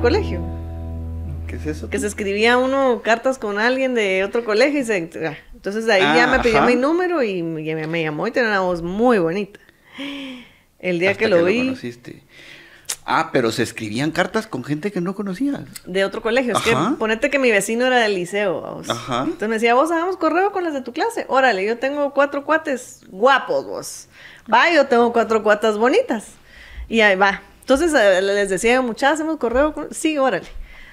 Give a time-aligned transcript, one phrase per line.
[0.00, 0.40] colegio.
[1.46, 1.88] ¿Qué es eso?
[1.90, 5.10] Que se escribía uno cartas con alguien de otro colegio y se...
[5.26, 6.66] ah, Entonces de ahí Ah, ya me pidió ajá.
[6.66, 9.58] mi número y me, me llamó y tenía una voz muy bonita.
[10.78, 12.22] El día Hasta que lo vi conociste.
[13.10, 15.60] Ah, pero se escribían cartas con gente que no conocías.
[15.86, 16.90] de otro colegio, es Ajá.
[16.90, 18.60] que ponete que mi vecino era del liceo.
[18.60, 18.90] vos.
[18.90, 19.22] Ajá.
[19.24, 21.24] Entonces me decía, vos hagamos correo con las de tu clase.
[21.28, 24.08] Órale, yo tengo cuatro cuates guapos vos.
[24.52, 26.26] Va, yo tengo cuatro cuatas bonitas.
[26.90, 27.40] Y ahí va.
[27.68, 29.74] Entonces eh, les decía, muchachos, hacemos correo.
[29.74, 29.92] con-".
[29.92, 30.48] Sí, órale.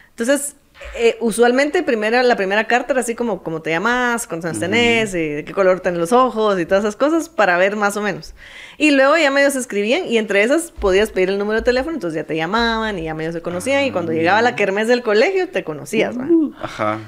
[0.10, 0.58] Entonces,
[0.98, 5.16] eh, usualmente primero, la primera carta era así como, como te llamas, cuántos años tenés,
[5.16, 8.02] y de qué color tienen los ojos y todas esas cosas para ver más o
[8.02, 8.34] menos.
[8.78, 11.94] Y luego ya medio se escribían y entre esas podías pedir el número de teléfono,
[11.94, 15.02] entonces ya te llamaban y ya medio se conocían y cuando llegaba la kermés del
[15.02, 16.28] colegio te conocías, ¿va?
[16.62, 17.00] Ajá.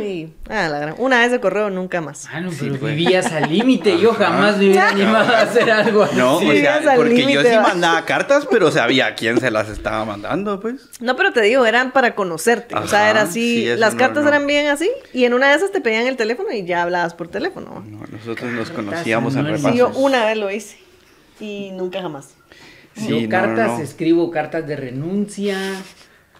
[0.06, 2.26] Y, ah, la gran- una vez de correo, nunca más.
[2.32, 2.94] Ah, no, Sí, pero pues.
[2.96, 3.98] vivías al límite.
[3.98, 6.16] Yo jamás me hubiera animado a hacer algo así.
[6.16, 9.68] No, Sí, o sea, porque yo sí mandaba cartas, pero sabía a quién se las
[9.68, 10.88] estaba mandando, pues.
[11.00, 12.74] No, pero te digo, eran para conocerte.
[12.76, 13.64] o sea, era así.
[13.66, 14.28] sí, las no, cartas no.
[14.28, 14.90] eran bien así.
[15.12, 17.84] Y en una de esas te pedían el teléfono y ya hablabas por teléfono.
[17.86, 19.70] No, nosotros nos conocíamos en repasos.
[19.72, 20.78] Sí, yo una vez lo hice.
[21.40, 22.30] Y nunca jamás.
[22.96, 23.84] Sí, Yo no, cartas, no, no.
[23.84, 25.58] escribo cartas de renuncia,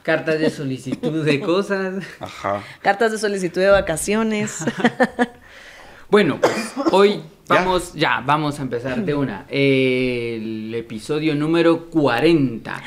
[0.06, 2.04] cartas de solicitud de cosas.
[2.20, 2.62] Ajá.
[2.80, 4.64] Cartas de solicitud de vacaciones.
[6.08, 7.56] Bueno, pues hoy Ya.
[7.56, 9.44] vamos, ya, vamos a empezar de una.
[9.48, 12.80] El episodio número 40.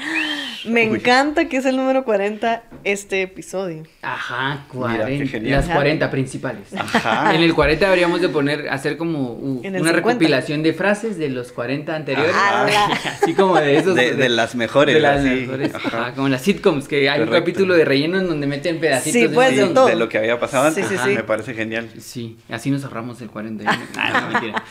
[0.66, 0.98] Me Uy.
[0.98, 3.84] encanta que es el número 40 este episodio.
[4.02, 5.26] Ajá, Mira, qué 40.
[5.28, 5.52] genial.
[5.58, 5.76] Las Ajá.
[5.76, 6.74] 40 principales.
[6.76, 7.34] Ajá.
[7.36, 9.92] En el 40 deberíamos de poner, hacer como uh, una 50.
[9.92, 12.34] recopilación de frases de los 40 anteriores.
[12.36, 12.88] Ajá.
[13.22, 13.96] Así como de esos.
[13.96, 14.96] De, de las mejores.
[14.96, 15.30] de las así.
[15.30, 15.76] mejores.
[15.76, 15.88] Ajá.
[16.02, 19.28] Ajá, como las sitcoms, que hay un capítulo de relleno en donde meten pedacitos Sí,
[19.28, 19.76] de pues, un de montón.
[19.76, 19.88] todo.
[19.88, 20.88] de lo que había pasado antes.
[20.88, 21.10] Sí, sí.
[21.10, 21.90] Me parece genial.
[22.00, 23.72] Sí, así nos ahorramos el 41.
[23.98, 24.64] Ah, no, mentira.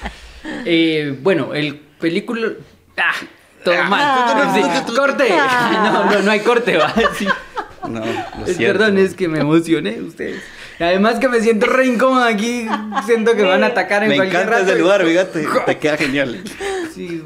[0.65, 2.49] Eh, bueno, el película.
[2.97, 3.13] ¡Ah!
[3.77, 4.55] Todo mal.
[4.87, 5.29] Sí, ¡Corte!
[5.31, 6.93] No, no, no hay corte, va.
[7.17, 7.27] Sí.
[7.89, 8.79] No, lo Es- siento.
[8.79, 10.43] Perdón, es que me emocioné, ustedes.
[10.81, 12.67] Además que me siento re incómodo aquí.
[13.07, 14.71] Siento que van a atacar en Me cualquier encanta rato.
[14.73, 15.47] ese lugar, fíjate.
[15.67, 16.43] Te queda genial.
[16.95, 17.23] Sí,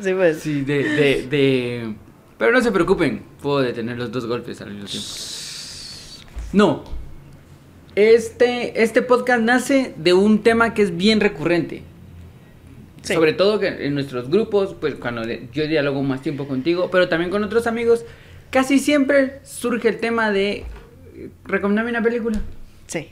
[0.00, 0.40] Sí, pues.
[0.40, 1.94] sí, de, de, de...
[2.36, 5.08] Pero no se preocupen, puedo detener los dos golpes al mismo tiempo.
[6.52, 6.84] No.
[7.94, 11.84] Este, este podcast nace de un tema que es bien recurrente.
[13.04, 13.14] Sí.
[13.14, 15.22] Sobre todo que en nuestros grupos, pues cuando
[15.52, 18.04] yo dialogo más tiempo contigo, pero también con otros amigos,
[18.50, 20.64] casi siempre surge el tema de
[21.14, 22.40] eh, recomendarme una película.
[22.86, 23.08] Sí.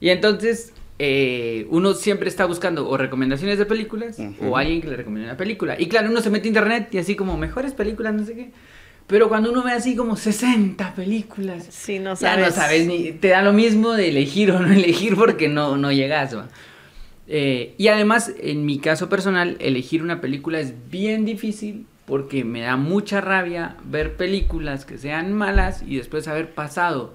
[0.00, 4.96] Y entonces eh, uno siempre está buscando o recomendaciones de películas o alguien que le
[4.96, 5.76] recomiende una película.
[5.78, 8.50] Y claro, uno se mete a internet y así como mejores películas, no sé qué.
[9.06, 12.46] Pero cuando uno ve así como 60 películas, Sí, no ya sabes.
[12.46, 13.12] no sabes ni.
[13.12, 16.36] Te da lo mismo de elegir o no elegir porque no, no llegas.
[16.36, 16.48] ¿va?
[17.28, 22.60] Eh, y además, en mi caso personal, elegir una película es bien difícil porque me
[22.60, 27.14] da mucha rabia ver películas que sean malas y después haber pasado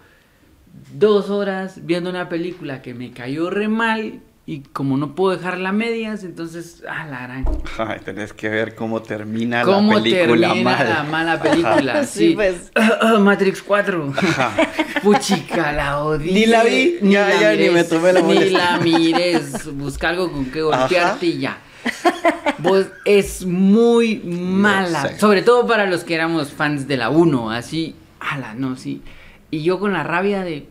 [0.94, 5.72] dos horas viendo una película que me cayó re mal y como no puedo dejarla
[5.72, 7.46] medias, entonces, ah, la gran.
[7.78, 10.90] Ay, tenés que ver cómo termina ¿Cómo la película termina mal.
[10.90, 12.04] la mala película?
[12.06, 12.72] Sí, sí, pues.
[13.20, 14.14] Matrix 4.
[15.04, 16.32] Puchica, la odié.
[16.34, 18.72] Ni la vi, ya- la ya ni me tomé la Ni molestia.
[18.72, 19.74] la mires.
[19.76, 21.26] Busca algo con que golpearte Ajá.
[21.26, 21.58] y ya.
[22.60, 25.08] Vos es muy mala.
[25.08, 25.20] sé.
[25.20, 27.52] Sobre todo para los que éramos fans de la 1.
[27.52, 29.02] Así, ala, no, sí.
[29.50, 30.68] Y yo con la rabia de.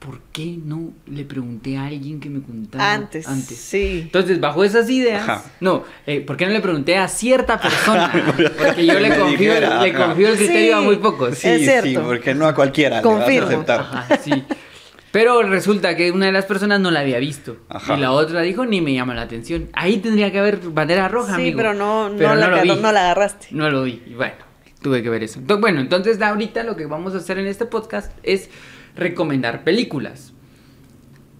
[0.00, 3.28] ¿Por qué no le pregunté a alguien que me contara Antes.
[3.28, 3.56] antes?
[3.56, 4.00] Sí.
[4.04, 5.44] Entonces, bajo esas ideas, Ajá.
[5.60, 8.10] no, eh, ¿por qué no le pregunté a cierta persona?
[8.58, 10.84] Porque yo le confío, dijera, le confío el criterio a Sí.
[10.86, 11.36] muy pocos.
[11.38, 12.02] Sí, Es sí, cierto.
[12.02, 13.28] porque no a cualquiera Confirmo.
[13.50, 13.80] le vas a aceptar.
[13.80, 14.42] Ajá, sí.
[15.12, 17.56] Pero resulta que una de las personas no la había visto.
[17.68, 17.96] Ajá.
[17.96, 19.68] Y la otra dijo, ni me llama la atención.
[19.72, 21.56] Ahí tendría que haber bandera roja, Sí, amigo.
[21.56, 22.80] pero no, Pero no, la, lo agarró- vi.
[22.80, 23.48] no la agarraste.
[23.50, 24.02] No lo vi.
[24.06, 24.34] Y bueno,
[24.80, 25.40] tuve que ver eso.
[25.40, 28.48] Entonces, bueno, entonces ahorita lo que vamos a hacer en este podcast es
[28.96, 30.32] recomendar películas.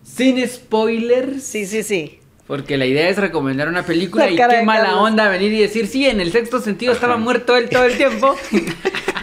[0.03, 1.43] Sin spoilers.
[1.43, 2.19] Sí, sí, sí.
[2.47, 5.03] Porque la idea es recomendar una película La y qué mala Carlos.
[5.03, 8.35] onda venir y decir, sí, en el sexto sentido estaba muerto él todo el tiempo.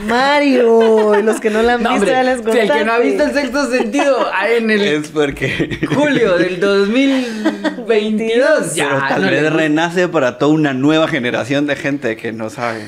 [0.07, 2.94] Mario, y los que no la han No, visto ya les si el que no
[2.94, 5.80] ha visto el sexto sentido, ah, en el Es porque.
[5.94, 8.88] julio del 2022, ya.
[8.89, 12.83] Pero tal no vez renace para toda una nueva generación de gente que no sabe.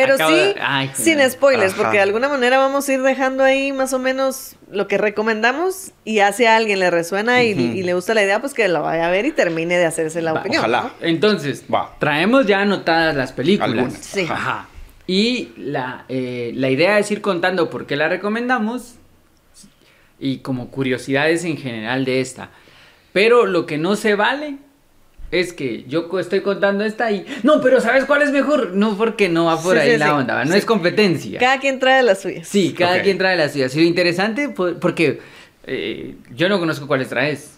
[0.00, 1.82] Pero Acaba sí, de- ay, sin spoilers, Ajá.
[1.82, 5.90] porque de alguna manera vamos a ir dejando ahí más o menos lo que recomendamos
[6.04, 7.62] y hace a alguien le resuena y, Ujú.
[7.78, 10.22] y le gusta la idea, pues que lo vaya a ver y termine de hacerse
[10.22, 10.60] la Va, opinión.
[10.60, 10.82] ojalá.
[10.82, 10.90] ¿no?
[11.00, 11.96] Entonces, Va.
[11.98, 13.70] traemos ya anotadas las películas.
[13.70, 13.94] Algunas.
[14.04, 14.26] Sí.
[14.30, 14.68] Ajá.
[15.06, 18.94] Y la, eh, la idea es ir contando por qué la recomendamos
[20.20, 22.50] y como curiosidades en general de esta.
[23.12, 24.58] Pero lo que no se vale
[25.30, 28.70] es que yo estoy contando esta y no, pero ¿sabes cuál es mejor?
[28.74, 30.12] No, porque no va por Sí, ahí sí, la sí.
[30.12, 30.58] onda, no Sí.
[30.58, 31.38] es competencia.
[31.38, 32.48] Cada quien trae las suyas.
[32.48, 33.66] Sí, cada quien trae la suya.
[33.66, 35.20] Ha sido interesante por- porque
[35.70, 37.54] eh, yo no conozco cuáles traes.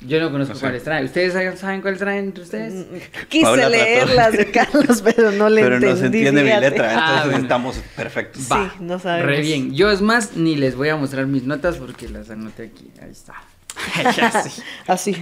[0.00, 0.66] Yo no conozco No sé.
[0.66, 1.04] cuáles traen.
[1.04, 2.74] ¿Ustedes saben- cuáles traen entre ustedes?
[2.74, 3.84] Mm, Quise Paula trató.
[3.84, 5.94] leer las de Carlos, pero no le Pero entendí.
[5.94, 7.38] no se entiende mi letra, Ah, entonces bueno.
[7.44, 8.42] estamos perfectos.
[8.42, 9.30] Sí, no sabemos.
[9.30, 9.74] Re bien.
[9.74, 12.90] Yo es más, ni les voy a mostrar mis notas porque las anoté aquí.
[13.02, 13.34] Ahí está.
[14.16, 14.62] ya sí.
[14.86, 15.16] Así.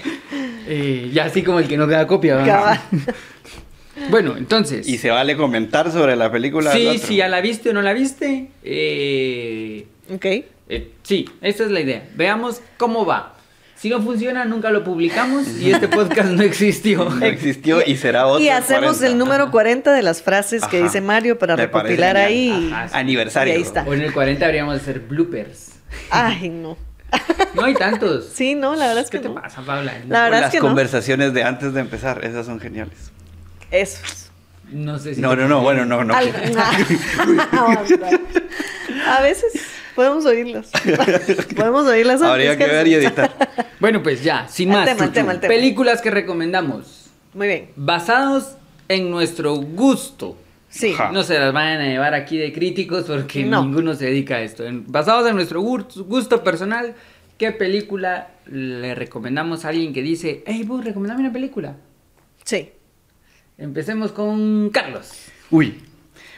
[0.66, 2.37] Eh, ya así como el que no queda copia.
[2.37, 2.44] ¿va?
[2.46, 2.81] Cabal.
[4.08, 4.88] Bueno, entonces.
[4.88, 6.72] Y se vale comentar sobre la película.
[6.72, 7.06] Sí, otro.
[7.06, 8.49] si ya la viste o no la viste.
[8.64, 10.25] eh, Ok.
[10.25, 12.08] eh, sí, esa es la idea.
[12.16, 13.34] Veamos cómo va.
[13.76, 17.04] Si no funciona, nunca lo publicamos y este podcast no existió.
[17.10, 18.43] No existió y será otro.
[18.43, 19.06] Y hacemos 40.
[19.08, 20.87] el número 40 de las frases que Ajá.
[20.87, 22.70] dice Mario para recopilar ahí.
[22.72, 22.94] Ajá, sí.
[22.96, 23.52] Aniversario.
[23.52, 23.84] Y ahí está.
[23.87, 25.72] O en el 40 habríamos de hacer bloopers.
[26.10, 26.78] Ay, no.
[27.55, 28.31] No hay tantos.
[28.35, 29.35] Sí, no, la verdad es ¿Qué que te no.
[29.35, 29.93] pasa, Paula?
[30.09, 30.61] La O verdad es las no.
[30.61, 32.94] conversaciones de antes de empezar, esas son geniales.
[33.70, 33.99] Eso.
[34.70, 35.20] No sé si.
[35.20, 36.14] No, no, no, bueno, no, no.
[36.14, 36.32] Al-
[39.06, 39.53] A veces
[39.94, 40.70] podemos oírlas.
[41.56, 42.29] podemos oírlas antes.
[42.31, 43.32] Habría que ver y editar.
[43.81, 44.87] Bueno, pues ya, sin más.
[44.87, 45.53] tema, al tema, al tema.
[45.53, 47.11] Películas que recomendamos.
[47.35, 47.70] Muy bien.
[47.76, 48.53] Basados
[48.88, 50.37] en nuestro gusto.
[50.72, 50.92] Sí.
[50.94, 51.12] Ajá.
[51.12, 53.62] No se las vayan a llevar aquí de críticos porque No.
[53.64, 54.64] ninguno se dedica a esto.
[54.64, 56.94] En- basados en nuestro gu- gusto personal,
[57.36, 61.76] ¿qué película le recomendamos a alguien que dice, hey, vos, recomendame una película?
[62.44, 62.70] Sí.
[63.58, 65.12] Empecemos con Carlos.
[65.50, 65.78] Uy.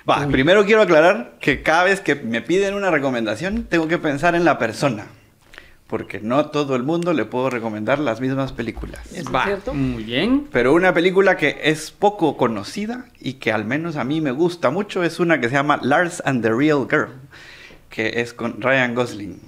[0.09, 4.35] Va, primero quiero aclarar que cada vez que me piden una recomendación, tengo que pensar
[4.35, 5.07] en la persona.
[5.95, 9.13] Porque no a todo el mundo le puedo recomendar las mismas películas.
[9.13, 9.75] ¿Eso Va, es cierto?
[9.75, 10.49] Muy bien.
[10.51, 14.71] Pero una película que es poco conocida y que al menos a mí me gusta
[14.71, 17.11] mucho es una que se llama Lars and the Real Girl,
[17.91, 19.41] que es con Ryan Gosling.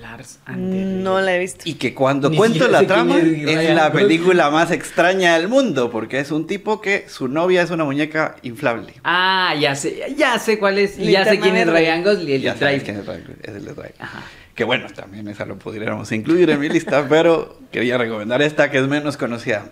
[0.00, 1.68] Lars and the No la he visto.
[1.68, 6.18] Y que cuando Ni cuento la trama es la película más extraña del mundo, porque
[6.18, 8.94] es un tipo que su novia es una muñeca inflable.
[9.04, 10.98] Ah, ya sé, ya sé cuál es.
[10.98, 11.68] Y ya sé quién es.
[11.68, 13.94] Ryan Gosling, el Ya de sabes quién es Ryan Gosling, es el de Drive.
[13.98, 14.22] Ajá.
[14.54, 18.78] Que bueno, también esa lo pudiéramos incluir en mi lista, pero quería recomendar esta que
[18.78, 19.66] es menos conocida.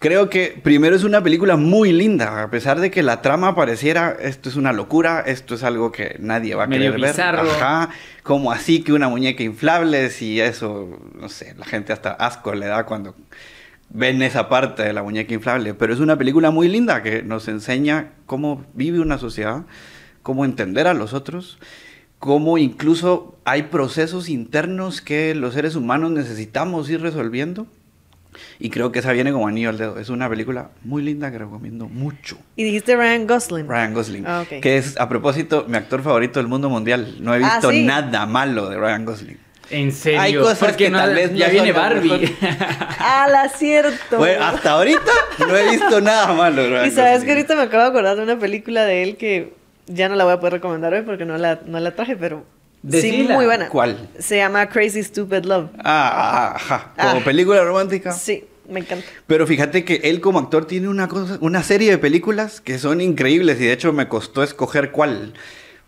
[0.00, 4.16] Creo que primero es una película muy linda, a pesar de que la trama pareciera
[4.18, 7.42] esto es una locura, esto es algo que nadie va a Medio querer bizarro.
[7.42, 7.52] ver.
[7.52, 7.90] Ajá,
[8.22, 12.64] como así que una muñeca inflable, si eso, no sé, la gente hasta asco le
[12.64, 13.14] da cuando
[13.90, 17.46] ven esa parte de la muñeca inflable, pero es una película muy linda que nos
[17.48, 19.64] enseña cómo vive una sociedad,
[20.22, 21.58] cómo entender a los otros,
[22.20, 27.66] cómo incluso hay procesos internos que los seres humanos necesitamos ir resolviendo.
[28.60, 29.98] Y creo que esa viene como anillo al dedo.
[29.98, 32.38] Es una película muy linda que recomiendo mucho.
[32.54, 33.68] Y dijiste Ryan Gosling.
[33.68, 34.24] Ryan Gosling.
[34.26, 34.60] Ah, ok.
[34.60, 37.16] Que es, a propósito, mi actor favorito del mundo mundial.
[37.20, 37.82] No he Ah, visto ¿sí?
[37.84, 39.38] nada malo de Ryan Gosling.
[39.70, 40.20] En serio.
[40.20, 42.36] Hay cosas porque que no- tal vez ya no viene Barbie.
[43.00, 44.18] Ah, la cierto.
[44.18, 45.12] Bueno, hasta ahorita
[45.48, 47.26] no he visto nada malo de Ryan Y sabes Gosling.
[47.26, 49.54] que ahorita me acabo de acordar de una película de él que
[49.92, 52.44] ya no la voy a poder recomendar hoy porque no la, no la traje, pero
[52.90, 53.68] sí, muy buena.
[53.68, 54.08] ¿Cuál?
[54.18, 55.70] Se llama Crazy Stupid Love.
[55.84, 56.92] Ah, ajá.
[56.98, 57.24] Como Ah.
[57.24, 58.12] película romántica.
[58.12, 59.04] Sí, me encanta.
[59.26, 63.00] Pero fíjate que él como actor tiene una cosa, una serie de películas que son
[63.00, 65.34] increíbles y de hecho me costó escoger cuál.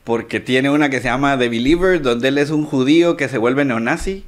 [0.05, 3.38] Porque tiene una que se llama The Believer, donde él es un judío que se
[3.38, 4.24] vuelve neonazi.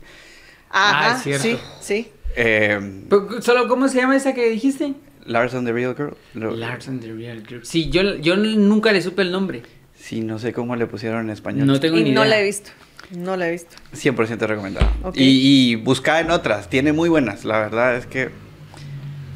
[0.70, 1.42] Ah, Ajá, es cierto.
[1.42, 2.08] sí, sí.
[2.36, 4.94] Eh, Pero, Solo, ¿cómo se llama esa que dijiste?
[5.26, 6.16] Lars and the Real Girl.
[6.34, 7.64] Lo- Lars and the Real Girl.
[7.64, 9.62] Sí, yo, yo nunca le supe el nombre.
[9.96, 11.66] Sí, no sé cómo le pusieron en español.
[11.66, 12.30] No tengo Y ni no idea.
[12.36, 12.70] la he visto.
[13.16, 13.76] No la he visto.
[13.94, 14.92] 100% recomendada.
[15.02, 15.16] Ok.
[15.16, 17.44] Y, y busca en otras, tiene muy buenas.
[17.44, 18.30] La verdad es que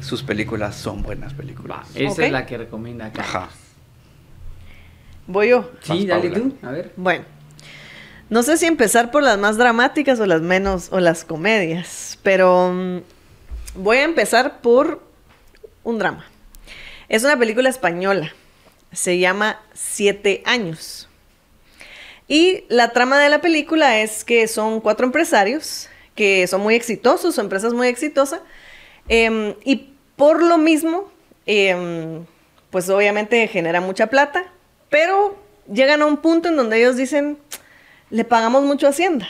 [0.01, 1.79] sus películas son buenas películas.
[1.79, 3.21] Va, esa es la que recomienda acá.
[3.21, 3.49] Ajá.
[5.27, 5.69] Voy yo.
[5.81, 6.43] Sí, dale Paula.
[6.61, 6.91] tú, a ver.
[6.95, 7.25] Bueno,
[8.29, 12.71] no sé si empezar por las más dramáticas o las menos, o las comedias, pero
[12.73, 12.97] mm,
[13.75, 15.03] voy a empezar por
[15.83, 16.25] un drama.
[17.07, 18.33] Es una película española,
[18.91, 21.09] se llama Siete años.
[22.27, 27.35] Y la trama de la película es que son cuatro empresarios que son muy exitosos,
[27.35, 28.41] su empresa es muy exitosa,
[29.07, 31.09] em, y por lo mismo,
[31.45, 32.25] em,
[32.71, 34.43] pues obviamente genera mucha plata,
[34.89, 35.37] pero
[35.71, 37.37] llegan a un punto en donde ellos dicen,
[38.09, 39.29] le pagamos mucho a Hacienda.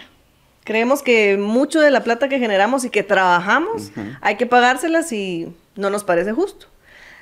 [0.64, 3.92] Creemos que mucho de la plata que generamos y que trabajamos
[4.22, 6.68] hay que pagárselas y no nos parece justo.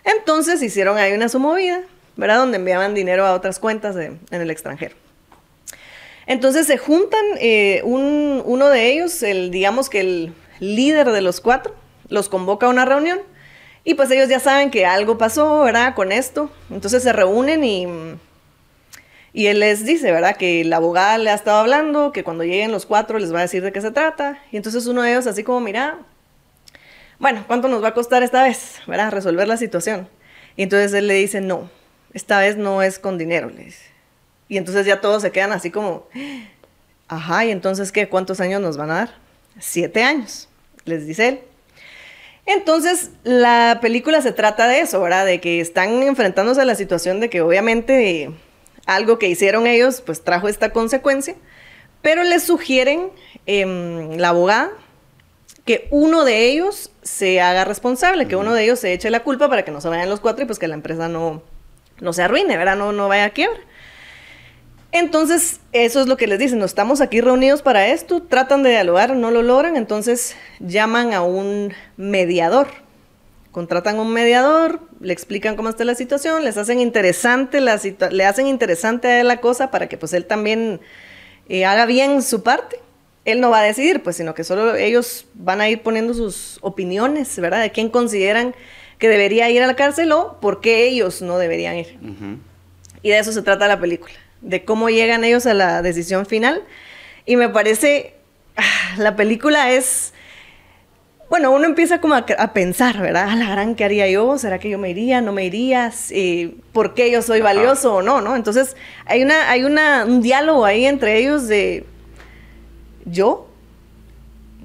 [0.03, 1.81] Entonces hicieron ahí una sumovida,
[2.15, 2.37] ¿verdad?
[2.37, 4.95] Donde enviaban dinero a otras cuentas de- en el extranjero.
[6.25, 11.39] Entonces se juntan, eh, un- uno de ellos, el, digamos que el líder de los
[11.39, 11.73] cuatro,
[12.09, 13.19] los convoca a una reunión
[13.83, 15.93] y pues ellos ya saben que algo pasó, ¿verdad?
[15.95, 16.49] Con esto.
[16.69, 17.87] Entonces se reúnen y,
[19.33, 20.35] y él les dice, ¿verdad?
[20.35, 23.41] Que la abogada le ha estado hablando, que cuando lleguen los cuatro les va a
[23.43, 24.39] decir de qué se trata.
[24.51, 25.99] Y entonces uno de ellos así como, mira,
[27.19, 29.11] bueno, ¿cuánto nos va a costar esta vez, ¿verdad?
[29.11, 30.07] Resolver la situación.
[30.55, 31.69] Y entonces él le dice, no,
[32.13, 33.75] esta vez no es con dinero, le.
[34.49, 36.07] Y entonces ya todos se quedan así como,
[37.07, 38.07] ajá, ¿y entonces qué?
[38.07, 39.15] ¿Cuántos años nos van a dar?
[39.59, 40.47] Siete años,
[40.85, 41.39] les dice él.
[42.45, 45.25] Entonces, la película se trata de eso, ¿verdad?
[45.25, 48.31] De que están enfrentándose a la situación de que obviamente
[48.85, 51.35] algo que hicieron ellos, pues trajo esta consecuencia,
[52.01, 53.09] pero les sugieren
[53.45, 54.71] em, la abogada
[55.67, 59.49] que uno de ellos se haga responsable, que uno de ellos se eche la culpa
[59.49, 61.43] para que no se vayan los cuatro y pues que la empresa no,
[61.99, 62.77] no se arruine, ¿verdad?
[62.77, 63.59] No, no vaya a quiebra.
[64.93, 68.69] Entonces, eso es lo que les dicen, no estamos aquí reunidos para esto, tratan de
[68.69, 72.67] dialogar, no lo logran, entonces llaman a un mediador.
[73.51, 77.77] Contratan a un mediador, le explican cómo está la situación, les hacen interesante la
[78.11, 80.79] le hacen interesante a él la cosa para que pues él también
[81.49, 82.79] eh, haga bien su parte.
[83.27, 86.59] Él no va a decidir, pues, sino que solo ellos van a ir poniendo sus
[86.61, 87.61] opiniones, ¿verdad?
[87.61, 88.55] De quién consideran
[88.99, 91.99] que debería ir a la cárcel o por qué ellos no deberían ir.
[93.01, 96.63] Y de eso se trata la película de cómo llegan ellos a la decisión final.
[97.25, 98.13] Y me parece,
[98.55, 100.13] ah, la película es,
[101.29, 103.27] bueno, uno empieza como a, pensar, ¿verdad?
[103.27, 104.37] A la gran, ¿qué haría yo?
[104.37, 105.19] ¿Será que yo me iría?
[105.19, 105.91] ¿No me iría?
[106.71, 108.21] ¿Por qué yo soy valioso o no?
[108.21, 108.37] ¿no?
[108.37, 111.85] Entonces, hay, una, hay una, un diálogo ahí entre ellos de,
[113.09, 113.47] yo,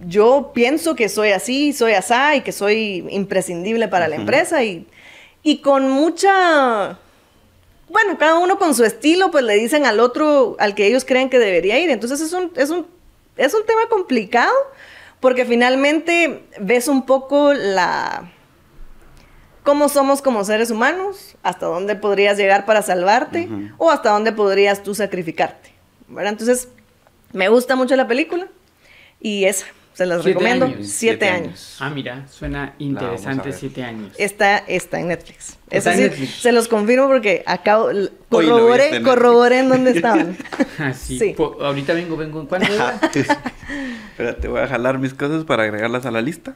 [0.07, 4.87] yo pienso que soy así, soy asá y que soy imprescindible para la empresa y,
[5.43, 6.99] y con mucha
[7.93, 11.29] bueno, cada uno con su estilo, pues le dicen al otro al que ellos creen
[11.29, 11.91] que debería ir.
[11.91, 12.87] Entonces es un, es un,
[13.37, 14.55] es un tema complicado
[15.21, 18.33] porque finalmente ves un poco la
[19.63, 24.83] cómo somos como seres humanos, hasta dónde podrías llegar para salvarte o hasta dónde podrías
[24.83, 25.73] tú sacrificarte.
[26.09, 26.69] Entonces,
[27.33, 28.47] me gusta mucho la película
[29.21, 29.67] y esa.
[29.95, 30.73] Se las recomiendo.
[30.81, 31.77] Siete, años.
[31.79, 34.13] Ah, mira, suena interesante, siete años.
[34.17, 35.59] Está, está en Netflix.
[35.69, 36.31] Está en Netflix.
[36.41, 37.91] Se los confirmo porque acabo,
[38.31, 40.37] corroboré, en corroboré en dónde estaban.
[40.79, 41.35] ah, sí.
[41.39, 42.41] ahorita vengo, vengo.
[42.41, 42.69] en ¿Cuándo?
[44.13, 46.55] Espérate, voy a jalar mis cosas para agregarlas a la lista.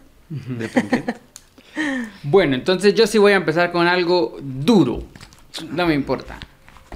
[2.22, 5.02] bueno, entonces yo sí voy a empezar con algo duro.
[5.70, 6.38] No me importa.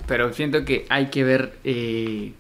[0.06, 2.32] Pero siento que hay que ver eh,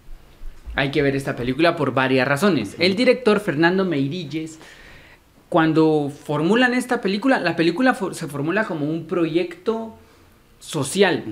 [0.74, 2.76] hay que ver esta película por varias razones.
[2.78, 4.58] El director Fernando Meirilles,
[5.48, 9.96] cuando formulan esta película, la película se formula como un proyecto
[10.60, 11.24] social.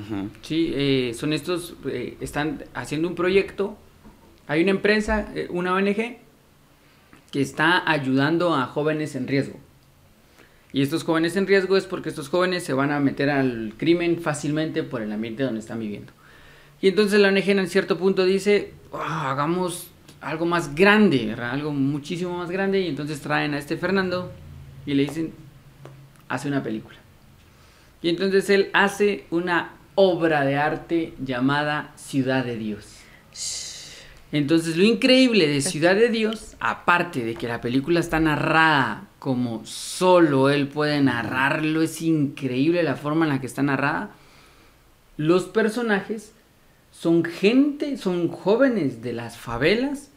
[0.42, 0.72] ¿sí?
[0.74, 3.76] Eh, son estos, eh, están haciendo un proyecto.
[4.48, 6.18] Hay una empresa, eh, una ONG,
[7.30, 9.60] que está ayudando a jóvenes en riesgo.
[10.72, 14.20] Y estos jóvenes en riesgo es porque estos jóvenes se van a meter al crimen
[14.20, 16.12] fácilmente por el ambiente donde están viviendo.
[16.80, 19.90] Y entonces la ONG en cierto punto dice, ah, hagamos
[20.20, 22.80] algo más grande, algo muchísimo más grande.
[22.80, 24.32] Y entonces traen a este Fernando
[24.86, 25.32] y le dicen,
[26.28, 26.96] hace una película.
[28.02, 32.94] Y entonces él hace una obra de arte llamada Ciudad de Dios.
[34.30, 39.64] Entonces lo increíble de Ciudad de Dios, aparte de que la película está narrada como
[39.66, 44.10] solo él puede narrarlo, es increíble la forma en la que está narrada,
[45.16, 46.32] los personajes
[46.98, 50.10] son gente, son jóvenes de las favelas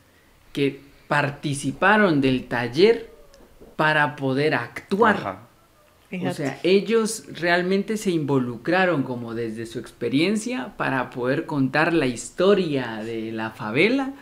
[0.52, 3.12] que participaron del taller
[3.76, 5.42] para poder actuar.
[6.28, 13.04] O sea, ellos realmente se involucraron como desde su experiencia para poder contar la historia
[13.04, 14.14] de la favela.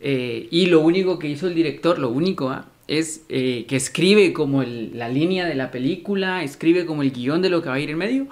[0.00, 2.66] Eh, y lo único que hizo el director, lo único, ¿ah?
[2.86, 7.50] es eh, que escribe como la línea de la película, escribe como el guion de
[7.50, 8.28] lo que va a ir en medio,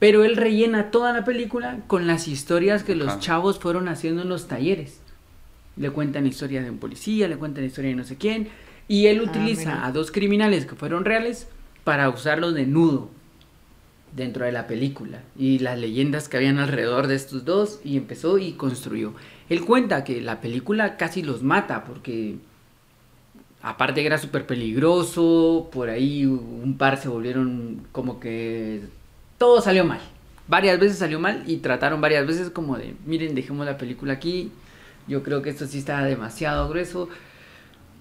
[0.00, 4.30] pero él rellena toda la película con las historias que los chavos fueron haciendo en
[4.30, 4.98] los talleres.
[5.76, 8.48] Le cuentan historia de un policía, le cuentan historia de no sé quién.
[8.88, 11.48] Y él ah, utiliza a dos criminales que fueron reales
[11.84, 13.10] para usarlos de nudo
[14.16, 15.22] dentro de la película.
[15.36, 17.80] Y las leyendas que habían alrededor de estos dos.
[17.84, 19.12] Y empezó y construyó.
[19.50, 22.36] Él cuenta que la película casi los mata porque...
[23.62, 28.88] Aparte que era súper peligroso, por ahí un par se volvieron como que
[29.40, 30.00] todo salió mal.
[30.48, 34.52] Varias veces salió mal y trataron varias veces como de, miren, dejemos la película aquí.
[35.08, 37.08] Yo creo que esto sí está demasiado grueso.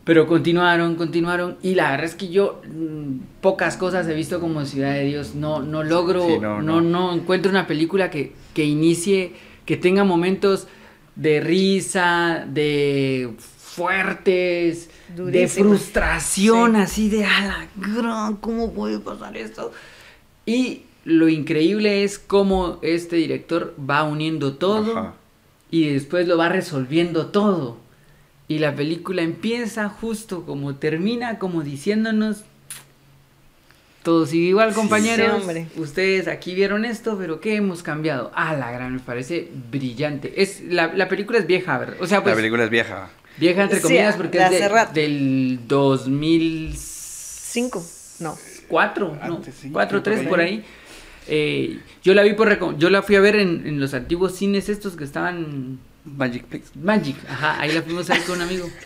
[0.03, 1.55] Pero continuaron, continuaron.
[1.61, 5.33] Y la verdad es que yo mm, pocas cosas he visto como Ciudad de Dios.
[5.33, 9.31] No, no logro, no, no, encuentro una película que, que inicie,
[9.65, 10.67] que tenga momentos
[11.15, 17.69] de risa, de fuertes, de frustración, así de, ala,
[18.41, 19.71] ¿cómo puede pasar esto?
[20.45, 25.13] Y lo increíble es cómo este director va uniendo todo
[25.71, 27.77] y después lo va resolviendo todo.
[28.47, 32.43] Y la película empieza justo como termina, como diciéndonos,
[34.03, 35.43] Todo sigue igual, compañeros.
[35.53, 35.67] Sí.
[35.75, 38.31] Ustedes aquí vieron esto, pero ¿qué hemos cambiado?
[38.33, 40.41] Ah, la gran, me parece brillante.
[40.41, 41.97] Es, la, la película es vieja, ¿verdad?
[41.99, 43.09] O sea, pues, la película es vieja.
[43.37, 47.85] vieja entre Sí, comillas porque es de- del 2004, Cinco.
[48.19, 48.37] No.
[48.71, 50.63] no, Antes, sí, 4, creo 3 por por ahí.
[51.31, 54.67] Eh, yo la vi por yo la fui a ver en, en los antiguos cines
[54.67, 56.65] estos que estaban Magic Place.
[56.75, 58.69] Magic, ajá, ahí la fuimos a ver con un amigo.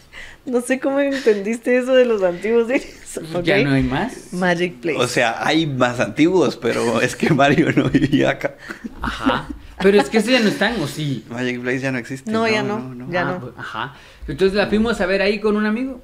[0.45, 3.17] No sé cómo entendiste eso de los antiguos cines.
[3.33, 3.43] Ok.
[3.43, 4.33] Ya no hay más.
[4.33, 5.00] Magic Place.
[5.00, 8.55] O sea, hay más antiguos, pero es que Mario no vivía acá.
[9.01, 9.47] Ajá.
[9.81, 11.23] Pero es que ese ya no están, ¿o sí?
[11.29, 12.29] Magic Place ya no existe.
[12.29, 12.93] No, ya no.
[13.09, 13.39] Ya Ah, no.
[13.39, 13.95] pues, Ajá.
[14.27, 16.01] Entonces la fuimos a ver ahí con un amigo.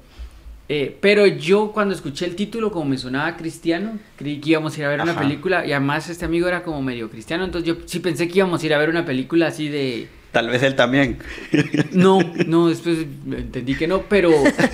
[0.72, 4.78] Eh, pero yo cuando escuché el título, como me sonaba cristiano, creí que íbamos a
[4.78, 5.66] ir a ver una película.
[5.66, 7.44] Y además este amigo era como medio cristiano.
[7.44, 10.06] Entonces yo sí pensé que íbamos a ir a ver una película así de...
[10.30, 11.18] Tal vez él también.
[11.90, 12.98] No, no, después
[13.32, 14.30] entendí que no, pero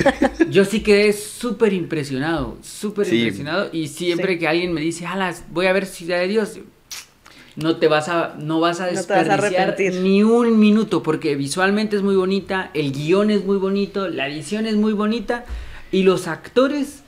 [0.50, 3.16] yo sí quedé súper impresionado, súper Sí.
[3.16, 3.70] impresionado.
[3.72, 4.38] Y siempre Sí.
[4.40, 6.58] que alguien me dice, alas, voy a ver Ciudad de Dios,
[7.56, 11.02] no te vas a, no vas a No te vas a desperdiciar ni un minuto,
[11.02, 15.46] porque visualmente es muy bonita, el guion es muy bonito, la edición es muy bonita,
[15.96, 17.00] y los actores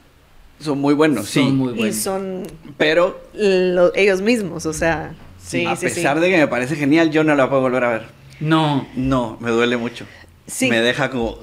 [0.60, 1.40] Son muy buenos, sí.
[1.40, 1.96] son muy y buenos.
[1.96, 2.42] son
[2.76, 5.14] Pero lo- ellos mismos, o sea.
[5.38, 5.94] Sí, a sí, sí.
[5.94, 8.02] pesar de que me parece genial, yo no la puedo volver a ver.
[8.40, 10.04] No, No, me duele mucho.
[10.46, 10.68] Sí.
[10.68, 11.38] Me deja como...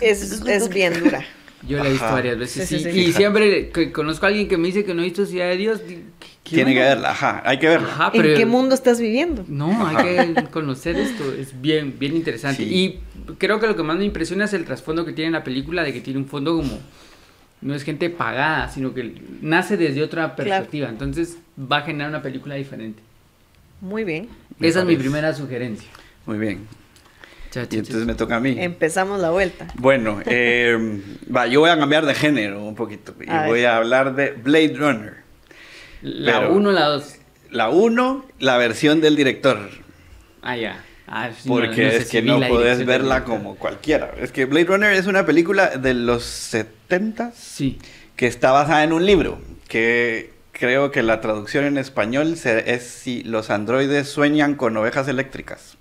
[0.00, 1.24] Es, es bien dura.
[1.66, 2.98] yo la he visto varias veces, Sí, sí, sí, sí.
[3.00, 5.56] y siempre que conozco a alguien que me dice que no ha visto Ciudad de
[5.56, 7.88] Dios, digo, ¿qué- qué Tiene que verla, ajá, hay que verla.
[7.88, 9.44] Ajá, ¿En qué mundo estás viviendo?
[9.48, 12.62] No, hay que conocer esto, es bien, bien interesante.
[12.64, 13.00] Sí.
[13.28, 15.82] Y creo que lo que más me impresiona es el trasfondo que tiene la película,
[15.82, 16.78] de que tiene un fondo como,
[17.62, 22.22] no es gente pagada, sino que nace desde otra perspectiva, entonces va a generar una
[22.22, 23.02] película diferente.
[23.80, 24.28] Muy bien.
[24.60, 25.88] Esa es mi primera sugerencia.
[26.26, 26.60] Muy bien.
[27.70, 28.56] Y entonces me toca a mí.
[28.58, 29.66] Empezamos la vuelta.
[29.76, 31.00] Bueno, eh,
[31.34, 33.14] va, yo voy a cambiar de género un poquito.
[33.24, 33.48] Y A ver.
[33.50, 35.14] voy a hablar de Blade Runner.
[36.02, 37.14] La pero- 1 la 2.
[37.50, 39.58] La 1, la versión del director.
[40.42, 40.82] Ah, ya.
[41.06, 44.12] Ah, sí, no- Porque no sé es si que no del verla como cualquiera.
[44.20, 47.78] Es que Blade Runner es una película de los 70 Sí.
[48.16, 49.38] que está basada en un libro.
[49.68, 55.06] Que creo que la traducción en español se- es si los androides sueñan con ovejas
[55.06, 55.75] eléctricas.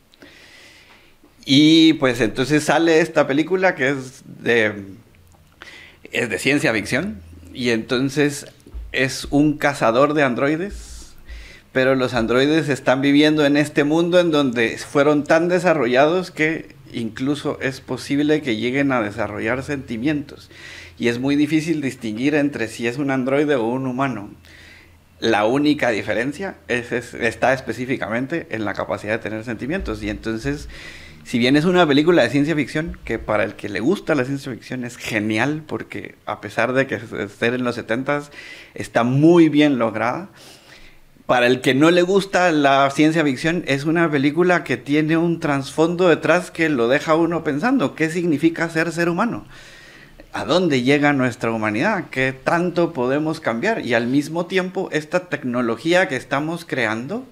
[1.45, 4.83] Y pues entonces sale esta película que es de,
[6.11, 7.21] es de ciencia ficción.
[7.53, 8.47] Y entonces
[8.91, 11.15] es un cazador de androides.
[11.71, 17.59] Pero los androides están viviendo en este mundo en donde fueron tan desarrollados que incluso
[17.61, 20.49] es posible que lleguen a desarrollar sentimientos.
[20.97, 24.29] Y es muy difícil distinguir entre si es un androide o un humano.
[25.19, 30.01] La única diferencia es, es- está específicamente en la capacidad de tener sentimientos.
[30.01, 30.69] Y entonces,
[31.25, 34.25] si bien es una película de ciencia ficción, que para el que le gusta la
[34.25, 38.29] ciencia ficción es genial, porque a pesar de que esté en los 70s,
[38.75, 40.29] está muy bien lograda.
[41.25, 45.39] Para el que no le gusta la ciencia ficción, es una película que tiene un
[45.39, 47.95] trasfondo detrás que lo deja uno pensando.
[47.95, 49.47] ¿Qué significa ser ser humano?
[50.31, 52.05] ¿A dónde llega nuestra humanidad?
[52.11, 53.83] ¿Qué tanto podemos cambiar?
[53.83, 57.25] Y al mismo tiempo, esta tecnología que estamos creando,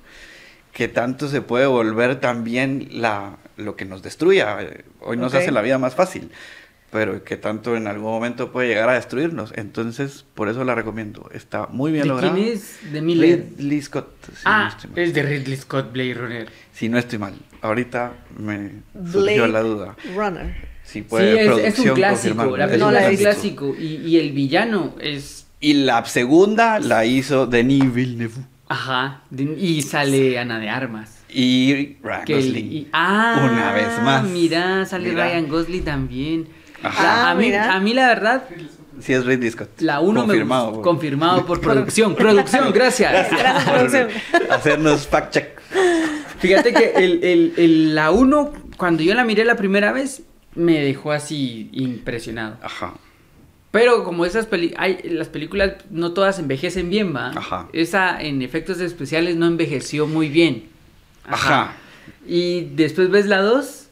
[0.73, 4.57] que tanto se puede volver también la, lo que nos destruya.
[5.01, 5.39] Hoy nos Ok.
[5.41, 6.31] hace la vida más fácil,
[6.91, 9.53] pero que tanto en algún momento puede llegar a destruirnos.
[9.55, 11.29] Entonces, por eso la recomiendo.
[11.33, 12.33] Está muy bien ¿De lograda.
[12.33, 12.79] quién es?
[12.91, 13.45] De Miller.
[13.57, 14.07] Ridley Scott.
[14.25, 14.99] si no ah, estoy mal.
[14.99, 16.49] es de Ridley Scott Blade Runner.
[16.73, 17.33] Si no estoy mal.
[17.61, 18.71] Ahorita me
[19.11, 19.95] surgió Blade la duda.
[20.15, 20.73] Runner.
[20.83, 21.55] Si Sí, puede es, es un
[21.85, 22.57] producción clásico.
[22.57, 23.75] La película No la es un clásico.
[23.79, 25.45] Y, y el villano es.
[25.59, 28.41] Y la segunda la hizo Denis Villeneuve.
[28.73, 29.21] Ajá.
[29.57, 31.19] y sale Ana de Armas.
[31.29, 32.71] Y Ryan Que Gosling.
[32.71, 34.23] y- ah, Una vez más.
[34.25, 35.25] Mira, sale Mira.
[35.25, 36.47] Ryan Gosling también.
[36.83, 37.03] Ajá.
[37.03, 37.73] La- a, Ah, mí, mira.
[37.73, 38.43] a mí la verdad,
[38.99, 39.69] Sí, es Ridley Scott.
[39.81, 40.67] la uno Confirmado.
[40.67, 42.15] me por- Confirmado por producción.
[42.15, 43.11] producción, gracias.
[43.31, 44.07] Gracias, producción.
[44.51, 45.59] Hacernos fact check.
[46.39, 50.23] Fíjate que el, el- el- la 1, cuando yo la miré la primera vez,
[50.55, 52.57] me dejó así impresionado.
[52.61, 52.93] Ajá.
[53.73, 57.31] Pero como esas peli hay, las películas no todas envejecen bien, ¿va?
[57.35, 57.69] Ajá.
[57.73, 60.65] Esa en efectos especiales no envejeció muy bien.
[61.25, 61.73] Ajá.
[62.27, 63.87] Y después ves la 2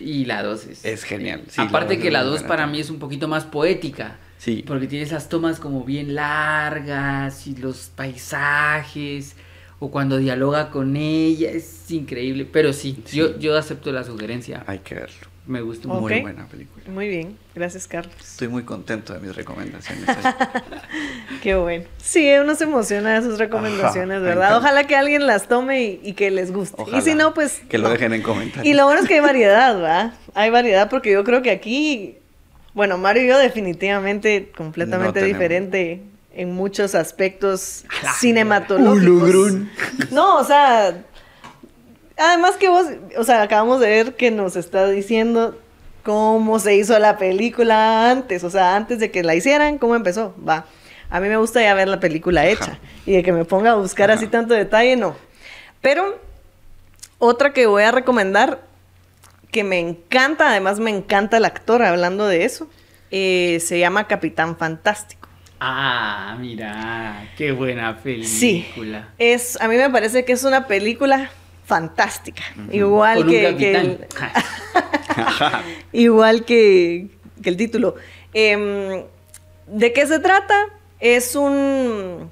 [0.00, 0.84] y la 2 es...
[0.86, 3.28] Es genial, sí, Aparte la que la muy 2 buena para mí es un poquito
[3.28, 4.16] más poética.
[4.38, 4.64] Sí.
[4.66, 9.36] Porque tiene esas tomas como bien largas y los paisajes.
[9.78, 12.48] O cuando dialoga con ella, es increíble.
[12.50, 13.18] Pero sí, Sí.
[13.18, 14.64] Yo, yo acepto la sugerencia.
[14.66, 15.28] Hay que verlo.
[15.48, 15.88] Me gusta.
[15.88, 16.84] Muy buena película.
[16.88, 17.38] Muy bien.
[17.54, 18.14] Gracias, Carlos.
[18.20, 20.04] Estoy muy contento de mis recomendaciones.
[21.42, 21.86] Qué bueno.
[21.96, 24.58] Sí, uno se emociona de sus recomendaciones, Ajá, ¿verdad?
[24.58, 26.76] Ojalá que alguien las tome y, y que les guste.
[26.76, 26.98] Ojalá.
[26.98, 27.62] Y si no, pues.
[27.66, 27.94] Que lo no.
[27.94, 28.66] dejen en comentarios.
[28.66, 30.12] Y lo bueno es que hay variedad, ¿va?
[30.34, 32.18] Hay variedad porque yo creo que aquí,
[32.74, 36.02] bueno, Mario y yo definitivamente completamente No diferente
[36.34, 37.86] en muchos aspectos
[38.18, 39.02] cinematológicos.
[39.02, 39.70] Ulugrun.
[40.10, 41.04] No, o sea,
[42.18, 45.58] además que vos, o sea, acabamos de ver que nos está diciendo
[46.02, 50.34] cómo se hizo la película antes, o sea, antes de que la hicieran, cómo empezó.
[50.46, 50.64] Va.
[51.10, 52.78] A mí me gusta ya ver la película hecha Ajá.
[53.06, 55.16] y de que me ponga a buscar así tanto detalle, no.
[55.80, 56.18] Pero
[57.18, 58.60] otra que voy a recomendar,
[59.50, 62.68] que me encanta, además me encanta el actor hablando de eso,
[63.10, 65.28] eh, se llama Capitán Fantástico.
[65.60, 69.08] Ah, mira, qué buena Sí, película.
[69.18, 71.30] es, a mí me parece que es una película
[71.68, 74.06] fantástica, igual Con un que, que el-
[75.92, 77.08] igual que,
[77.42, 77.94] que el título.
[78.32, 79.04] Em,
[79.66, 80.54] ¿De qué se trata?
[80.98, 82.30] Es un...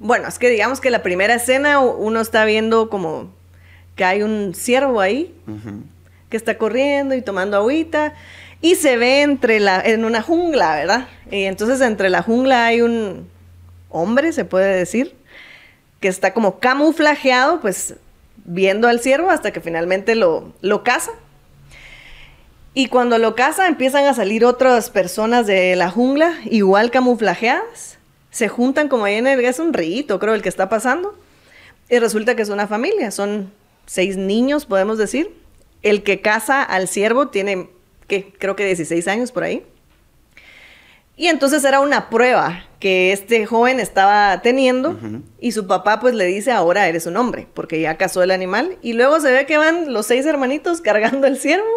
[0.00, 3.32] Bueno, es que digamos que la primera escena uno está viendo como
[3.94, 5.32] que hay un ciervo ahí
[6.28, 8.14] que está corriendo y tomando agüita
[8.62, 11.08] y se ve entre la en una jungla, ¿verdad?
[11.30, 13.28] Y entonces entre la jungla hay un
[13.90, 15.14] hombre, se puede decir,
[16.00, 17.94] que está como camuflajeado, pues
[18.44, 21.12] viendo al ciervo hasta que finalmente lo, lo caza.
[22.72, 27.98] Y cuando lo caza empiezan a salir otras personas de la jungla, igual camuflajeadas.
[28.30, 29.44] Se juntan como ahí en el...
[29.44, 31.18] Es un rito, creo, el que está pasando.
[31.88, 33.10] Y resulta que es una familia.
[33.10, 33.52] Son
[33.86, 35.34] seis niños, podemos decir.
[35.82, 37.68] El que caza al ciervo tiene,
[38.06, 38.32] ¿qué?
[38.38, 39.66] Creo que 16 años por ahí.
[41.20, 44.98] Y entonces era una prueba que este joven estaba teniendo
[45.38, 48.78] y su papá pues le dice ahora eres un hombre porque ya cazó el animal.
[48.80, 51.68] Y luego se ve que van los seis hermanitos cargando el ciervo,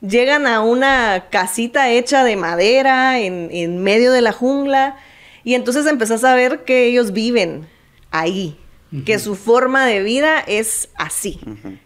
[0.00, 4.96] llegan a una casita hecha de madera en, en medio de la jungla.
[5.42, 7.66] Y entonces empezás a ver que ellos viven
[8.12, 8.56] ahí,
[9.04, 11.40] que su forma de vida es así.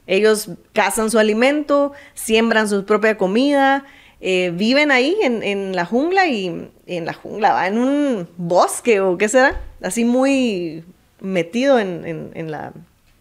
[0.07, 3.87] Ellos cazan su alimento, siembran su propia comida,
[4.20, 9.00] eh, viven ahí en, en la jungla y en la jungla, va en un bosque
[9.00, 10.85] o qué será, así muy
[11.20, 12.72] metido en, en- en la,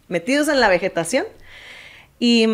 [0.07, 1.25] metidos en la vegetación.
[2.19, 2.47] Y,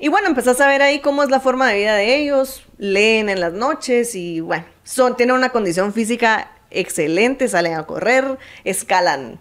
[0.00, 3.28] y bueno, empezás a ver ahí cómo es la forma de vida de ellos, leen
[3.28, 9.38] en las noches y bueno, son, tienen una condición física excelente, salen a correr, escalan,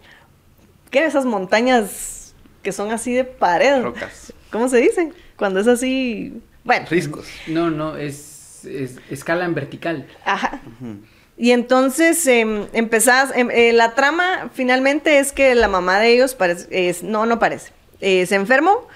[0.92, 1.06] ¿qué?
[1.06, 3.82] Esas montañas que son así de pared.
[3.82, 4.34] Rocas.
[4.52, 5.12] ¿Cómo se dice?
[5.38, 7.28] Cuando es así, bueno, Riscos.
[7.48, 10.08] No, no, es, es escala en vertical.
[10.26, 10.62] ajá.
[11.38, 16.36] Y entonces em, empezás, em, eh, la trama finalmente es que la mamá de ellos
[16.36, 18.88] parece, es, no, no parece, eh, se enfermó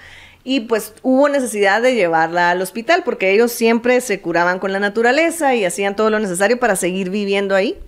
[0.44, 4.78] y pues hubo necesidad de llevarla al hospital porque ellos siempre se curaban con la
[4.78, 7.80] naturaleza y hacían todo lo necesario para seguir viviendo ahí.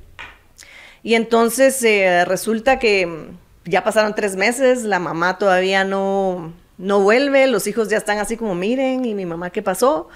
[1.05, 7.01] Y entonces eh, resulta que mm, ya pasaron tres meses, la mamá todavía no, no
[7.01, 10.09] vuelve, los hijos ya están así como, miren, ¿y mi mamá qué pasó?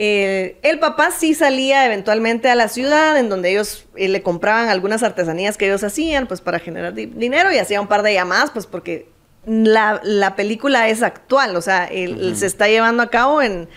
[0.00, 4.68] Eh, el papá sí salía eventualmente a la ciudad en donde ellos eh, le compraban
[4.68, 8.14] algunas artesanías que ellos hacían pues para generar di- dinero y hacía un par de
[8.14, 9.08] llamadas pues porque
[9.44, 13.68] la, la película es actual, o sea, el- se está llevando a cabo en,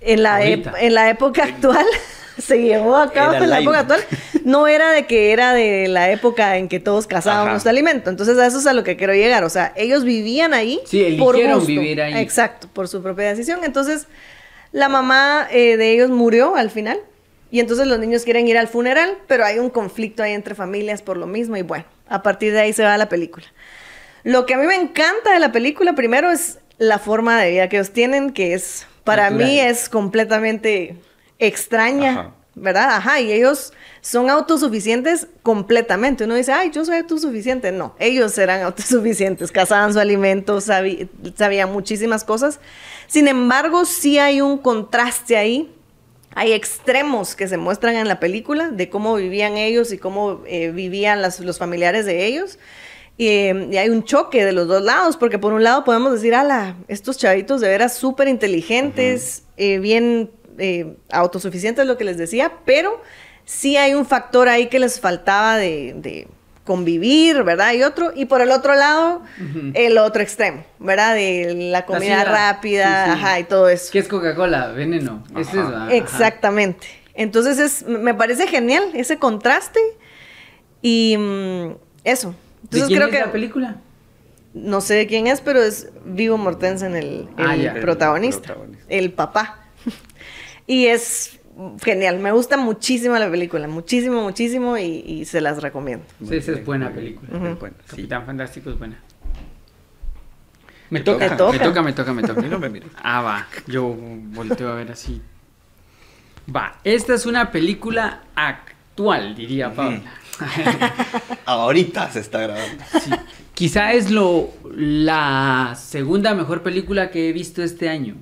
[0.00, 0.42] en, la,
[0.80, 1.84] en la época actual.
[2.38, 4.00] se llevó a cabo Era en la época actual.
[4.44, 8.10] No era de que era de la época en que todos cazábamos alimento.
[8.10, 9.44] Entonces a eso es a lo que quiero llegar.
[9.44, 10.80] O sea, ellos vivían ahí.
[10.84, 12.14] Sí, eligieron vivir ahí.
[12.14, 13.60] Exacto, por su propia decisión.
[13.64, 14.06] Entonces,
[14.72, 16.98] la mamá eh, de ellos murió al final.
[17.50, 21.02] Y entonces los niños quieren ir al funeral, pero hay un conflicto ahí entre familias
[21.02, 21.56] por lo mismo.
[21.58, 23.46] Y bueno, a partir de ahí se va la película.
[24.24, 27.68] Lo que a mí me encanta de la película, primero, es la forma de vida
[27.68, 29.48] que ellos tienen, que es, para Natural.
[29.48, 30.96] mí, es completamente
[31.46, 32.34] extraña, Ajá.
[32.54, 32.90] ¿verdad?
[32.96, 36.24] Ajá, y ellos son autosuficientes completamente.
[36.24, 37.72] Uno dice, ay, yo soy autosuficiente.
[37.72, 42.60] No, ellos eran autosuficientes, cazaban su alimento, sabían muchísimas cosas.
[43.06, 45.72] Sin embargo, sí hay un contraste ahí.
[46.34, 50.70] Hay extremos que se muestran en la película de cómo vivían ellos y cómo eh,
[50.70, 52.58] vivían las- los familiares de ellos.
[53.18, 56.10] Y, eh, y hay un choque de los dos lados, porque por un lado podemos
[56.12, 62.16] decir, ala, estos chavitos de veras súper inteligentes, eh, bien eh, autosuficientes, lo que les
[62.18, 63.00] decía, pero
[63.44, 66.28] sí hay un factor ahí que les faltaba de, de
[66.64, 67.72] convivir, ¿verdad?
[67.74, 69.22] Y otro, y por el otro lado,
[69.74, 71.14] el otro extremo, ¿verdad?
[71.14, 73.10] De la comida rápida, sí.
[73.12, 73.90] ajá, y todo eso.
[73.92, 74.68] ¿Qué es Coca-Cola?
[74.68, 75.24] Veneno.
[75.90, 76.86] Exactamente.
[77.14, 79.80] Entonces es, me parece genial ese contraste
[80.80, 81.72] y mm,
[82.04, 82.30] eso.
[82.70, 83.76] ¿De Entonces quién creo es que la película?
[84.54, 87.74] no sé de quién es, pero es Vivo Mortensen el, Ah, el ya.
[87.80, 88.84] protagonista, El protagonista.
[88.88, 89.58] el papá.
[90.66, 91.38] Y es
[91.82, 96.04] genial, me gusta muchísimo la película, muchísimo, muchísimo y, y se las recomiendo.
[96.26, 97.30] Sí, esa es buena película.
[97.54, 97.90] buena, sí.
[97.90, 98.98] Capitán Fantástico es buena.
[100.90, 101.52] Me toca, toca.
[101.52, 102.42] me toca, me toca, me toca.
[102.48, 102.90] No me mires.
[103.02, 103.46] Ah, va.
[103.66, 105.22] Yo volteo a ver así.
[106.54, 106.78] Va.
[106.84, 110.02] Esta es una película actual, diría Paula.
[111.46, 112.84] Ahorita se está grabando.
[113.00, 113.10] Sí.
[113.54, 118.16] Quizá es lo la segunda mejor película que he visto este año.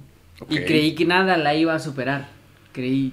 [0.49, 2.29] Y creí que nada la iba a superar.
[2.73, 3.13] Creí,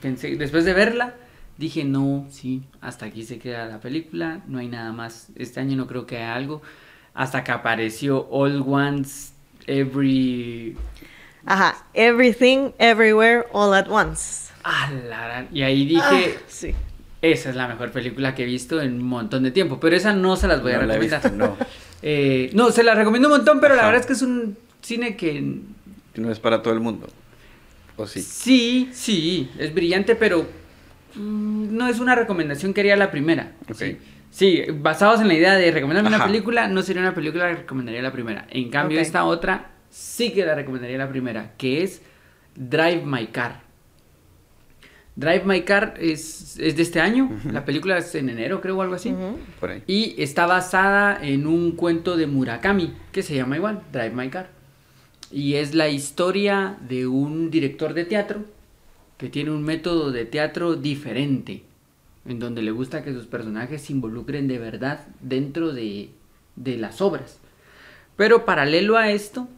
[0.00, 1.14] pensé, después de verla,
[1.56, 5.28] dije, no, sí, hasta aquí se queda la película, no hay nada más.
[5.36, 6.62] Este año no creo que haya algo.
[7.14, 9.32] Hasta que apareció All Once,
[9.66, 10.76] Every...
[11.44, 11.86] Ajá.
[11.94, 14.50] Everything, everywhere, all at once.
[14.64, 16.00] Ah, la Y ahí dije,
[16.36, 16.74] Ah, sí.
[17.22, 19.80] esa es la mejor película que he visto en un montón de tiempo.
[19.80, 21.22] Pero esa no se las voy a la recomendar.
[21.22, 21.56] visto, no.
[22.00, 25.16] Eh, no, se la recomiendo un montón, pero la verdad es que es un cine
[25.16, 25.42] que
[26.16, 27.08] No es para todo el mundo.
[27.96, 28.22] ¿O sí?
[28.22, 30.46] sí, sí, es brillante, pero
[31.14, 33.52] mm, no es una recomendación que haría la primera.
[33.74, 33.98] Sí.
[34.30, 38.02] Sí, basados en la idea de recomendarme una película, no sería una película que recomendaría
[38.02, 38.46] la primera.
[38.50, 42.02] En cambio, esta otra sí que la recomendaría la primera, que es
[42.54, 43.62] Drive My Car.
[45.16, 48.82] Drive My Car es, es de este año, la película es en enero, creo, o
[48.82, 49.10] algo así.
[49.10, 49.38] Ujú.
[49.58, 49.82] Por ahí.
[49.86, 54.57] Y está basada en un cuento de Murakami, que se llama igual, Drive My Car.
[55.30, 58.44] Y es la historia de un director de teatro
[59.18, 61.64] que tiene un método de teatro diferente,
[62.24, 66.10] en donde le gusta que sus personajes se involucren de verdad dentro de,
[66.56, 67.40] de las obras.
[68.16, 69.48] Pero paralelo a esto,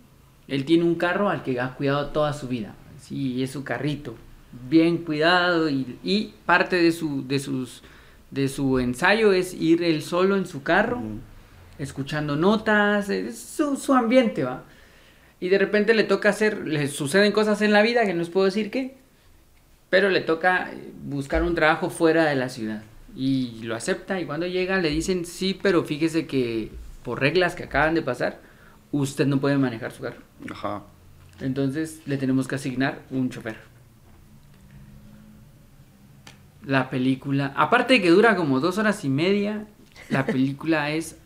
[0.48, 2.74] él tiene un carro al que ha cuidado toda su vida.
[3.00, 4.14] Sí, es su carrito,
[4.68, 7.82] bien cuidado y, y parte de su, de, sus,
[8.30, 11.00] de su ensayo es ir él solo en su carro,
[11.78, 14.64] escuchando notas, es su, su ambiente, ¿va?
[15.40, 18.30] Y de repente le toca hacer, le suceden cosas en la vida que no os
[18.30, 18.96] puedo decir qué,
[19.88, 22.82] pero le toca eh, buscar un trabajo fuera de la ciudad.
[23.16, 26.70] Y lo acepta y cuando llega le dicen, sí, pero fíjese que
[27.02, 28.40] por reglas que acaban de pasar,
[28.92, 30.20] usted no puede manejar su carro.
[30.50, 30.82] Ajá.
[31.40, 33.56] Entonces le tenemos que asignar un chofer.
[36.64, 39.66] La película, aparte de que dura como dos horas y media,
[40.10, 41.16] la película es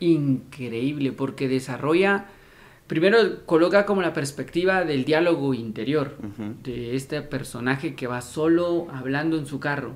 [0.00, 2.26] increíble porque desarrolla,
[2.88, 6.16] primero coloca como la perspectiva del diálogo interior
[6.64, 9.94] de este personaje que va solo hablando en su carro.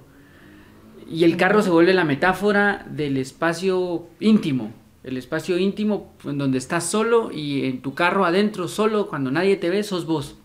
[1.11, 4.73] Y el carro se vuelve la metáfora del espacio íntimo.
[5.03, 9.57] El espacio íntimo en donde estás solo y en tu carro adentro solo, cuando nadie
[9.57, 10.37] te ve, sos vos.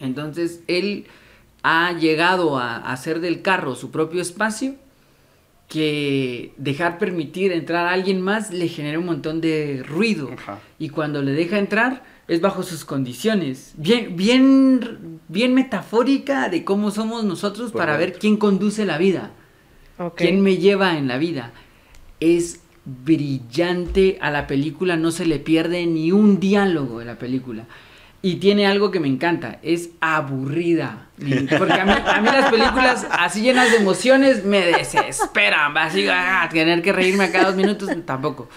[0.00, 1.06] Entonces él
[1.62, 4.76] ha llegado a hacer del carro su propio espacio
[5.68, 10.30] que dejar permitir entrar a alguien más le genera un montón de ruido.
[10.32, 10.60] Ajá.
[10.78, 13.74] Y cuando le deja entrar es bajo sus condiciones.
[13.76, 19.32] Bien, bien, bien metafórica de cómo somos nosotros para ver quién conduce la vida.
[20.16, 21.52] ¿Quién me lleva en la vida?
[22.20, 27.66] Es brillante a la película, no se le pierde ni un diálogo de la película.
[28.24, 31.08] Y tiene algo que me encanta, es aburrida.
[31.58, 35.76] Porque a mí, a mí las películas así llenas de emociones me desesperan.
[35.76, 38.48] Así, ah, tener que reírme a cada dos minutos, tampoco.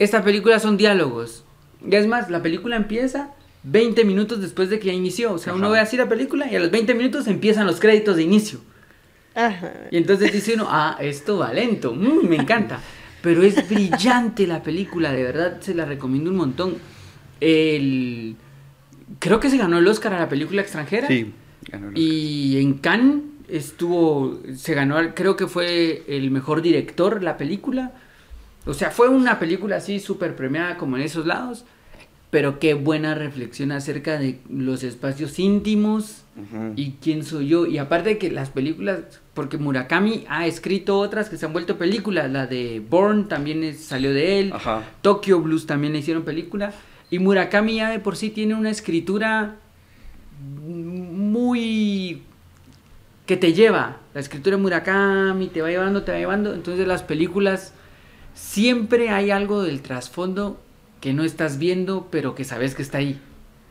[0.00, 1.44] Esta película son diálogos.
[1.88, 3.30] Y es más, la película empieza
[3.62, 5.34] 20 minutos después de que ya inició.
[5.34, 8.16] O sea, uno ve así la película y a los 20 minutos empiezan los créditos
[8.16, 8.58] de inicio.
[9.36, 9.74] Ajá.
[9.92, 12.80] Y entonces dice uno, ah, esto va lento, mm, me encanta.
[13.22, 16.78] Pero es brillante la película, de verdad se la recomiendo un montón.
[17.40, 18.38] El...
[19.18, 21.08] Creo que se ganó el Oscar a la película extranjera.
[21.08, 21.32] Sí.
[21.70, 27.36] ganó el Y en Cannes estuvo, se ganó, creo que fue el mejor director la
[27.36, 27.92] película.
[28.66, 31.64] O sea, fue una película así súper premiada como en esos lados.
[32.30, 36.24] Pero qué buena reflexión acerca de los espacios íntimos
[36.74, 37.64] y quién soy yo.
[37.66, 39.02] Y aparte de que las películas,
[39.34, 42.28] porque Murakami ha escrito otras que se han vuelto películas.
[42.32, 44.52] La de Born también es- salió de él.
[44.52, 44.82] Ajá.
[45.00, 46.72] Tokyo Blues también le hicieron película.
[47.10, 49.56] Y Murakami ya de por sí tiene una escritura
[50.40, 52.22] muy
[53.26, 53.98] que te lleva.
[54.12, 56.54] La escritura de Murakami te va llevando, te va llevando.
[56.54, 57.72] Entonces las películas
[58.34, 60.60] siempre hay algo del trasfondo
[61.00, 63.20] que no estás viendo, pero que sabes que está ahí.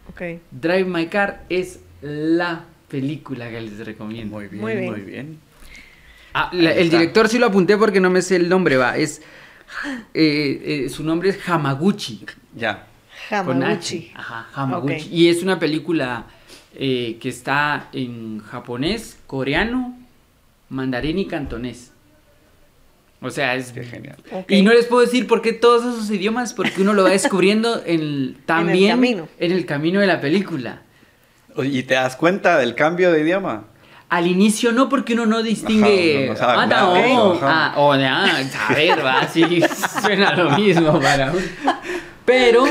[0.10, 0.22] Ok.
[0.52, 4.36] Drive My Car es la película que les recomiendo.
[4.36, 5.40] Muy bien, Muy muy bien.
[6.34, 8.98] Ah, la- el director sí lo apunté porque no me sé el nombre, va.
[8.98, 9.22] Es
[10.14, 12.26] eh, eh, su nombre es Hamaguchi.
[12.56, 12.88] Ya.
[13.30, 13.66] Con H.
[13.66, 14.12] Hamaguchi.
[14.16, 14.94] Ajá, Hamaguchi.
[14.96, 15.02] Ok.
[15.12, 16.26] Y es una película
[16.76, 19.98] eh, que está en japonés, coreano,
[20.70, 21.92] mandarín y cantonés.
[23.22, 24.18] O sea, es Qué genial.
[24.50, 27.82] Y no les puedo decir por qué todos esos idiomas, porque uno lo va descubriendo
[27.86, 29.28] en, también camino.
[29.40, 30.82] en el camino de la película.
[31.56, 33.64] Oye, ¿Y te das cuenta del cambio de idioma?
[34.10, 36.32] Al inicio no, porque uno no distingue.
[36.32, 37.34] Ajá, no- ah, no.
[37.34, 37.66] Ajá.
[37.68, 39.64] ah, o de, ah, saber, va, sí,
[40.02, 41.42] suena lo mismo para uno.
[42.26, 42.66] Pero,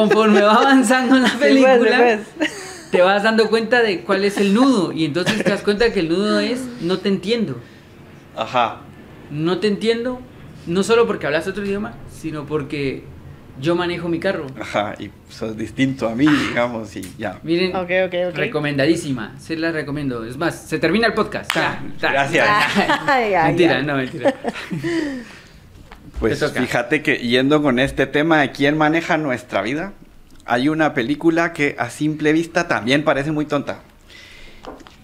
[0.00, 2.88] conforme va avanzando la pues, película, sí, pues.
[2.90, 4.92] te vas dando cuenta de cuál es el nudo.
[4.92, 7.58] Y entonces te das cuenta que el nudo es no te entiendo.
[8.36, 8.82] Ajá.
[9.30, 10.20] No te entiendo,
[10.66, 13.04] no solo porque hablas otro idioma, sino porque
[13.60, 14.46] yo manejo mi carro.
[14.60, 14.94] Ajá.
[14.98, 17.40] Y sos distinto a mí, digamos, y ya.
[17.42, 18.36] Miren, Ok, ok, ok.
[18.36, 20.24] recomendadísima, se la recomiendo.
[20.24, 21.52] Es más, se termina el podcast.
[21.52, 22.12] Ta, ta.
[22.12, 22.48] Gracias.
[23.46, 24.34] Mentira, no, mentira.
[26.20, 29.92] Pues fíjate que yendo con este tema de quién maneja nuestra vida,
[30.44, 33.80] hay una película que a simple vista también parece muy tonta.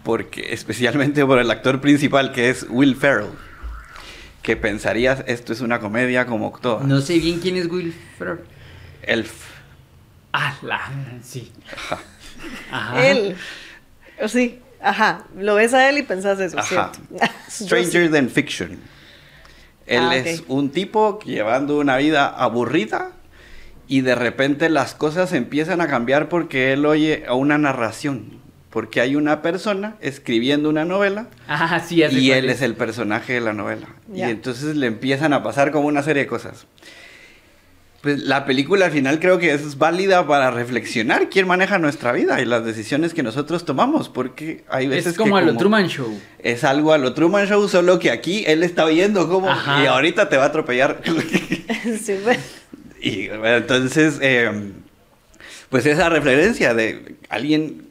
[0.02, 3.30] Porque, especialmente por el actor principal que es Will Ferrell.
[4.42, 6.86] Que pensarías, esto es una comedia como todas.
[6.86, 8.40] No sé bien quién es Will Ferrell.
[9.02, 9.32] Elf.
[10.32, 10.80] Ah, la,
[11.22, 11.52] sí.
[12.70, 13.06] Ajá.
[13.06, 13.36] Él.
[14.26, 15.24] Sí, ajá.
[15.38, 16.90] Lo ves a él y pensás eso, Ajá.
[16.92, 17.32] ¿cierto?
[17.48, 18.78] Stranger Than Fiction.
[19.86, 23.10] Él Ah, es un tipo llevando una vida aburrida
[23.86, 28.42] y de repente las cosas empiezan a cambiar porque él oye a una narración.
[28.70, 33.40] Porque hay una persona escribiendo una novela Ah, sí, y él es el personaje de
[33.40, 33.86] la novela.
[34.12, 36.66] Y entonces le empiezan a pasar como una serie de cosas.
[38.04, 42.38] Pues la película al final creo que es válida para reflexionar quién maneja nuestra vida
[42.42, 45.88] y las decisiones que nosotros tomamos, porque hay veces Es como que a lo Truman
[45.88, 46.20] Show.
[46.38, 49.82] es algo a lo Truman Show, solo que aquí él está viendo cómo Ajá.
[49.82, 51.00] y ahorita te va a atropellar.
[51.98, 52.42] sí, bueno.
[53.00, 54.50] y bueno, entonces, eh,
[55.70, 57.83] pues esa referencia de alguien,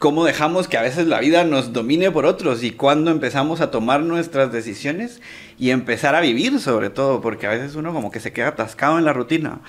[0.00, 3.70] cómo dejamos que a veces la vida nos domine por otros y cuándo empezamos a
[3.70, 5.20] tomar nuestras decisiones
[5.58, 8.98] y empezar a vivir sobre todo, porque a veces uno como que se queda atascado
[8.98, 9.60] en la rutina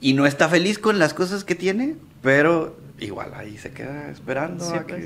[0.00, 4.64] y no está feliz con las cosas que tiene, pero igual ahí se queda esperando
[4.64, 5.04] Sí, a pues.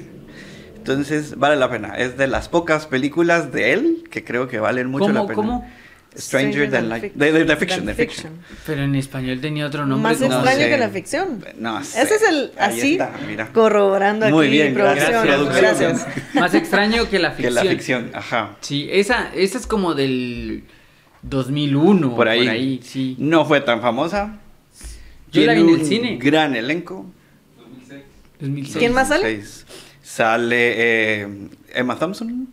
[0.76, 4.86] Entonces vale la pena, es de las pocas películas de él que creo que valen
[4.86, 5.34] mucho ¿Cómo, la pena.
[5.34, 5.68] cómo?
[6.16, 7.12] Stranger Than Life.
[7.14, 8.32] De, de- de fiction, than de fiction.
[8.66, 10.12] Pero en español tenía otro nombre.
[10.12, 10.68] Más extraño sé.
[10.68, 11.44] que la ficción.
[11.58, 12.02] No sé.
[12.02, 13.52] Ese es el Ahí así está, mira.
[13.52, 15.36] corroborando Muy aquí bien, gracias, producción.
[15.46, 15.62] producción.
[15.62, 16.06] Gracias.
[16.34, 17.54] Más extraño que la Que ficción.
[17.64, 18.56] la ficción, ajá.
[18.60, 20.64] Sí, esa, esa es como del
[21.22, 22.14] 2001.
[22.14, 22.80] Por ahí.
[22.82, 23.16] sí.
[23.18, 24.38] No fue tan famosa.
[25.32, 26.18] Yo la vi en el cine.
[26.20, 27.06] Gran elenco.
[28.40, 28.76] 2006.
[28.76, 29.22] ¿Quién más sale?
[29.22, 29.66] Seis.
[30.02, 30.74] Sale
[31.22, 31.28] eh,
[31.72, 32.48] Emma Thompson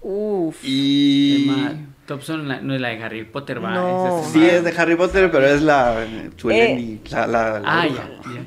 [0.00, 0.56] Uf.
[0.62, 1.42] y...
[1.42, 1.74] Emma
[2.06, 3.74] Thompson la- no es la de Harry Potter, va.
[3.74, 4.20] No.
[4.20, 7.86] esa Sí, es de Harry Potter, pero es la eh, Chueleni, la, la, la Ah,
[7.86, 8.44] ya, ya.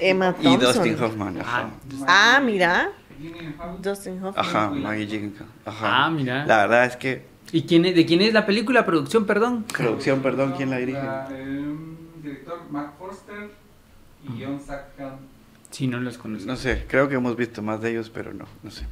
[0.00, 0.60] Emma Y Thompson.
[0.74, 1.70] Dustin Hoffman, ajá.
[2.06, 2.90] Ah, mira.
[3.80, 4.34] Dustin Hoffman.
[4.46, 5.46] Ajá, Maggie Gyllenhaal.
[5.64, 6.04] Ajá.
[6.06, 6.44] Ah, mira.
[6.46, 8.86] La verdad es que ¿Y quién es, de quién es la película?
[8.86, 9.64] Producción, perdón.
[9.64, 10.98] producción, perdón, ¿quién la dirige?
[11.02, 11.74] La, eh,
[12.22, 13.50] director Mark Forster
[14.24, 15.16] y John Sackman.
[15.70, 16.46] Sí, no los conozco.
[16.46, 18.84] No sé, creo que hemos visto más de ellos, pero no, no sé.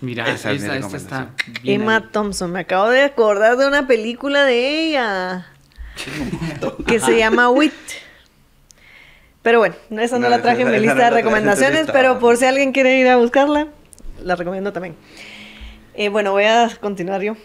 [0.00, 1.28] Mira, Esa esa, es esta está
[1.62, 2.04] bien Emma ahí.
[2.12, 2.52] Thompson.
[2.52, 5.46] Me acabo de acordar de una película de ella.
[6.86, 7.72] que se llama Wit.
[9.42, 11.92] Pero bueno, esa no, No, la esa- traje en mi lista no de recomendaciones, lista.
[11.92, 13.68] pero por si alguien quiere ir a buscarla,
[14.22, 14.96] la recomiendo también.
[15.94, 17.36] Eh, bueno, voy a continuar yo.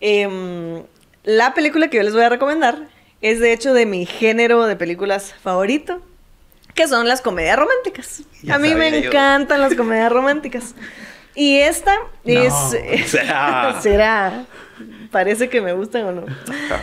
[0.00, 0.82] Em,
[1.24, 2.88] la película que yo les voy a recomendar
[3.22, 6.02] es de hecho de mi género de películas favorito,
[6.74, 8.22] que son las comedias románticas.
[8.42, 9.08] Ya a mí me yo.
[9.08, 10.74] encantan las comedias románticas.
[11.38, 12.52] Y esta es...
[13.06, 13.76] Será.
[13.80, 14.44] será.
[15.12, 16.26] Parece que me gustan o no.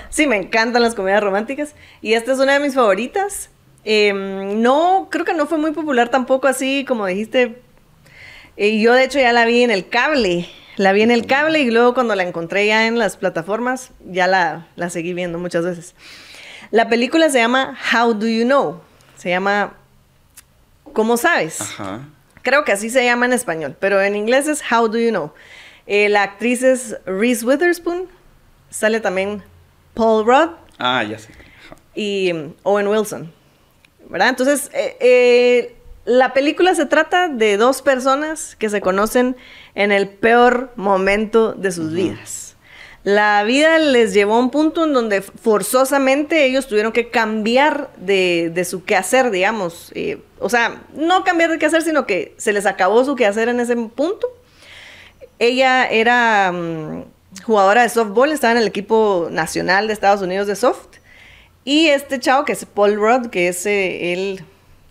[0.09, 1.75] Sí, me encantan las comedias románticas.
[2.01, 3.49] Y esta es una de mis favoritas.
[3.83, 7.61] Em, no, creo que no fue muy popular tampoco así como dijiste.
[8.55, 10.47] Y yo de hecho ya la vi en el cable.
[10.77, 14.25] La vi en el cable y luego cuando la encontré ya en las plataformas, ya
[14.25, 15.95] la, la seguí viendo muchas veces.
[16.71, 18.79] La película se llama How Do You Know?
[19.17, 19.73] Se llama
[20.93, 21.59] ¿Cómo sabes?
[21.59, 22.03] Ajá.
[22.45, 25.33] Creo que así se llama en español, pero en inglés es How Do You Know?
[25.87, 28.07] Eh, la actriz es Reese Witherspoon.
[28.69, 29.43] Sale también
[29.95, 31.31] Paul Rudd Ah, ya sé.
[31.95, 33.33] Y mm, Owen Wilson.
[34.09, 34.29] ¿Verdad?
[34.29, 39.35] Entonces, eh, eh, la película se trata de dos personas que se conocen
[39.73, 42.54] en el peor momento de sus vidas.
[43.05, 48.51] La vida les llevó a un punto en donde forzosamente ellos tuvieron que cambiar de,
[48.53, 49.91] de su quehacer, digamos.
[49.93, 53.59] Eh, o sea, no cambiar de quehacer, sino que se les acabó su quehacer en
[53.59, 54.27] ese punto.
[55.37, 57.03] Ella era mm,
[57.43, 60.87] jugadora de softball, estaba en el equipo nacional de Estados Unidos de soft.
[61.63, 64.39] Y este chavo, que es Paul Rudd, que es eh,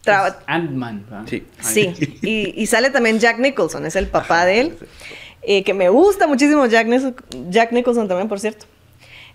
[0.05, 1.05] traba- Es Ant-Man.
[1.29, 1.45] Sí.
[1.61, 4.77] Sí, y, y sale también Jack Nicholson, es el papá de él,
[5.47, 7.15] eh, que me gusta muchísimo Jack, Nis-
[7.51, 8.67] Jack Nicholson también, por cierto.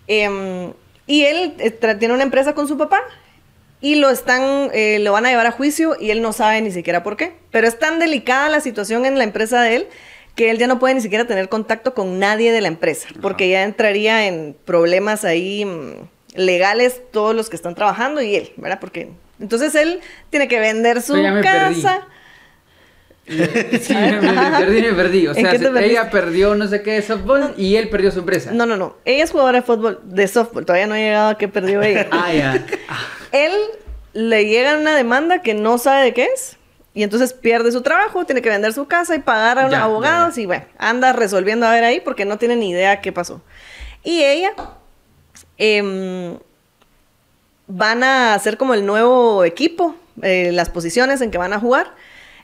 [0.08, 0.74] Em,
[1.08, 3.02] y él eh, tiene una empresa con su papá
[3.82, 6.72] y lo están, eh, lo van a llevar a juicio y él no sabe ni
[6.72, 7.34] siquiera por qué.
[7.52, 9.88] Pero es tan delicada la situación en la empresa de él
[10.36, 13.50] que él ya no puede ni siquiera tener contacto con nadie de la empresa, porque
[13.50, 15.94] ya entraría en problemas ahí mm,
[16.36, 18.80] legales todos los que están trabajando y él, ¿verdad?
[18.80, 20.00] Porque entonces él
[20.30, 21.82] tiene que vender su me perdí.
[23.30, 25.28] Sí, me, perdí, me perdí.
[25.28, 28.52] O ¿En sea, ella perdió no sé qué de softball y él perdió su empresa.
[28.52, 28.96] No, no, no.
[29.06, 30.66] Ella es jugadora de fútbol, de softball.
[30.66, 32.08] Todavía no ha llegado a que perdió ella.
[32.22, 32.66] Ah, ya.
[33.32, 33.52] Él
[34.14, 36.58] le llega una demanda que no sabe de qué es.
[36.94, 40.38] Y entonces pierde su trabajo, tiene que vender su casa y pagar a ya, abogados.
[40.38, 43.42] Y bueno, anda resolviendo a ver ahí porque no tiene ni idea qué pasó.
[44.04, 44.54] Y ella
[45.58, 46.38] em,
[47.68, 51.94] van a hacer como el nuevo equipo, eh, las posiciones en que van a jugar.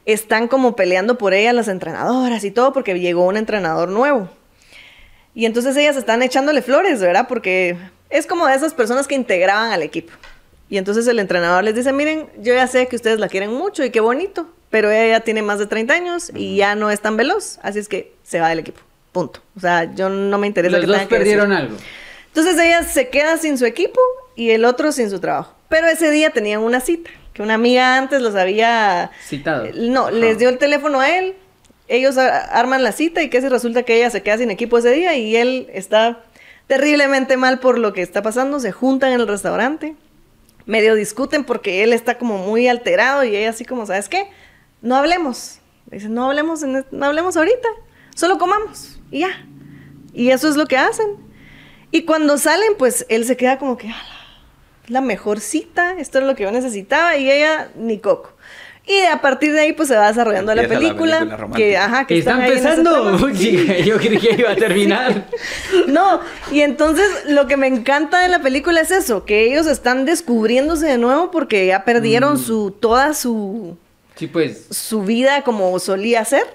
[0.05, 4.29] Están como peleando por ella las entrenadoras y todo porque llegó un entrenador nuevo.
[5.33, 7.27] Y entonces ellas están echándole flores, ¿verdad?
[7.27, 7.77] Porque
[8.09, 10.13] es como de esas personas que integraban al equipo.
[10.69, 13.83] Y entonces el entrenador les dice, miren, yo ya sé que ustedes la quieren mucho
[13.83, 17.01] y qué bonito, pero ella ya tiene más de 30 años y ya no es
[17.01, 18.81] tan veloz, así es que se va del equipo.
[19.11, 19.41] Punto.
[19.55, 21.77] O sea, yo no me interesa Los que dos que perdieron algo.
[22.27, 23.99] Entonces ella se queda sin su equipo
[24.35, 25.55] y el otro sin su trabajo.
[25.69, 29.11] Pero ese día tenían una cita, que una amiga antes los había...
[29.23, 29.67] Citado.
[29.75, 31.35] No, les dio el teléfono a él,
[31.89, 34.77] ellos a- arman la cita y que si resulta que ella se queda sin equipo
[34.79, 36.23] ese día y él está
[36.67, 39.95] terriblemente mal por lo que está pasando, se juntan en el restaurante,
[40.65, 44.27] medio discuten porque él está como muy alterado y ella así como, ¿sabes qué?
[44.81, 45.59] No hablemos.
[45.87, 47.67] Dicen, no hablemos, en no hablemos ahorita,
[48.15, 49.45] solo comamos y ya.
[50.13, 51.05] Y eso es lo que hacen.
[51.91, 54.14] Y cuando salen, pues él se queda como que, "Ala, es
[54.87, 58.31] la mejor cita, esto es lo que yo necesitaba, y ella ni coco.
[58.87, 61.49] Y a partir de ahí, pues se va desarrollando la película.
[61.55, 63.31] que, ajá, que Está están en empezando.
[63.31, 65.25] Chica, Yo creí que iba a terminar.
[65.87, 66.19] No,
[66.51, 70.85] y entonces lo que me encanta de la película es eso, que ellos están descubriéndose
[70.85, 73.77] de nuevo porque ya perdieron su, toda su,
[74.15, 74.67] Sí, pues.
[74.69, 76.45] su vida como solía ser,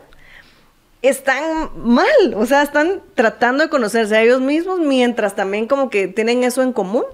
[1.03, 2.07] están mal,
[2.37, 6.63] o sea, están tratando de conocerse a ellos mismos mientras también como que tienen eso
[6.63, 7.05] en común.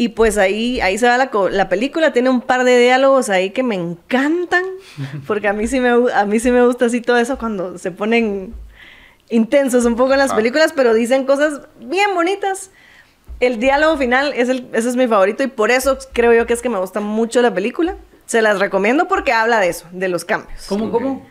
[0.00, 3.50] Y pues ahí, ahí se va la, la película, tiene un par de diálogos ahí
[3.50, 4.62] que me encantan,
[5.26, 7.90] porque a mí sí me, a mí sí me gusta así todo eso cuando se
[7.90, 8.54] ponen
[9.28, 10.36] intensos un poco en las Ah.
[10.36, 12.70] películas, pero dicen cosas bien bonitas.
[13.40, 16.52] El diálogo final es el, ese es mi favorito y por eso creo yo que
[16.54, 17.96] es que me gusta mucho la película.
[18.26, 20.66] Se las recomiendo porque habla de eso, de los cambios.
[20.68, 21.26] ¿Cómo, cómo?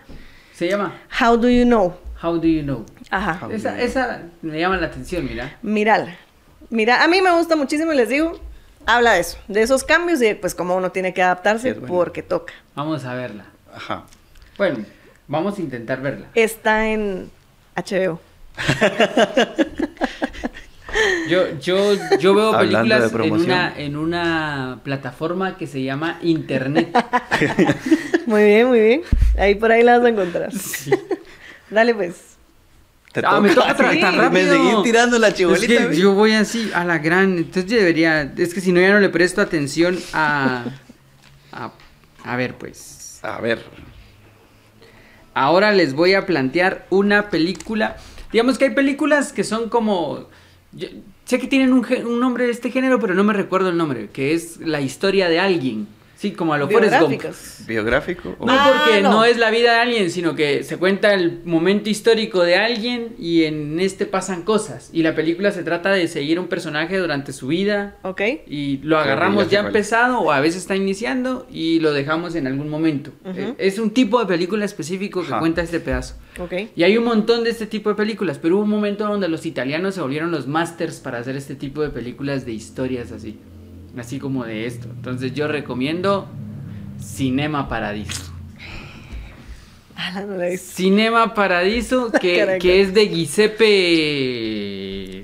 [0.53, 1.95] Se llama How do you know?
[2.21, 2.83] How Do You Know.
[3.11, 3.39] Ajá.
[3.45, 5.55] How- Esa, esa me llama la atención, mira.
[5.61, 6.17] Mírala.
[6.71, 8.39] Mira, a mí me gusta muchísimo y les digo,
[8.87, 11.93] habla de eso, de esos cambios y pues cómo uno tiene que adaptarse Sí, bueno.
[11.93, 12.53] porque toca.
[12.75, 13.45] Vamos a verla.
[13.73, 14.05] Ajá.
[14.57, 14.83] Bueno,
[15.27, 16.27] vamos a intentar verla.
[16.33, 17.29] Está en
[17.75, 18.19] HBO.
[21.29, 26.89] Yo, yo, yo veo Hablando películas en una, en una plataforma que se llama Internet.
[28.25, 29.01] Muy bien, muy bien.
[29.37, 30.49] Ahí por ahí la vas a encontrar.
[31.69, 32.36] Dale pues.
[33.21, 33.99] Te Ah, me toca Sí.
[34.01, 34.83] tan Me rápido.
[34.83, 35.67] tirando la Es chibolita.
[35.67, 35.97] que güey.
[35.99, 37.37] yo voy así a la gran.
[37.37, 38.21] Entonces yo debería.
[38.37, 40.65] Es que si no, ya no le presto atención a.
[41.51, 41.71] A,
[42.23, 43.19] a ver, pues.
[43.23, 43.63] A ver.
[45.33, 47.97] Ahora les voy a plantear una película.
[48.31, 50.27] Digamos que hay películas que son como.
[50.73, 50.87] yo-
[51.25, 54.09] sé que tienen un nombre de este género, pero no me recuerdo el nombre.
[54.09, 55.87] Que es la historia de alguien.
[56.17, 57.09] Sí, como a lo Forrest Gump.
[57.11, 57.67] Biográficos.
[57.67, 58.35] ¿Biográfico?
[58.39, 59.11] o- No Ah, porque no.
[59.11, 59.25] no.
[59.25, 63.43] es la vida de alguien, sino que se cuenta el momento histórico de alguien y
[63.43, 64.89] en este pasan cosas.
[64.91, 68.21] Y la película se trata de seguir un personaje durante su vida ¿Ok?
[68.47, 72.47] y lo agarramos ya cuál empezado o a veces está iniciando y lo dejamos en
[72.47, 73.11] algún momento.
[73.25, 76.15] Eh, Es un tipo de película específico que cuenta este pedazo.
[76.39, 76.53] Ok.
[76.75, 79.45] Y hay un montón de este tipo de películas, pero hubo un momento donde los
[79.45, 83.37] italianos se volvieron los masters para hacer este tipo de películas de historias así.
[83.97, 84.87] Así como de esto.
[84.89, 86.27] Entonces yo recomiendo
[87.01, 88.33] Cinema Paradiso.
[89.95, 90.23] Ah.
[90.57, 93.65] Cinema Paradiso, que, es de Giuseppe.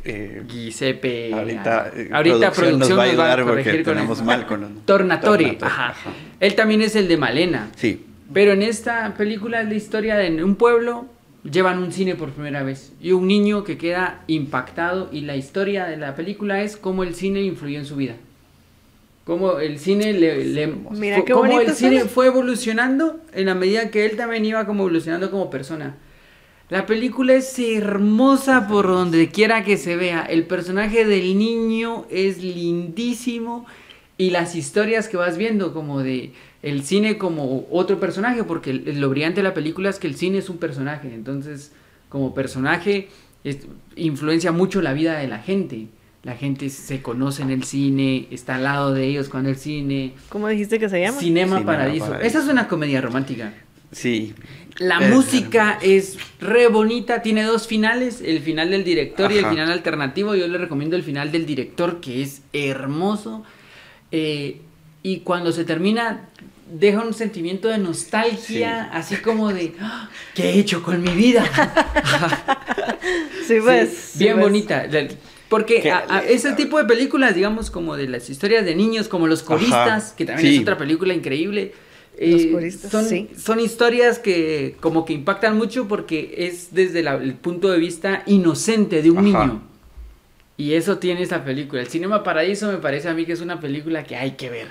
[0.03, 1.34] Eh, Giuseppe.
[1.34, 5.43] Ahorita, eh, ahorita producción nos va a ayudar porque tenemos mal con los- Tornatore.
[5.45, 5.89] Tornatore, Ajá.
[5.89, 6.09] ajá.
[6.39, 7.69] Él también es el de Malena.
[7.76, 8.05] Sí.
[8.34, 11.05] Pero en esta película es la historia de un pueblo
[11.49, 15.86] llevan un cine por primera vez y un niño que queda impactado y la historia
[15.86, 18.15] de la película es cómo el cine influyó en su vida.
[19.26, 22.09] Cómo el cine le, le- Mira fu- qué cómo el cine suena.
[22.09, 25.95] fue evolucionando en la medida que él también iba como evolucionando como persona.
[26.69, 30.24] La película es hermosa por donde quiera que se vea.
[30.24, 33.65] El personaje del niño es lindísimo
[34.17, 39.09] y las historias que vas viendo como de el cine como otro personaje, porque lo
[39.09, 41.71] brillante de la película es que el cine es un personaje, entonces
[42.09, 43.09] como personaje
[43.43, 45.88] es- influencia mucho la vida de la gente.
[46.24, 50.13] La gente se conoce en el cine, está al lado de ellos cuando el cine.
[50.30, 51.19] ¿Cómo dijiste que se llama?
[51.19, 52.05] Cinema, Cinema Paradiso.
[52.05, 52.28] Paradiso.
[52.28, 53.53] Esa es una comedia romántica.
[53.91, 54.34] Sí.
[54.78, 59.45] La Eh, música es re bonita, tiene dos finales, el final del director y el
[59.47, 60.34] final alternativo.
[60.34, 63.43] Yo le recomiendo el final del director, que es hermoso.
[64.11, 64.61] Eh,
[65.03, 66.30] y cuando se termina,
[66.71, 71.43] deja un sentimiento de nostalgia, así como de, "Ah, ¿qué he hecho con mi vida?
[73.45, 73.89] Sí, pues.
[73.89, 74.43] Sí, sí, bien pues.
[74.45, 74.88] bonita.
[75.53, 79.27] Porque a- a ese tipo de películas, digamos, como de las historias de niños, como
[79.27, 80.55] Los Coristas, Ajá, que también sí.
[80.55, 81.73] es otra película increíble.
[82.19, 83.29] Los eh, Coristas, son, sí.
[83.37, 88.23] son historias que como que impactan mucho porque es desde la- el punto de vista
[88.25, 89.45] inocente de un Ajá.
[89.45, 89.61] niño.
[90.57, 91.81] Y eso tiene esta película.
[91.81, 94.67] El Cinema Paradiso me parece a mí que es una película que hay que ver.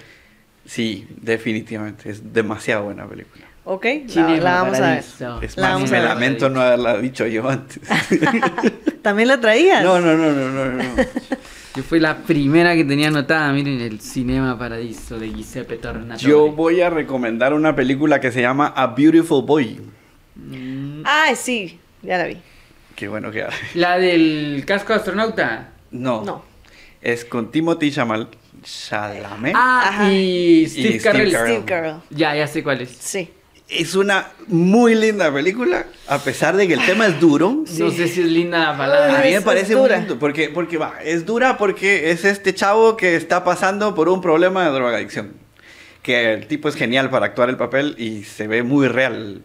[0.64, 2.08] Sí, definitivamente.
[2.10, 3.44] Es demasiado buena película.
[3.64, 3.86] Ok,
[4.16, 5.04] la, la vamos a ver.
[5.04, 5.40] Paradiso.
[5.42, 6.08] Es La más, vamos me a ver.
[6.08, 7.80] lamento no haberla dicho yo antes.
[9.02, 9.84] ¿También la traías?
[9.84, 10.82] No, no, no, no, no, no.
[11.74, 16.28] Yo fui la primera que tenía anotada, miren, el Cinema Paradiso de Giuseppe Tornatore.
[16.28, 19.80] Yo voy a recomendar una película que se llama A Beautiful Boy.
[20.34, 22.36] Mm, Ay, sí, ya la vi.
[22.94, 23.46] Qué bueno que...
[23.74, 25.70] La del casco astronauta.
[25.92, 26.22] No.
[26.22, 26.44] No.
[27.00, 28.28] Es con Timothy Chamal...
[28.62, 29.54] Chalamet.
[29.56, 30.12] Ah, Ajá.
[30.12, 31.00] y Steve Y.
[31.00, 31.30] Carell.
[31.30, 31.96] Steve Carell.
[32.10, 32.90] Ya, ya sé cuál es.
[32.90, 33.30] Sí.
[33.72, 37.64] Es una muy linda película, a pesar de que el tema es duro.
[37.78, 39.20] No sé si es linda la palabra.
[39.20, 39.98] A mí me parece muy dura.
[39.98, 44.20] lindo, porque, porque va, es dura porque es este chavo que está pasando por un
[44.20, 45.32] problema de drogadicción.
[46.02, 49.42] Que el tipo es genial para actuar el papel y se ve muy real.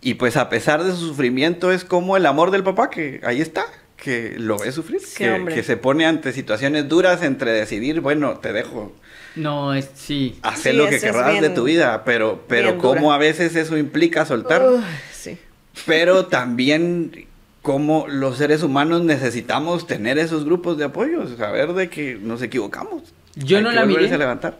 [0.00, 3.40] Y pues a pesar de su sufrimiento es como el amor del papá que ahí
[3.40, 3.64] está,
[3.96, 5.54] que lo ve sufrir, que, hombre.
[5.54, 8.92] que se pone ante situaciones duras entre decidir, bueno, te dejo,
[9.36, 10.38] No, es sí.
[10.42, 13.14] hacer Sí, lo que querrás de bien- tu vida, pero, pero dura.
[13.14, 14.80] a veces eso implica soltar Uy,
[15.12, 15.38] sí.
[15.86, 17.26] pero también
[17.62, 23.02] como los seres humanos necesitamos tener esos grupos de apoyo, saber de que nos equivocamos.
[23.36, 24.12] Yo Hay no que la miré.
[24.12, 24.58] a levantar.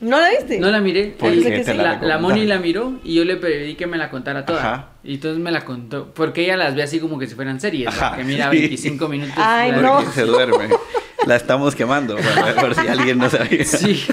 [0.00, 0.58] ¿No la viste?
[0.58, 1.14] No la miré.
[1.16, 2.18] ¿Por El- qué te la, la la?
[2.18, 4.58] Moni la miró y yo le pedí que me la contara toda.
[4.58, 4.88] Ajá.
[5.04, 6.12] Y entonces me la contó.
[6.12, 7.86] Porque ella las ve así como que si fueran series.
[7.86, 8.16] Ajá.
[8.16, 8.58] Que mira sí.
[8.58, 9.34] 25 minutos.
[9.38, 10.02] Ay, no.
[10.12, 10.68] Se duerme.
[11.26, 13.64] La estamos quemando, para ver si alguien no sabía.
[13.64, 14.04] Sí,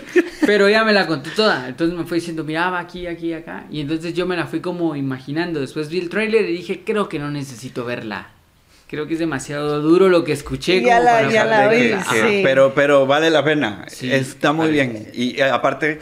[0.46, 1.68] pero ella me la contó toda.
[1.68, 3.66] Entonces me fue diciendo, mira, va aquí, aquí, acá.
[3.72, 5.60] Y entonces yo me la fui como imaginando.
[5.60, 8.30] Después vi el tráiler y dije, creo que no necesito verla.
[8.88, 10.82] Creo que es demasiado duro lo que escuché.
[10.82, 12.42] Ya como la- para ya la vi, sí.
[12.44, 13.86] pero, pero vale la pena.
[13.88, 14.72] Sí, Está muy vale.
[14.74, 15.12] bien.
[15.14, 16.00] Y eh, aparte,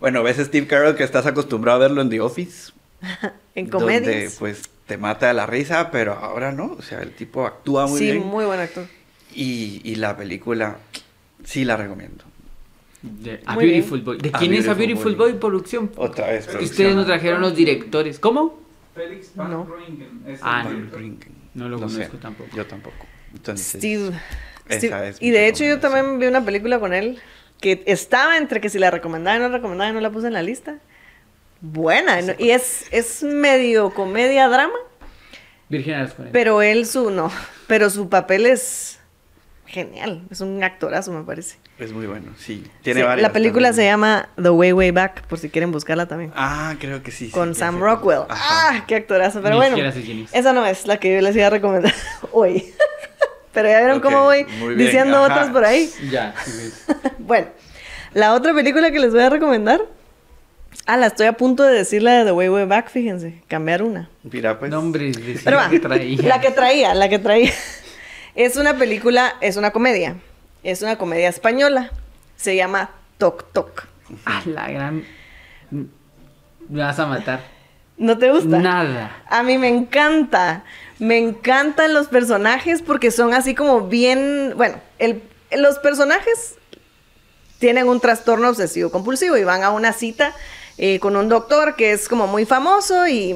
[0.00, 2.72] bueno, ves a Steve Carell que estás acostumbrado a verlo en The Office.
[3.56, 4.34] En Donde comedias.
[4.40, 6.72] pues te mata de la risa, pero ahora no.
[6.76, 8.26] O sea, el tipo actúa muy sí, bien.
[8.26, 8.86] muy buen actor.
[9.34, 10.78] Y, y la película
[11.44, 12.24] sí la recomiendo.
[13.02, 14.18] De- A Muy Beautiful Boy.
[14.18, 15.32] ¿De A quién es A Beautiful Boy.
[15.32, 15.40] Boy?
[15.40, 15.90] Producción.
[15.96, 16.46] Otra vez.
[16.46, 16.96] Ustedes producción.
[16.96, 18.18] nos trajeron los directores.
[18.18, 18.60] ¿Cómo?
[18.94, 19.68] Félix Van No.
[20.26, 20.70] Es Ah, no.
[21.54, 22.50] No lo sé, conozco tampoco.
[22.56, 23.06] Yo tampoco.
[23.32, 24.10] Entonces, Steve.
[24.68, 27.18] esa Steve- es y de hecho yo también vi una película con él
[27.60, 30.28] que estaba entre que si la recomendaba y no la recomendaba y no la puse
[30.28, 30.78] en la lista.
[31.60, 32.20] Buena.
[32.22, 32.32] ¿no?
[32.38, 34.74] Y es, es medio comedia drama,
[35.68, 36.32] Virginia de los 40.
[36.32, 37.30] pero él su no.
[37.66, 38.98] Pero su papel es
[39.74, 40.22] genial.
[40.30, 41.56] Es un actorazo, me parece.
[41.78, 42.64] Es muy bueno, sí.
[42.82, 43.22] Tiene Sí, varias.
[43.28, 46.32] la película se llama The Way Way Back, por si quieren buscarla también.
[46.36, 47.28] Ah, creo que sí.
[47.30, 47.80] con Sam.
[47.80, 48.20] Rockwell.
[48.28, 48.70] Ajá.
[48.78, 48.84] ¡Ah!
[48.86, 49.42] ¡Qué actorazo!
[49.42, 49.96] Pero Ni bueno, es.
[50.32, 51.92] esa no es la que yo les iba a recomendar
[52.32, 52.72] hoy.
[53.52, 54.44] Pero ya vieron cómo voy
[54.76, 55.26] diciendo ajá.
[55.34, 55.90] otras por ahí.
[56.10, 56.34] Ya.
[56.44, 56.84] sí, ves.
[57.18, 57.48] Bueno,
[58.14, 59.80] la otra película que les voy a recomendar.
[60.86, 63.42] Ah, la estoy a punto de decir la de The Way Way Back, fíjense.
[63.48, 64.10] Cambiar una.
[64.24, 64.72] Mira, pues.
[65.44, 66.20] Pero va, que traía.
[66.22, 67.52] la que traía, la que traía.
[68.34, 70.16] Es una película, es una comedia.
[70.62, 71.90] Es una comedia española.
[72.36, 73.86] Se llama Toc Toc.
[74.26, 75.04] Ah, la gran.
[75.70, 77.40] Me vas a matar.
[77.96, 78.58] ¿No te gusta?
[78.58, 79.22] Nada.
[79.28, 80.64] A mí me encanta.
[80.98, 84.52] Me encantan los personajes porque son así como bien.
[84.56, 85.22] Bueno, el-
[85.56, 86.56] los personajes
[87.58, 90.34] tienen un trastorno obsesivo compulsivo y van a una cita
[90.76, 93.34] eh, con un doctor que es como muy famoso y,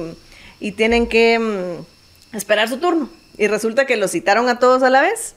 [0.59, 3.09] y tienen que mm, esperar su turno.
[3.39, 5.35] Y resulta que los citaron a todos a la vez.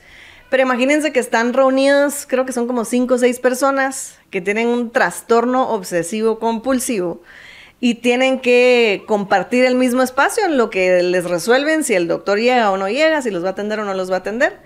[0.51, 4.69] Pero imagínense que están reunidos, creo que son como cinco o seis personas que tienen
[4.69, 7.23] un trastorno obsesivo compulsivo
[7.81, 12.39] y tienen que compartir el mismo espacio en lo que les resuelven si el doctor
[12.39, 14.59] llega o no llega, si los va a atender o no los va a atender.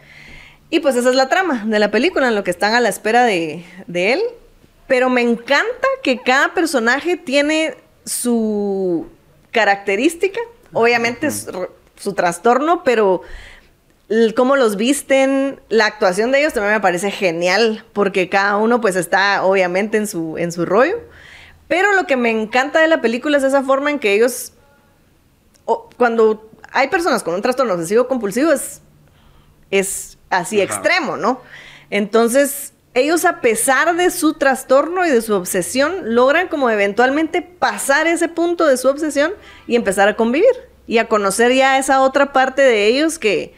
[0.71, 2.89] Y pues esa es la trama de la película, en lo que están a la
[2.89, 4.23] espera de, de él.
[4.89, 7.75] Pero me encanta que cada personaje tiene
[8.05, 9.07] su
[9.53, 10.41] característica,
[10.73, 11.69] obviamente es r-
[11.99, 13.23] su trastorno, pero
[14.35, 18.97] cómo los visten, la actuación de ellos también me parece genial, porque cada uno pues
[18.97, 20.97] está obviamente en su, en su rollo.
[21.69, 24.53] Pero lo que me encanta de la película es esa forma en que ellos,
[25.97, 28.81] cuando hay personas con un trastorno obsesivo compulsivo, es,
[29.73, 30.73] es así Ajá.
[30.73, 31.41] extremo, ¿no?
[31.91, 38.07] Entonces, ellos a pesar de su trastorno y de su obsesión, logran como eventualmente pasar
[38.07, 39.33] ese punto de su obsesión
[39.67, 40.47] y empezar a convivir
[40.87, 43.55] y a conocer ya esa otra parte de ellos que,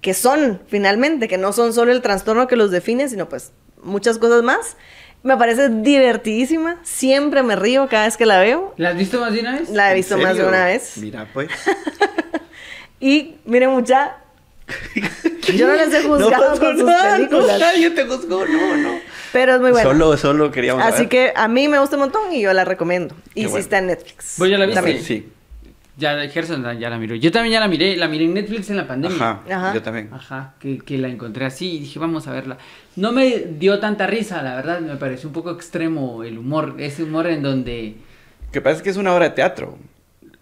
[0.00, 3.52] que son finalmente, que no son solo el trastorno que los define, sino pues
[3.82, 4.76] muchas cosas más.
[5.24, 6.78] Me parece divertidísima.
[6.82, 8.74] Siempre me río cada vez que la veo.
[8.76, 9.70] ¿La has visto más de una vez?
[9.70, 10.96] La he ¿En visto más de una vez.
[10.96, 11.48] Mira, pues.
[13.00, 14.16] Y miren mucha.
[15.56, 17.46] Yo no les he juzgado pasó con sus nada, películas.
[17.46, 18.90] No, nadie te juzgó, no, no.
[19.32, 19.90] Pero es muy buena.
[19.90, 21.08] Solo, solo queríamos Así saber.
[21.08, 23.16] que a mí me gusta un montón y yo la recomiendo.
[23.34, 23.58] Y Qué sí bueno.
[23.58, 24.34] está en Netflix.
[24.38, 24.80] ¿Vos ya la viste?
[24.80, 25.02] También.
[25.02, 25.28] Sí.
[25.96, 27.14] Ya, Gerson ya la miró.
[27.14, 27.96] Yo también ya la miré.
[27.96, 29.16] La miré en Netflix en la pandemia.
[29.16, 29.74] Ajá, Ajá.
[29.74, 30.08] yo también.
[30.12, 32.56] Ajá, que, que la encontré así y dije, vamos a verla.
[32.96, 37.02] No me dio tanta risa, la verdad, me pareció un poco extremo el humor, ese
[37.04, 37.96] humor en donde...
[38.50, 39.78] Que pasa que es una obra de teatro.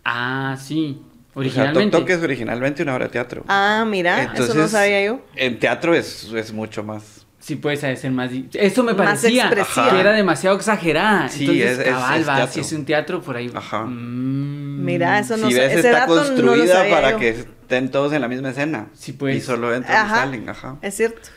[0.05, 1.97] Ah, sí, O sea, originalmente.
[1.97, 3.45] Tok Tok es originalmente una obra de teatro.
[3.49, 5.21] Ah, mira, eso no Entonces, sabía yo.
[5.37, 7.20] En teatro es, es mucho más.
[7.41, 8.31] Sí, puede ser más...
[8.53, 11.29] Eso me Más parecía, que era demasiado exagerada.
[11.29, 13.51] Sí, Entonces, es- es- cabal, es va, si es un teatro por ahí.
[13.55, 13.85] Ajá.
[13.87, 14.85] Mm.
[14.85, 17.19] Mira, eso no si ves, ese está dato no lo construida para yo.
[17.19, 18.89] que estén todos en la misma escena.
[18.93, 19.37] Sí, pues.
[19.37, 20.77] Y solo entran y salen, ajá.
[20.83, 21.29] Es cierto.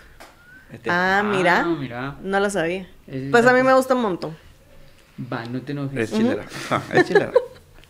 [0.72, 1.62] Este- Ah, mira.
[1.62, 2.16] Ah, mira.
[2.22, 2.88] No lo sabía.
[3.08, 4.36] Ese Pues a mí me gusta un montón.
[5.32, 5.98] Va, no te enojes.
[6.00, 6.44] Es chilera.
[6.70, 7.32] Ajá, es chilera.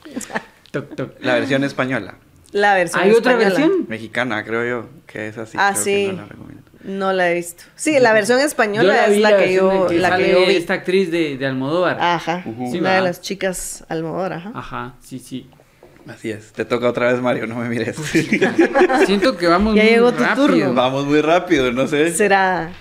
[0.72, 1.12] Toc, toc.
[1.22, 2.16] La versión española.
[2.52, 3.58] La versión ¿Hay otra española.
[3.60, 3.86] versión?
[3.88, 4.90] Mexicana, creo yo.
[5.08, 5.58] Que es así.
[5.60, 5.92] Ah, creo sí.
[6.08, 6.63] Que no la recomiendo.
[6.84, 7.64] No la he visto.
[7.76, 10.56] Sí, la versión española la es la, que yo, la que yo vi.
[10.56, 11.98] esta actriz de, de Almodóvar.
[12.00, 12.44] Ajá.
[12.44, 12.96] Sí, una va.
[12.98, 14.52] de las chicas Almodóvar, ajá.
[14.54, 15.50] Ajá, sí, sí.
[16.08, 16.52] Así es.
[16.52, 17.48] Te toca otra vez, Mario.
[17.48, 17.96] No me mires.
[19.06, 20.48] Siento que vamos Ya muy llegó tu rápido.
[20.48, 20.74] turno.
[20.74, 22.12] Vamos muy rápido, no sé.
[22.14, 22.72] Será.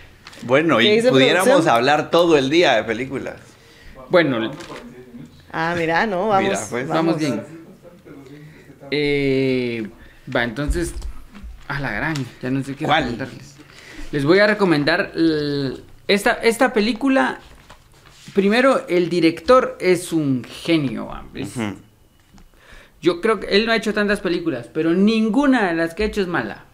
[0.42, 1.74] Bueno, ¿Qué y pudiéramos producción?
[1.76, 3.36] hablar todo el día de películas.
[4.08, 4.50] Bueno,
[5.52, 6.48] Ah, mira, no, vamos.
[6.50, 6.88] Mira, pues.
[6.88, 7.42] vamos bien.
[8.90, 9.86] Eh,
[10.34, 10.92] va, entonces,
[11.68, 13.04] a la gran, ya no sé qué ¿Cuál?
[13.04, 13.51] recomendarles.
[14.12, 15.12] Les voy a recomendar
[16.06, 17.40] esta, esta película.
[18.34, 21.10] Primero, el director es un genio.
[23.00, 26.06] Yo creo que él no ha hecho tantas películas, pero ninguna de las que ha
[26.06, 26.66] hecho es mala.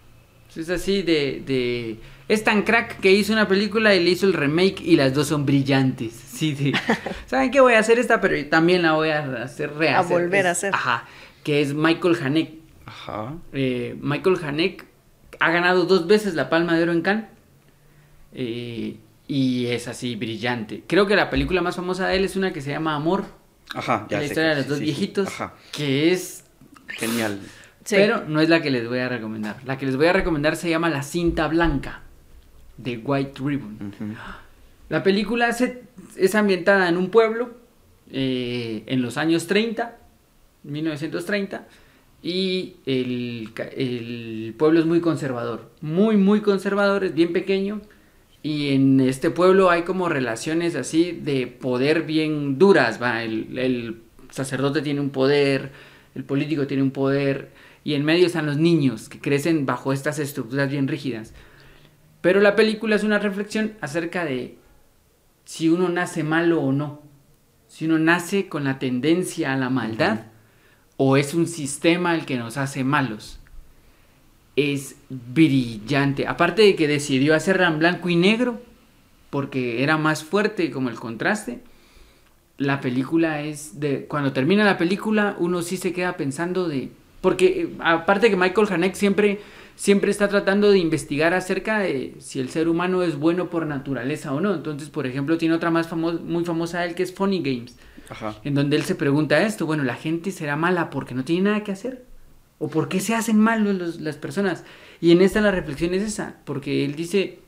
[0.56, 2.00] Es así de, de...
[2.26, 5.28] Es tan crack que hizo una película y le hizo el remake y las dos
[5.28, 6.12] son brillantes.
[6.12, 6.72] Sí, sí.
[7.26, 8.20] ¿Saben qué voy a hacer esta?
[8.20, 10.16] Pero también la voy a hacer rehacer.
[10.16, 10.74] A volver a hacer.
[10.74, 11.04] Ajá.
[11.44, 12.58] Que es Michael Haneke.
[12.84, 13.34] Ajá.
[13.52, 14.84] Eh, Michael Haneke
[15.40, 17.24] ha ganado dos veces la Palma de Oro en Cannes.
[18.32, 20.84] Eh, y es así brillante.
[20.86, 23.24] Creo que la película más famosa de él es una que se llama Amor.
[23.74, 24.06] Ajá.
[24.10, 24.90] Ya la sé historia que- de los dos sí, sí.
[24.90, 25.28] viejitos.
[25.28, 25.54] Ajá.
[25.72, 26.44] Que es
[26.88, 27.38] Genial.
[27.84, 27.96] Sí.
[27.96, 29.56] pero no es la que les voy a recomendar.
[29.64, 32.02] La que les voy a recomendar se llama La cinta blanca
[32.76, 33.92] de White Ribbon.
[33.94, 34.14] Ujú.
[34.88, 35.82] La película se-
[36.16, 37.56] es ambientada en un pueblo
[38.10, 39.96] eh, en los años 30,
[40.64, 41.66] 1930,
[42.22, 47.80] y el, el pueblo es muy conservador, muy, muy conservador, es bien pequeño,
[48.42, 54.00] y en este pueblo hay como relaciones así de poder bien duras, va, el, el
[54.30, 55.72] sacerdote tiene un poder,
[56.14, 57.50] el político tiene un poder,
[57.84, 61.32] y en medio están los niños que crecen bajo estas estructuras bien rígidas.
[62.20, 64.58] Pero la película es una reflexión acerca de
[65.44, 67.00] si uno nace malo o no.
[67.68, 70.26] Si uno nace con la tendencia a la maldad
[70.98, 73.38] o es un sistema el que nos hace malos.
[74.56, 76.26] Es brillante.
[76.26, 78.60] Aparte de que decidió hacerla en blanco y negro
[79.30, 81.60] porque era más fuerte como el contraste.
[82.56, 86.90] La película es de cuando termina la película uno sí se queda pensando de
[87.20, 89.40] porque eh, aparte que Michael Haneke siempre
[89.76, 94.34] siempre está tratando de investigar acerca de si el ser humano es bueno por naturaleza
[94.34, 94.54] o no.
[94.54, 97.76] Entonces, por ejemplo, tiene otra más famo- muy famosa de él que es Funny Games,
[98.10, 98.36] Ajá.
[98.44, 101.64] en donde él se pregunta esto, bueno, la gente será mala porque no tiene nada
[101.64, 102.04] que hacer
[102.58, 104.64] o por qué se hacen malos los- las personas.
[105.00, 107.40] Y en esta la reflexión es esa, porque él dice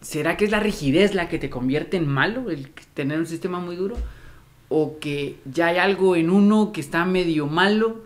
[0.00, 3.58] ¿Será que es la rigidez la que te convierte en malo, el tener un sistema
[3.60, 3.96] muy duro?
[4.68, 8.04] ¿O que ya hay algo en uno que está medio malo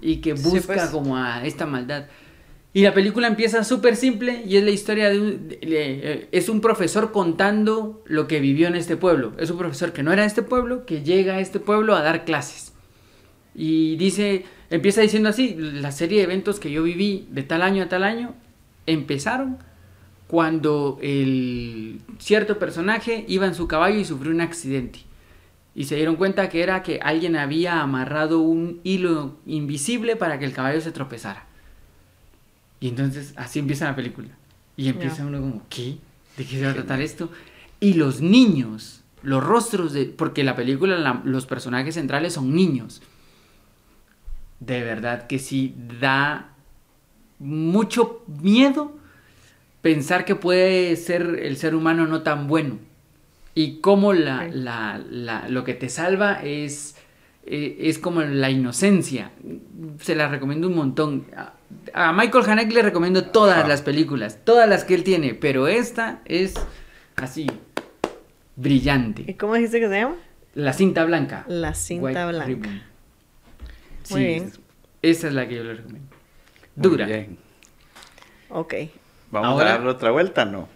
[0.00, 0.86] y que Sí, busca pues.
[0.90, 2.06] como a esta maldad?
[2.76, 5.48] Y la película empieza súper simple y es la historia de un...
[5.62, 9.32] eh, es un profesor contando lo que vivió en este pueblo.
[9.38, 12.02] Es un profesor que no era de este pueblo, que llega a este pueblo a
[12.02, 12.74] dar clases.
[13.54, 17.82] Y dice, empieza diciendo así, la serie de eventos que yo viví de tal año
[17.82, 18.34] a tal año
[18.84, 19.56] empezaron
[20.26, 24.98] cuando el cierto personaje iba en su caballo y sufrió un accidente.
[25.74, 30.44] Y se dieron cuenta que era que alguien había amarrado un hilo invisible para que
[30.44, 31.45] el caballo se tropezara.
[32.80, 34.28] Y entonces así empieza la película.
[34.76, 35.96] Y empieza uno como, ¿qué?
[36.36, 37.30] ¿De qué se va a tratar esto?
[37.80, 40.04] Y los niños, los rostros de...
[40.06, 43.00] Porque la película, la- los personajes centrales son niños.
[44.60, 46.52] De verdad que sí da
[47.38, 48.96] mucho miedo
[49.82, 52.78] pensar que puede ser el ser humano no tan bueno.
[53.54, 56.96] Y cómo la, la- la- lo que te salva es,
[57.46, 59.30] eh, es como la inocencia.
[60.00, 61.24] Se la recomiendo un montón.
[61.94, 63.68] A, Michael Haneke le recomiendo todas Ajá.
[63.68, 66.54] las películas, todas las que él tiene, pero esta es
[67.16, 67.46] así.
[68.56, 69.24] brillante.
[69.26, 70.16] ¿Y cómo dijiste que se llama?
[70.54, 71.44] La cinta blanca.
[71.48, 72.46] La cinta White blanca.
[72.46, 72.82] Ribbon.
[74.10, 74.52] Muy Sí, bien.
[75.02, 76.08] Esa es la que yo le recomiendo.
[76.76, 77.06] Muy Dura.
[77.06, 77.38] bien.
[78.48, 78.74] Ok.
[79.30, 80.68] Vamos Ahora- a dar otra vuelta, ¿no?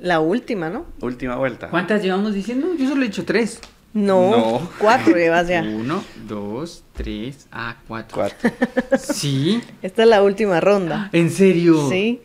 [0.00, 0.86] La última, ¿no?
[1.00, 1.68] Última vuelta.
[1.68, 2.74] ¿Cuántas llevamos diciendo?
[2.76, 3.60] Yo solo he hecho tres.
[3.94, 4.30] No.
[4.30, 4.70] No.
[4.78, 5.62] Cuatro llevas ya.
[5.62, 8.16] Uno, dos, tres, ah, cuatro.
[8.16, 8.50] Cuatro.
[8.98, 9.62] Sí.
[9.82, 11.10] Esta es la última ronda.
[11.12, 11.88] ¿En serio?
[11.90, 12.22] Sí.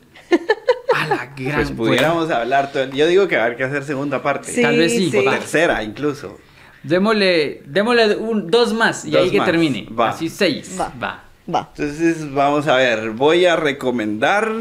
[0.95, 1.55] A la gran.
[1.55, 4.51] Pues pudiéramos hablar todo el- Yo digo que va a haber que hacer segunda parte.
[4.51, 5.09] Sí, Tal vez sí.
[5.11, 5.17] sí.
[5.17, 5.31] O Va.
[5.31, 6.37] tercera, incluso.
[6.83, 9.87] Démosle, démosle un, dos más y Dos ahí que termine.
[9.97, 10.09] Va.
[10.09, 10.77] Así seis.
[10.79, 10.91] Va.
[11.01, 11.23] Va.
[11.53, 11.69] Va.
[11.75, 13.11] Entonces, vamos a ver.
[13.11, 14.51] Voy a recomendar.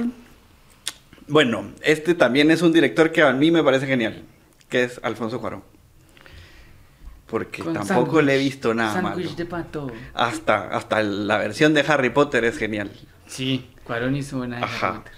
[1.29, 4.23] Bueno, este también es un director que a mí me parece genial.
[4.69, 5.63] Que es Alfonso Cuarón.
[7.27, 9.29] Porque Con tampoco le he visto nada malo.
[9.37, 9.91] De pato.
[10.15, 12.91] Hasta, hasta la versión de Harry Potter es genial.
[13.27, 14.95] Sí, Cuarón hizo buena de Harry Ajá.
[14.95, 15.13] Potter.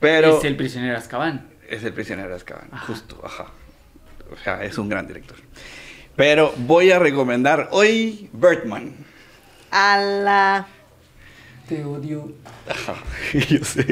[0.00, 1.46] Pero Es el prisionero de Azkaban.
[1.68, 2.86] es el prisionero de Azkaban, Ajá.
[2.86, 3.46] justo, ajá.
[4.32, 5.36] O sea, es un gran director.
[6.16, 8.94] Pero voy a recomendar hoy Birdman.
[9.70, 10.66] A la.
[11.68, 12.32] Te odio.
[12.68, 12.94] Ajá,
[13.48, 13.84] yo sé.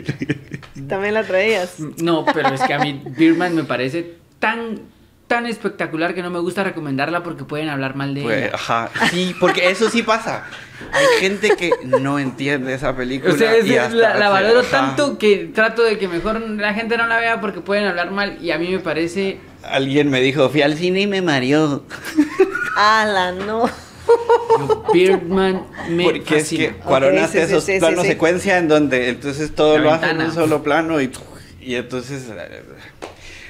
[0.89, 1.79] También la traías.
[2.03, 4.81] No, pero es que a mí Birdman me parece tan,
[5.31, 8.51] tan espectacular que no me gusta recomendarla porque pueden hablar mal de Pues, ella.
[8.55, 10.45] ajá, sí, porque eso sí pasa.
[10.93, 13.33] Hay gente que no entiende esa película.
[13.33, 14.71] O sea, es- y hasta la, valoro ajá.
[14.71, 18.39] tanto que trato de que mejor la gente no la vea porque pueden hablar mal
[18.43, 19.39] y a mí me parece...
[19.63, 21.85] Alguien me dijo, fui al cine y me mareó.
[22.77, 23.71] A la no.
[24.93, 26.65] Birdman me Porque es fascina.
[26.65, 28.09] que Cuarón Ok, hace sí, esos sí, sí, planos sí.
[28.09, 31.13] secuencia en donde entonces todo La lo hace en un solo plano y,
[31.61, 32.25] y entonces...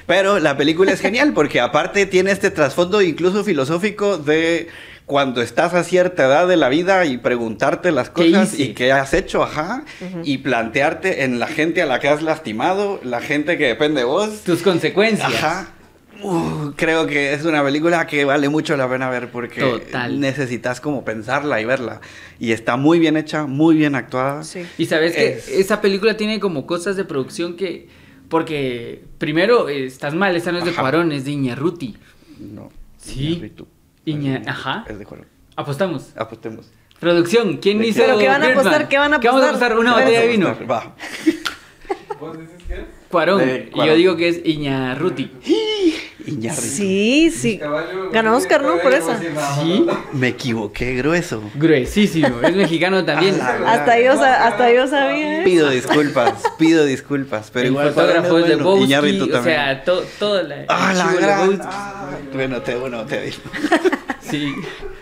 [0.07, 4.67] Pero la película es genial porque aparte tiene este trasfondo incluso filosófico de
[5.05, 8.91] cuando estás a cierta edad de la vida y preguntarte las ¿Qué cosas y qué
[8.93, 9.83] has hecho, ajá,
[10.23, 14.05] y plantearte en la gente a la que has lastimado, la gente que depende de
[14.05, 14.41] vos.
[14.45, 15.33] Tus consecuencias.
[15.33, 15.67] Ajá.
[16.23, 20.19] Uh, creo que es una película que vale mucho la pena ver porque Total.
[20.19, 21.99] necesitas como pensarla y verla.
[22.39, 24.43] Y está muy bien hecha, muy bien actuada.
[24.43, 24.63] Sí.
[24.77, 27.87] Y sabes que Es- esa película tiene como cosas de producción que...
[28.31, 30.81] Porque primero estás mal, esta no es de Ajá.
[30.81, 31.97] Cuarón, es de Iñarruti.
[32.39, 32.71] No.
[32.97, 33.27] Sí.
[33.33, 33.67] Iñárritu.
[34.05, 34.85] Iña- ajá.
[34.87, 35.27] Es de Cuarón.
[35.57, 36.11] Apostamos.
[36.15, 36.71] Apostemos.
[36.99, 38.05] Producción, ¿quién ¿De hizo qué?
[38.05, 38.87] ¿Pero qué van a apostar?
[38.87, 39.71] ¿Qué van a vamos a apostar?
[39.73, 39.77] apostar?
[39.77, 40.47] Una Vamos a botella de vino.
[40.47, 40.95] Apostar, Va.
[42.21, 42.79] ¿Vos decís que es?
[43.09, 43.39] Cuarón.
[43.39, 45.29] De Y yo digo que es Iñarruti.
[46.27, 46.61] Iñárritu.
[46.61, 47.57] Sí, sí.
[47.57, 48.77] Caballo, Ganó Oscar, ¿no?
[48.77, 49.19] Por nada,
[49.59, 49.85] ¿Sí?
[50.13, 51.41] Me equivoqué, grueso.
[51.55, 52.41] Gruesísimo.
[52.43, 53.41] Es mexicano también.
[53.41, 55.43] A la- Hasta yo, hasta yo sabía.
[55.43, 58.83] Pido disculpas, pido disculpas, pero el igual fotógrafo es de bueno.
[58.83, 59.55] Iñárritu Bowski, o también.
[59.57, 61.39] sea, to- todo la, Ah, la gran.
[61.49, 61.67] Lebowski.
[61.69, 63.37] Ah, bueno, te, bueno, te digo.
[64.21, 64.53] Sí.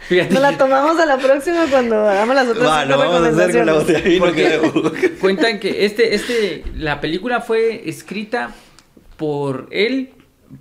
[0.09, 0.33] Fíjate.
[0.33, 3.57] Nos la tomamos a la próxima cuando hagamos las otras Va, lo vamos a hacer
[3.57, 5.09] con la botella de vino que.
[5.21, 8.55] Cuentan que este, este, la película fue escrita
[9.17, 10.09] por él,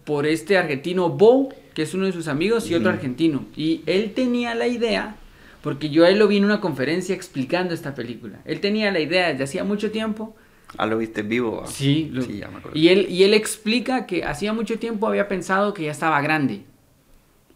[0.04, 3.46] por este argentino Bo, que es uno de sus amigos, y otro argentino.
[3.56, 5.16] Y él tenía la idea,
[5.62, 8.40] porque yo a él lo vi en una conferencia explicando esta película.
[8.44, 10.36] Él tenía la idea desde hacía mucho tiempo.
[10.76, 11.64] Ah, lo viste en vivo.
[11.66, 12.78] Sí, lo- Sí, ya me acuerdo.
[12.78, 16.64] y él, y él explica que hacía mucho tiempo había pensado que ya estaba grande.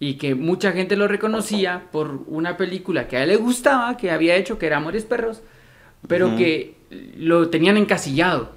[0.02, 4.10] Y que mucha gente lo reconocía por una película que a él le gustaba, que
[4.10, 5.42] había hecho, que era Amores Perros,
[6.08, 6.74] pero que
[7.16, 8.50] lo tenían encasillado.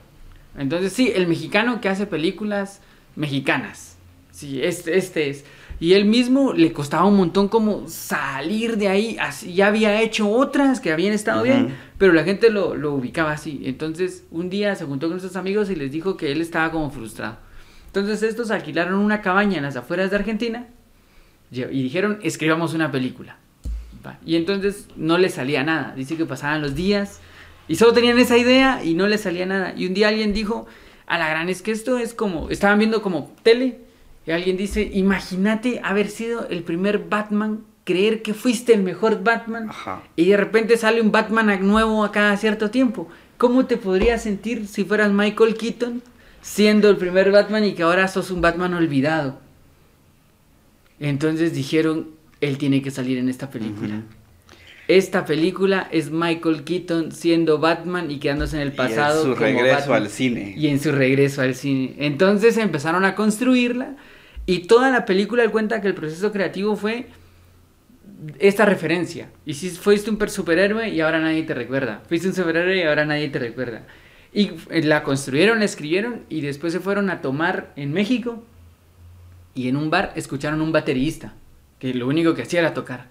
[0.57, 2.81] Entonces, sí, el mexicano que hace películas
[3.15, 3.95] mexicanas.
[4.31, 5.45] Sí, este, este es.
[5.79, 9.15] Y él mismo le costaba un montón como salir de ahí.
[9.19, 13.33] Así, ya había hecho otras que habían estado bien, pero la gente lo, lo ubicaba
[13.33, 13.61] así.
[13.65, 16.89] Entonces, un día se juntó con sus amigos y les dijo que él estaba como
[16.89, 17.37] frustrado.
[17.85, 20.69] Entonces, estos alquilaron una cabaña en las afueras de Argentina
[21.51, 23.37] y dijeron, escribamos una película.
[24.25, 25.93] Y entonces no le salía nada.
[25.95, 27.21] Dice que pasaban los días
[27.67, 29.73] y solo tenían esa idea y no le salía nada.
[29.75, 30.67] Y un día alguien dijo,
[31.07, 33.79] a la gran, es que esto es como, estaban viendo como tele.
[34.25, 39.69] Y alguien dice, imagínate haber sido el primer Batman, creer que fuiste el mejor Batman.
[39.69, 40.01] Ajá.
[40.15, 43.07] Y de repente sale un Batman nuevo a cada cierto tiempo.
[43.37, 46.01] ¿Cómo te podrías sentir si fueras Michael Keaton
[46.41, 49.44] siendo el primer Batman y que ahora sos un Batman olvidado?
[50.99, 52.09] Entonces dijeron,
[52.41, 54.01] él tiene que salir en esta película.
[54.87, 59.21] Esta película es Michael Keaton siendo Batman y quedándose en el Y pasado.
[59.21, 60.01] en su como regreso Batman.
[60.03, 60.53] al cine.
[60.55, 61.95] Y en su regreso al cine.
[61.97, 63.95] Entonces empezaron a construirla
[64.45, 67.07] y toda la película él cuenta que el proceso creativo fue
[68.39, 69.29] esta referencia.
[69.45, 72.03] Y si fuiste un per- superhéroe y ahora nadie te recuerda.
[72.07, 73.87] Fuiste un superhéroe y ahora nadie te recuerda.
[74.33, 74.51] Y
[74.83, 78.43] la construyeron, la escribieron y después se fueron a tomar en México
[79.55, 81.33] y en un bar escucharon un baterista
[81.79, 83.07] que lo único que hacía era tocar.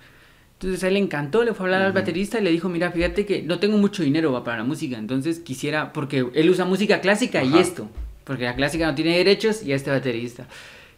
[0.55, 2.91] Entonces a él le encantó, le fue a hablar al baterista y le dijo, mira,
[2.93, 6.65] fíjate que no tengo mucho dinero va, para la música, entonces quisiera, porque él usa
[6.65, 7.61] música clásica y Ajá.
[7.61, 7.89] esto,
[8.25, 10.47] porque la clásica no tiene derechos y este baterista.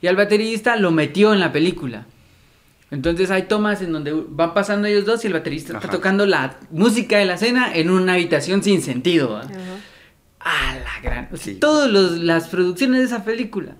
[0.03, 2.05] y al baterista lo metió en la película.
[2.91, 5.97] Entonces hay tomas en donde van pasando ellos dos y el baterista está Ajá.
[5.97, 9.31] tocando la música de la escena en una habitación sin sentido.
[9.33, 9.41] ¿va?
[9.41, 9.53] Ajá.
[10.39, 11.29] Ah, la gran.
[11.33, 11.59] o sea, Sí.
[11.59, 13.75] Todas las producciones de esa película.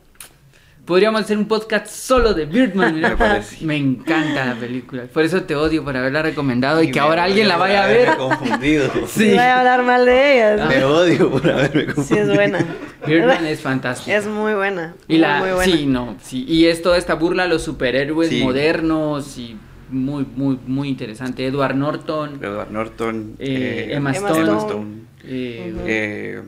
[0.87, 3.01] Podríamos hacer un podcast solo de Birdman.
[3.61, 3.67] Me.
[3.67, 5.03] Me encanta la película.
[5.13, 7.87] Por eso te odio por haberla recomendado y, Y que ahora alguien la vaya a
[7.89, 8.17] ver.
[8.17, 8.91] confundido.
[9.09, 9.31] Sí.
[9.31, 10.67] Voy a hablar mal de ella.
[10.67, 12.05] Me odio por haberme confundido.
[12.05, 12.65] Sí, es buena.
[13.07, 14.17] Birdman es fantástico.
[14.17, 14.95] Es muy buena.
[15.09, 15.65] Y la, muy, buena.
[15.77, 16.45] sí, no, sí.
[16.49, 18.43] Y es toda esta burla a los superhéroes Sí.
[18.45, 19.57] modernos y
[19.91, 21.47] muy, muy, muy interesante.
[21.47, 24.45] Edward Norton, Edward Norton, Eh, eh, Emma Emma Stone.
[24.45, 24.61] Stone.
[24.61, 24.87] Stone,
[25.25, 25.85] eh, Ujú.
[25.87, 26.43] eh,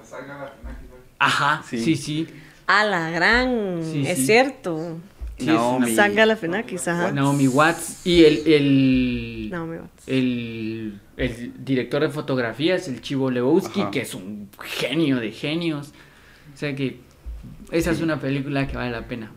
[0.00, 0.96] Hasta salga la Funaki, ¿no?
[1.18, 1.96] ajá, sí, Sí.
[1.96, 2.28] sí.
[2.66, 3.80] A la gran.
[3.82, 4.26] Sí, es sí.
[4.26, 4.98] cierto.
[5.40, 5.90] Naomi.
[5.90, 7.10] es Saga la Fenakis, ajá.
[7.10, 10.06] Naomi Watts y el, el, Naomi Watts.
[10.08, 13.90] el, el director de fotografías, el Chivo Lebowski, Ajá.
[13.90, 15.92] que es un genio de genios.
[16.54, 17.00] O sea que
[17.72, 19.32] esa es una película que vale la pena.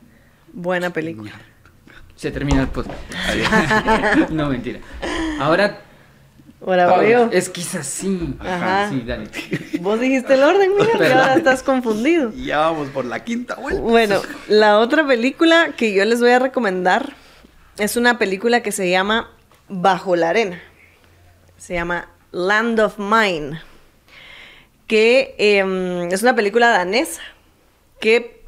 [0.53, 1.31] Buena película.
[2.15, 2.99] Se termina el podcast.
[4.29, 4.79] No, mentira.
[5.39, 5.81] Ahora,
[6.65, 7.29] Ahora Paula, yo.
[7.31, 8.35] es que es así.
[8.39, 8.89] Ajá.
[8.89, 9.29] Sí, dale.
[9.81, 12.31] Vos dijiste el orden, Miguel, y ahora estás confundido.
[12.35, 13.81] Y ya vamos por la quinta vuelta.
[13.81, 17.13] Bueno, la otra película que yo les voy a recomendar
[17.77, 19.29] es una película que se llama
[19.69, 20.59] Bajo la Arena.
[21.57, 23.61] Se llama Land of Mine.
[24.87, 27.21] Que em, es una película danesa.
[27.99, 28.43] Que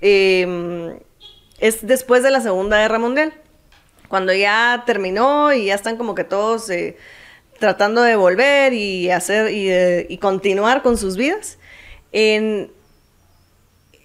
[0.00, 0.98] em,
[1.60, 3.32] es después de la Segunda Guerra Mundial.
[4.08, 6.96] Cuando ya terminó y ya están como que todos eh,
[7.60, 11.58] tratando de volver y hacer y, eh, y continuar con sus vidas.
[12.10, 12.72] En,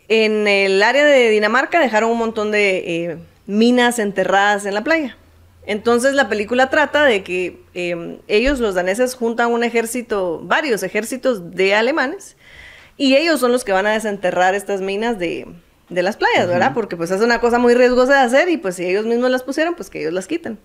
[0.08, 5.18] en el área de Dinamarca dejaron un montón de eh, minas enterradas en la playa.
[5.66, 11.56] Entonces la película trata de que eh, ellos, los daneses, juntan un ejército, varios ejércitos
[11.56, 12.38] de alemanes,
[12.97, 15.47] y ellos son los que van a desenterrar estas minas de,
[15.89, 16.74] de las playas, ¿verdad?
[16.74, 19.43] Porque pues es una cosa muy riesgosa de hacer y pues si ellos mismos las
[19.43, 20.60] pusieron, pues que ellos las quiten.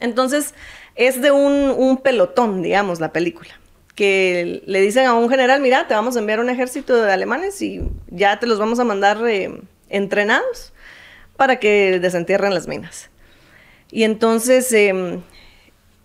[0.00, 0.54] Entonces,
[0.94, 3.50] es de un, un pelotón, digamos, la película.
[3.94, 7.60] Que le dicen a un general, mira, te vamos a enviar un ejército de alemanes
[7.62, 10.72] y ya te los vamos a mandar eh, entrenados
[11.36, 13.10] para que desentierren las minas.
[13.90, 15.22] Y entonces em,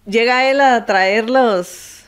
[0.05, 2.05] llega él a traerlos,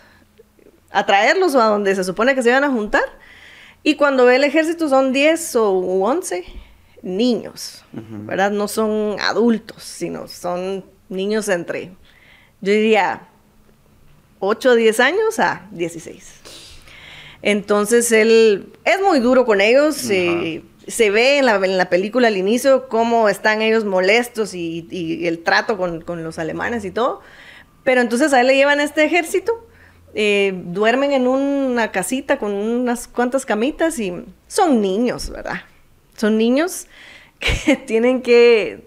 [0.91, 3.03] a traerlos a donde se supone que se iban a juntar.
[3.83, 6.45] Y cuando ve el ejército son 10 o 11
[7.03, 8.49] niños, ¿verdad?
[8.49, 11.91] No son adultos, sino son niños entre,
[12.61, 13.27] yo diría,
[14.39, 16.41] 8 o 10 años a 16.
[17.41, 20.09] Entonces él es muy duro con ellos.
[20.09, 24.87] Eh, se ve en la, en la película al inicio cómo están ellos molestos y,
[24.89, 27.21] y el trato con, con los alemanes y todo.
[27.83, 29.67] Pero entonces a él le llevan este ejército,
[30.15, 34.11] eh, duermen en una casita con unas cuantas camitas y
[34.47, 35.61] son niños, ¿verdad?
[36.17, 36.87] Son niños
[37.39, 38.84] que tienen que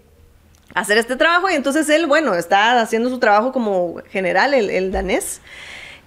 [0.75, 4.91] hacer este trabajo y entonces él, bueno, está haciendo su trabajo como general, el, el
[4.91, 5.41] danés,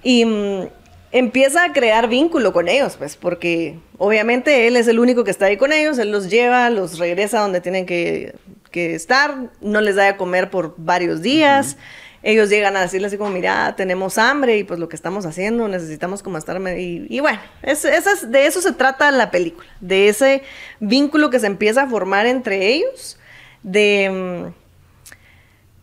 [0.02, 0.68] y mm,
[1.12, 5.46] empieza a crear vínculo con ellos, pues, porque obviamente él es el único que está
[5.46, 8.34] ahí con ellos, él los lleva, los regresa donde tienen que,
[8.70, 11.76] que estar, no les da de comer por varios días.
[12.24, 15.66] Ellos llegan a decirle así como, mira, tenemos hambre y pues lo que estamos haciendo,
[15.66, 16.60] necesitamos como estar...
[16.60, 16.80] me-".
[16.80, 20.42] Y, y bueno, es, esa es- de eso se trata la película, de ese
[20.78, 23.18] vínculo que se empieza a formar entre ellos,
[23.62, 24.52] de...
[24.52, 24.62] mm,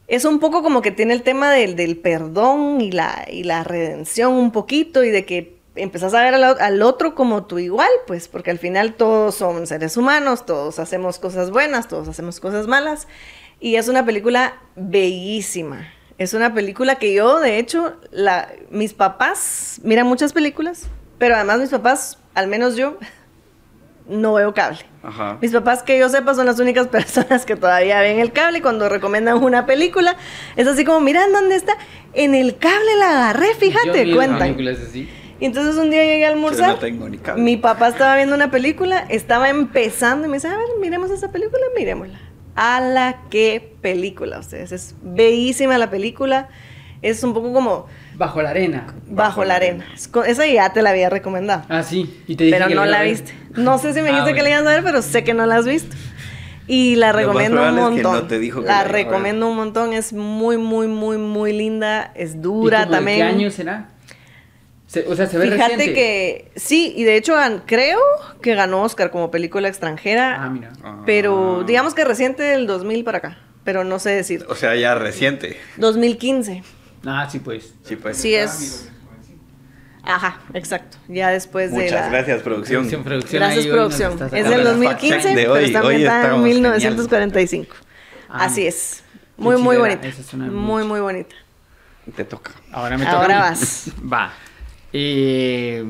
[0.10, 5.04] es un poco como que tiene el tema del, perdón y la, redención un poquito
[5.04, 8.96] y de que empezás a ver al, otro como tú igual, pues porque al final
[8.96, 13.08] todos son seres humanos, todos hacemos cosas buenas, todos hacemos cosas malas
[13.60, 15.88] y es una película bellísima.
[16.18, 17.96] Es una película que yo, de hecho,
[18.72, 22.98] mis papás miran muchas películas, pero además mis papás, al menos yo,
[24.10, 24.80] no veo cable.
[25.04, 25.38] Ajá.
[25.42, 28.62] Mis papás, que yo sepa, son las únicas personas que todavía ven el cable.
[28.62, 30.18] Cuando recomiendan una película,
[30.56, 31.78] es así como, miran dónde está.
[32.14, 34.06] En el cable la agarré, fíjate,
[34.88, 35.10] así.
[35.40, 36.68] Y entonces un día llegué a almorzar.
[36.68, 37.42] Yo no tengo ni cable.
[37.42, 41.32] Mi papá estaba viendo una película, estaba empezando y me dice, a ver, miremos esa
[41.32, 42.20] película, miremosla.
[42.56, 44.74] A la qué película, ustedes.
[44.74, 46.50] Es bellísima la película.
[47.02, 47.86] Es un poco como
[48.20, 48.94] Bajo la arena.
[49.08, 49.86] Bajo, la arena.
[50.28, 51.64] Esa ya te la había recomendado.
[51.70, 52.22] Ah, sí.
[52.28, 53.34] Y te dije Pero que no la viste.
[53.56, 55.46] No sé si me Ah, dijiste que la ibas a ver, pero sé que no
[55.46, 55.96] la has visto.
[56.68, 58.22] Y la recomiendo un probable es que montón.
[58.24, 59.94] no te dijo que la recomiendo un montón.
[59.94, 62.12] Es muy, muy, muy, muy linda.
[62.14, 63.18] Es ¿Y dura como de también.
[63.20, 63.90] ¿Qué año será?
[64.86, 65.94] Se- o sea, se ve Fíjate reciente.
[65.94, 68.00] que sí, y de hecho creo
[68.42, 70.44] que ganó Oscar como película extranjera.
[70.44, 70.72] Ah, mira.
[70.84, 71.04] Ah.
[71.06, 73.38] Pero digamos que reciente del 2000 para acá.
[73.64, 74.46] Pero no sé decir.
[74.50, 75.58] O sea, ya reciente.
[75.78, 76.64] 2015.
[77.06, 77.74] Ah, sí, pues.
[77.84, 78.18] Sí, pues.
[78.18, 78.90] Sí, es.
[80.04, 80.98] Ajá, exacto.
[81.08, 82.88] Ya después de Muchas gracias, producción.
[82.88, 83.42] Producción, producción.
[83.42, 84.14] Gracias, producción.
[84.14, 87.76] Es del la 2015, fact-check de pero está ambientada en estamos 1945.
[88.30, 89.04] Ah, Así es.
[89.38, 90.08] Muy, muy bonita.
[90.34, 90.86] Muy, mucho.
[90.88, 91.36] muy bonita.
[92.16, 92.52] Te toca.
[92.72, 93.18] Ahora me toca.
[93.22, 93.92] Ahora vas.
[94.12, 94.34] Va.
[94.94, 95.86] Eh,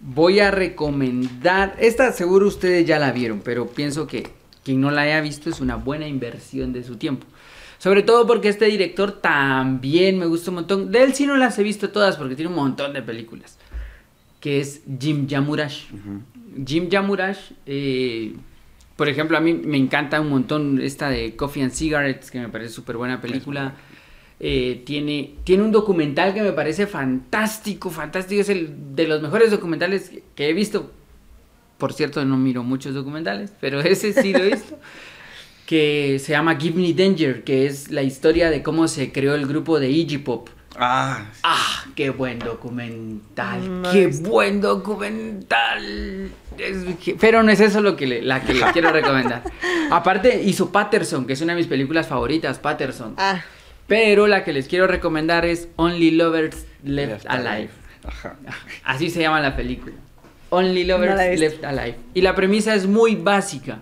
[0.00, 1.74] voy a recomendar.
[1.78, 4.30] Esta seguro ustedes ya la vieron, pero pienso que
[4.64, 7.26] quien no la haya visto es una buena inversión de su tiempo.
[7.78, 10.90] Sobre todo porque este director también me gusta un montón.
[10.90, 13.58] De él sí no las he visto todas porque tiene un montón de películas.
[14.40, 15.86] Que es Jim Jamurash.
[16.66, 18.34] Jim Jamurash, eh,
[18.96, 22.48] por ejemplo, a mí me encanta un montón esta de Coffee and Cigarettes, que me
[22.48, 23.74] parece súper buena película.
[24.40, 28.40] Eh, tiene, tiene un documental que me parece fantástico, fantástico.
[28.40, 30.92] Es el de los mejores documentales que, que he visto.
[31.76, 34.78] Por cierto, no miro muchos documentales, pero ese sí lo he visto.
[35.66, 39.46] que se llama Give Me Danger, que es la historia de cómo se creó el
[39.46, 40.48] grupo de Iggy Pop.
[40.78, 41.84] Ah, ¡Ah!
[41.94, 43.82] ¡Qué buen documental!
[43.82, 46.30] No ¡Qué buen documental!
[46.58, 46.76] Es
[47.20, 49.42] pero no es eso lo que le- la que les quiero recomendar.
[49.90, 53.14] Aparte, hizo Patterson, que es una de mis películas favoritas, Patterson.
[53.18, 53.42] Ah,
[53.86, 57.70] Pero la que les quiero recomendar es Only Lovers Left, Alive.
[58.04, 58.36] Ajá.
[58.84, 59.94] Así se llama la película.
[60.50, 61.40] Only No Lovers.
[61.40, 61.96] Left Alive.
[62.14, 63.80] Y la premisa es muy básica.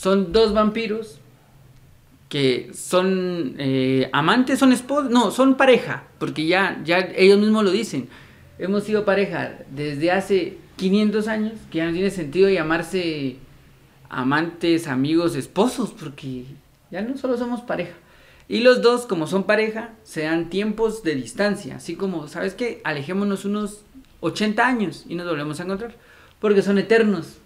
[0.00, 1.18] Son dos vampiros
[2.30, 7.70] que son eh, amantes, son esposos, no, son pareja, porque ya, ya ellos mismos lo
[7.70, 8.08] dicen.
[8.58, 13.36] Hemos sido pareja desde hace 500 años, que ya no tiene sentido llamarse
[14.08, 16.46] amantes, amigos, esposos, porque
[16.90, 17.92] ya no solo somos pareja.
[18.48, 22.80] Y los dos, como son pareja, se dan tiempos de distancia, así como, ¿sabes qué?
[22.84, 23.82] Alejémonos unos
[24.20, 25.94] 80 años y nos volvemos a encontrar,
[26.38, 27.36] porque son eternos.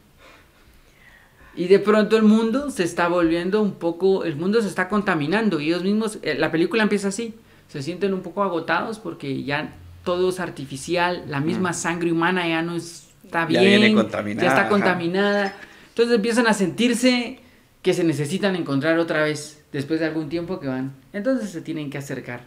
[1.56, 5.60] Y de pronto el mundo se está volviendo un poco, el mundo se está contaminando
[5.60, 7.34] y ellos mismos, eh, la película empieza así,
[7.68, 9.72] se sienten un poco agotados porque ya
[10.04, 14.48] todo es artificial, la misma sangre humana ya no está Ya bien, viene contaminada, ya
[14.48, 14.70] está ajá.
[14.70, 15.54] contaminada.
[15.90, 17.38] Entonces empiezan a sentirse
[17.82, 20.92] que se necesitan encontrar otra vez después de algún tiempo que van.
[21.12, 22.42] Entonces se tienen que acercar.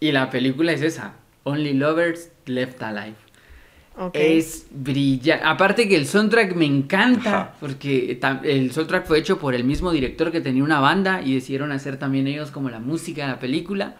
[0.00, 1.14] Y la película es esa,
[1.44, 3.14] Only Lovers Left Alive.
[4.14, 5.44] Es brillante.
[5.44, 7.54] Aparte que el soundtrack me encanta, Ajá.
[7.60, 11.72] porque el soundtrack fue hecho por el mismo director que tenía una banda y decidieron
[11.72, 13.96] hacer también ellos como la música de la película.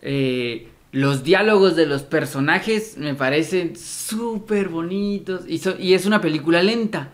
[0.00, 6.20] Eh, los diálogos de los personajes me parecen súper bonitos y, so- y es una
[6.20, 7.10] película lenta.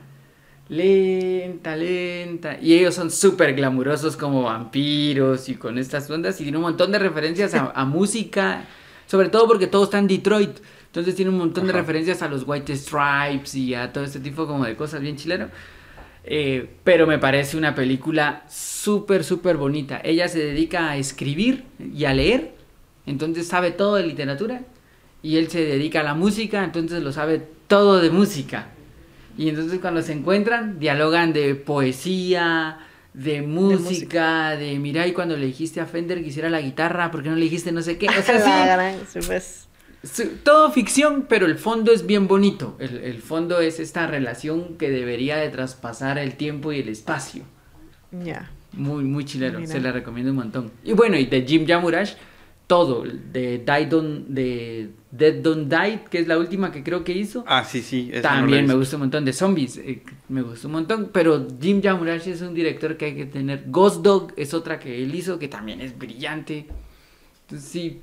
[0.68, 2.58] Lenta, lenta.
[2.60, 6.38] Y ellos son súper glamurosos como vampiros y con estas ondas.
[6.40, 8.64] Y tiene un montón de referencias a, a música.
[9.08, 10.58] Sobre todo porque todo está en Detroit.
[10.86, 11.80] Entonces tiene un montón de Ajá.
[11.80, 15.48] referencias a los White Stripes y a todo este tipo como de cosas bien chileno.
[16.24, 20.00] Eh, pero me parece una película súper, súper bonita.
[20.04, 22.52] Ella se dedica a escribir y a leer.
[23.06, 24.60] Entonces sabe todo de literatura.
[25.22, 26.62] Y él se dedica a la música.
[26.62, 28.68] Entonces lo sabe todo de música.
[29.38, 32.78] Y entonces cuando se encuentran, dialogan de poesía,
[33.14, 37.22] de música, de, mira, y cuando le dijiste a Fender que hiciera la guitarra, ¿por
[37.22, 38.08] qué no le dijiste no sé qué?
[38.08, 39.68] O sea, La sí, pues.
[40.44, 42.76] todo ficción, pero el fondo es bien bonito.
[42.78, 47.44] El, el fondo es esta relación que debería de traspasar el tiempo y el espacio.
[48.12, 48.50] Ya.
[48.72, 49.72] Muy, muy chileno, Mira.
[49.72, 50.70] se la recomiendo un montón.
[50.84, 52.12] Y bueno, y de Jim Jamurash,
[52.68, 57.12] todo, de, Die Don't- de Dead Don't Die, que es la última que creo que
[57.12, 57.42] hizo.
[57.48, 58.10] Ah, sí, sí.
[58.14, 61.82] no También me gusta un montón de zombies, eh, me gusta un montón, pero Jim
[61.82, 63.64] Jarmusch es un director que hay que tener.
[63.68, 66.66] Ghost Dog es otra que él hizo que también es brillante.
[67.46, 68.00] Entonces, sí,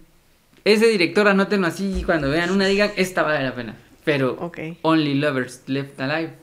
[0.64, 3.78] ese director anótenlo así y cuando vean una digan, esta vale la pena.
[4.04, 4.36] Pero.
[4.82, 6.34] Only Lovers Left Alive.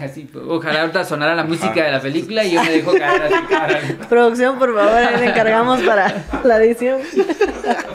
[0.00, 3.92] Así, ojalá ahorita sonara la música de la película y yo me dejo caer así.
[4.08, 7.00] Producción, por favor, ahí le encargamos para la edición.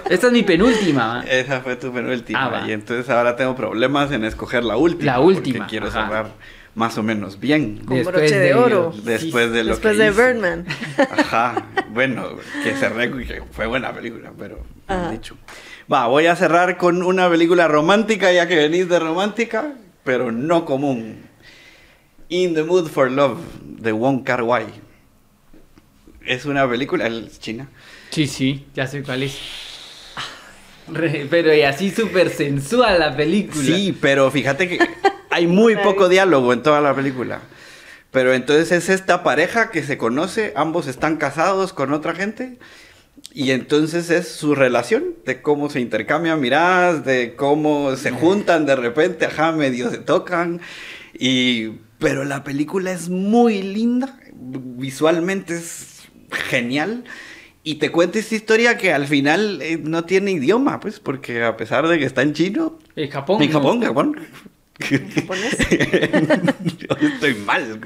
[0.09, 1.19] Esta es mi penúltima.
[1.19, 1.23] ¿va?
[1.23, 2.63] Esa fue tu penúltima.
[2.63, 5.13] Ah, y entonces ahora tengo problemas en escoger la última.
[5.13, 6.03] La última, Porque quiero ajá.
[6.05, 6.25] cerrar
[6.75, 7.79] más o menos bien.
[7.85, 8.91] Con broche de oro.
[9.03, 10.21] Después de lo Después que de hice.
[10.33, 10.65] Birdman.
[11.17, 11.55] Ajá.
[11.89, 12.27] Bueno,
[12.63, 15.11] que cerré y que fue buena película, pero Ajá.
[15.11, 15.35] dicho.
[15.91, 19.73] Va, voy a cerrar con una película romántica, ya que venís de romántica,
[20.03, 21.31] pero no común.
[22.33, 24.65] In the Mood for Love, de Wong Kar Wai.
[26.25, 27.69] Es una película, es china.
[28.09, 29.37] Sí, sí, ya sé cuál es.
[30.87, 33.63] Re- pero y así súper sensual la película.
[33.63, 34.79] Sí, pero fíjate que
[35.29, 37.41] hay muy poco diálogo en toda la película.
[38.09, 42.57] Pero entonces es esta pareja que se conoce, ambos están casados con otra gente.
[43.31, 48.75] Y entonces es su relación, de cómo se intercambian miradas, de cómo se juntan de
[48.75, 50.61] repente, ajá, medio se tocan.
[51.13, 51.73] Y,
[52.03, 56.03] pero la película es muy linda, visualmente es
[56.49, 57.05] genial.
[57.63, 61.55] y te cuenta esta historia que al final eh, no tiene idioma, pues, porque a
[61.55, 63.41] pesar de que está en chino, En Japón.
[63.41, 63.53] en ¿no?
[63.57, 64.19] Japón, Japón.
[64.79, 65.57] ¿Japonés?
[67.01, 67.79] Yo estoy mal.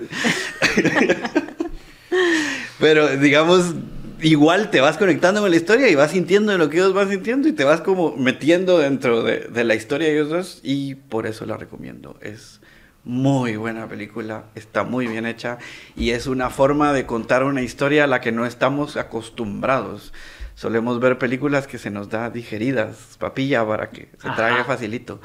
[2.79, 3.75] Pero digamos,
[4.21, 7.47] igual te vas conectando con la historia y vas sintiendo lo que ellos van sintiendo
[7.47, 11.27] y te vas como metiendo dentro de, de la historia de ellos dos y por
[11.27, 12.17] eso la recomiendo.
[12.21, 12.61] Es
[13.07, 15.57] muy buena película, está muy bien hecha
[15.95, 20.13] y es una forma de contar una historia a la que no estamos acostumbrados.
[20.55, 24.65] Solemos ver películas que se nos da digeridas, papilla para que se trague Ajá.
[24.65, 25.21] facilito.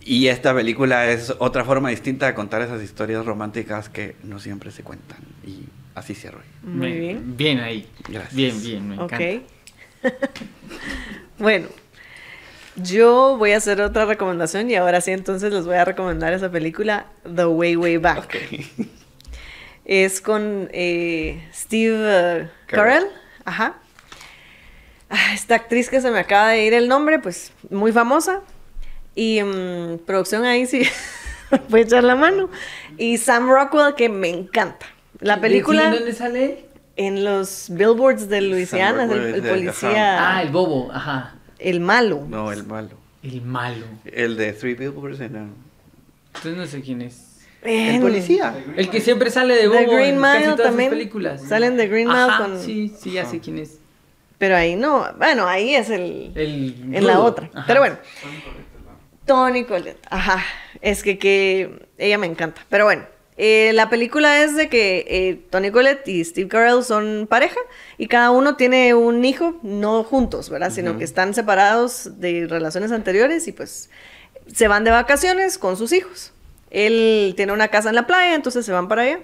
[0.00, 4.70] Y esta película es otra forma distinta de contar esas historias románticas que no siempre
[4.70, 5.18] se cuentan.
[5.44, 5.64] Y
[5.96, 6.38] así cierro.
[6.62, 7.36] Muy bien.
[7.36, 7.88] Bien ahí.
[8.08, 8.34] Gracias.
[8.34, 9.16] Bien, bien, me encanta.
[9.16, 10.12] Ok.
[11.38, 11.66] bueno,
[12.76, 16.50] yo voy a hacer otra recomendación y ahora sí entonces les voy a recomendar esa
[16.50, 18.38] película The Way Way Back.
[19.84, 23.06] Es con eh, Steve eh, Carell.
[23.44, 23.76] Ajá.
[25.08, 28.40] Ah, Esta actriz que se me acaba de ir el nombre, pues muy famosa.
[29.14, 30.82] Y mm, producción ahí sí
[31.68, 32.50] voy a echar la mano.
[32.98, 34.86] Y Sam Rockwell, que me encanta.
[35.20, 36.58] La película ¿En dónde sale él?
[36.96, 41.34] en los billboards de Luisiana, el, policía, Ah, el bobo, ajá.
[41.58, 42.24] El malo.
[42.28, 42.90] No, el malo.
[43.22, 43.84] El malo.
[44.04, 45.48] El de Three Billboards en el-
[46.28, 47.22] Entonces no sé quién es.
[47.62, 48.54] El policía.
[48.76, 50.90] El que siempre sale de bobo The Green en casi sus también.
[50.90, 51.42] películas.
[51.48, 53.78] Salen de Green Mile Ajá, con- Sí, sí, ya sé quién es.
[54.38, 57.48] Pero ahí no, bueno, ahí es el, El en la otra.
[57.54, 57.64] Ajá.
[57.66, 57.96] Pero bueno,
[59.24, 60.44] Tony Collette, ajá,
[60.80, 62.64] es que, que ella me encanta.
[62.68, 63.04] Pero bueno,
[63.38, 67.60] eh, la película es de que eh, Tony Collette y Steve Carell son pareja
[67.98, 70.70] y cada uno tiene un hijo, no juntos, ¿verdad?
[70.70, 73.90] Sino que están separados de relaciones anteriores y pues
[74.52, 76.32] se van de vacaciones con sus hijos.
[76.70, 79.20] Él tiene una casa en la playa, entonces se van para allá.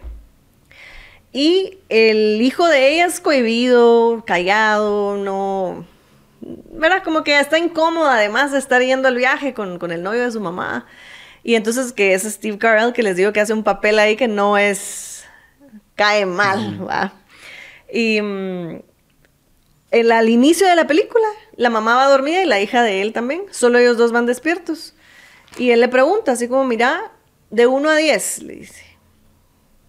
[1.33, 5.87] Y el hijo de ella es cohibido, callado, no...
[6.41, 7.03] ¿Verdad?
[7.05, 10.33] Como que está incómodo además de estar yendo al viaje con, con el novio de
[10.33, 10.87] su mamá.
[11.45, 14.29] Y entonces que es Steve Carell que les digo que hace un papel ahí que
[14.29, 15.25] no es...
[15.97, 17.13] cae mal, ¿va?
[17.93, 18.81] Y mm,
[19.91, 21.27] el- al inicio de la película,
[21.57, 23.43] la mamá va dormida y la hija de él también.
[23.51, 24.95] Solo ellos dos van despiertos.
[25.59, 27.13] Y él le pregunta, así como, mira,
[27.51, 28.85] de 1 a 10, le dice.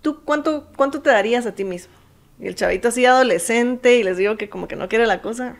[0.01, 1.93] ¿Tú cuánto, cuánto te darías a ti mismo?
[2.39, 5.55] Y el chavito así adolescente y les digo que como que no quiere la cosa,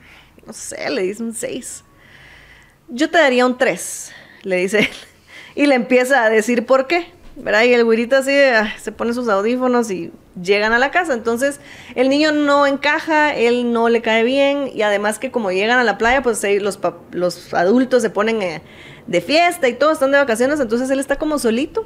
[0.45, 1.85] no sé, le dice un 6.
[2.89, 4.89] Yo te daría un 3, le dice él.
[5.55, 7.63] Y le empieza a decir por qué, ¿verdad?
[7.63, 11.13] Y el güirito así ah, se pone sus audífonos y llegan a la casa.
[11.13, 11.59] Entonces
[11.95, 15.83] el niño no encaja, él no le cae bien y además que como llegan a
[15.83, 18.61] la playa, pues los, adultos se ponen eh,
[19.07, 21.85] de fiesta y todos están de vacaciones, entonces él está como solito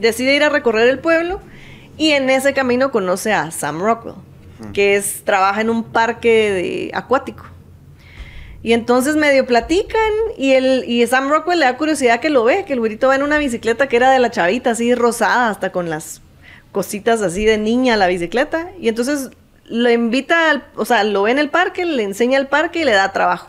[0.00, 1.40] decide ir a recorrer el pueblo
[1.96, 4.16] y en ese camino conoce a Sam Rockwell,
[4.72, 7.44] que es, trabaja en un parque de, acuático.
[8.62, 12.64] Y entonces medio platican y, el, y Sam Rockwell le da curiosidad que lo ve,
[12.66, 15.72] que el güerito va en una bicicleta que era de la chavita, así rosada, hasta
[15.72, 16.20] con las
[16.70, 18.70] cositas así de niña la bicicleta.
[18.78, 19.30] Y entonces
[19.64, 22.84] lo invita, al- o sea, lo ve en el parque, le enseña el parque y
[22.84, 23.48] le da trabajo.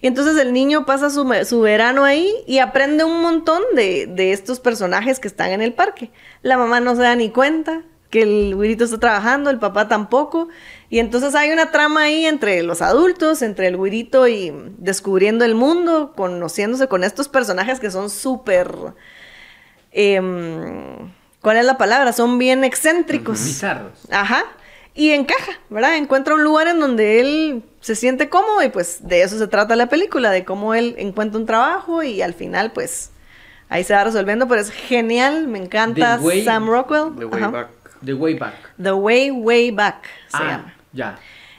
[0.00, 4.32] Y entonces el niño pasa su, su verano ahí y aprende un montón de, de
[4.32, 6.10] estos personajes que están en el parque.
[6.42, 10.48] La mamá no se da ni cuenta que el güirito está trabajando, el papá tampoco.
[10.90, 15.54] Y entonces hay una trama ahí entre los adultos, entre el güirito y descubriendo el
[15.54, 18.72] mundo, conociéndose con estos personajes que son súper...
[19.92, 22.12] em, ¿Cuál es la palabra?
[22.12, 23.42] Son bien excéntricos.
[23.44, 23.92] Bizarros.
[24.10, 24.44] Ajá.
[24.94, 25.96] Y encaja, ¿verdad?
[25.96, 29.76] Encuentra un lugar en donde él se siente cómodo y pues de eso se trata
[29.76, 33.10] la película, de cómo él encuentra un trabajo y al final pues
[33.68, 37.14] ahí se va resolviendo, pero es genial, me encanta Way- Sam Rockwell.
[37.18, 37.42] The Way.
[37.52, 37.68] Back.
[38.06, 38.54] The Way Back.
[38.82, 40.74] The Way Way Back se ah, llama.
[40.92, 41.18] ya.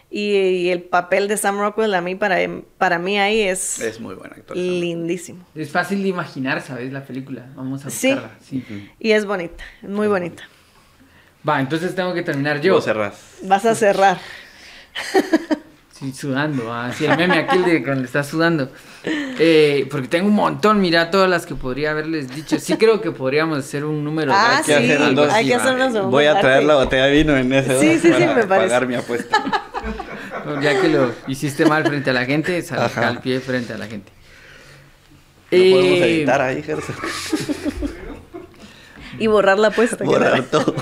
[0.10, 2.38] Y, y el papel de Sam Rockwell a mí para,
[2.78, 4.56] para mí ahí es, Es muy buen actor.
[4.56, 5.46] lindísimo.
[5.54, 6.94] Es fácil de imaginar, ¿sabes?
[6.94, 7.46] La película.
[7.56, 8.12] Vamos a Sí.
[8.14, 8.38] buscarla.
[8.42, 8.64] Sí.
[9.00, 10.44] Y es bonita, es muy bonita.
[11.48, 12.82] Va, entonces tengo que terminar Yo yo.
[12.82, 13.36] cerrás.
[13.44, 14.18] Vas a cerrar.
[15.98, 16.72] Sí, sudando.
[16.74, 18.70] Así el meme aquel de cuando está sudando.
[19.04, 22.60] Eh, porque tengo un montón, mira todas las que podría haberles dicho.
[22.60, 24.32] Sí creo que podríamos hacer un número.
[24.34, 25.34] Ah, Hay que sí, hacer dos.
[25.34, 28.00] hay que hacer una segunda Voy a traer la botella de vino en ese Sí,
[28.00, 28.68] sí, sí, para me parece.
[28.68, 29.64] pagar mi apuesta.
[30.62, 33.08] Ya que lo hiciste mal frente a la gente, salga Ajá.
[33.08, 34.12] al pie frente a la gente.
[35.52, 36.96] No podemos Eh, editar ahí, Gerson.
[39.20, 40.04] Y borrar la apuesta.
[40.04, 40.76] Borrar todo.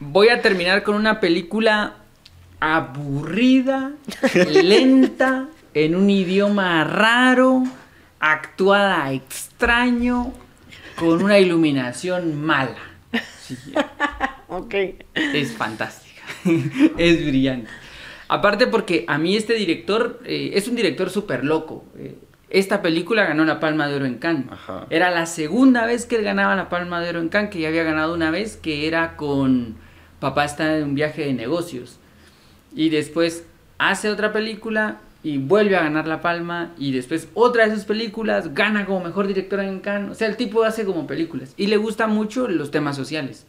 [0.00, 1.96] Voy a terminar con una película
[2.62, 3.90] aburrida,
[4.62, 7.64] lenta, en un idioma raro,
[8.20, 10.32] actuada extraño,
[10.94, 12.76] con una iluminación mala.
[13.40, 13.56] Sí,
[14.48, 14.74] Ok.
[15.14, 16.22] es fantástica.
[16.98, 17.68] es brillante.
[18.28, 21.84] Aparte porque a mí este director eh, es un director súper loco.
[21.98, 22.16] Eh,
[22.48, 24.46] esta película ganó la Palma de Oro en Cannes.
[24.52, 24.86] Ajá.
[24.88, 27.68] Era la segunda vez que él ganaba la Palma de Oro en Cannes, que ya
[27.68, 29.74] había ganado una vez, que era con
[30.20, 31.98] Papá está en un viaje de negocios.
[32.74, 33.44] Y después
[33.78, 36.72] hace otra película y vuelve a ganar la Palma.
[36.78, 40.10] Y después otra de sus películas gana como mejor director en Cannes.
[40.10, 41.54] O sea, el tipo hace como películas.
[41.56, 43.46] Y le gustan mucho los temas sociales.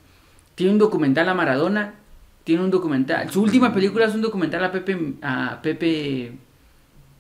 [0.56, 1.96] Tiene un documental a Maradona.
[2.44, 3.30] Tiene un documental.
[3.32, 6.34] Su última película es un documental a Pepe, a Pepe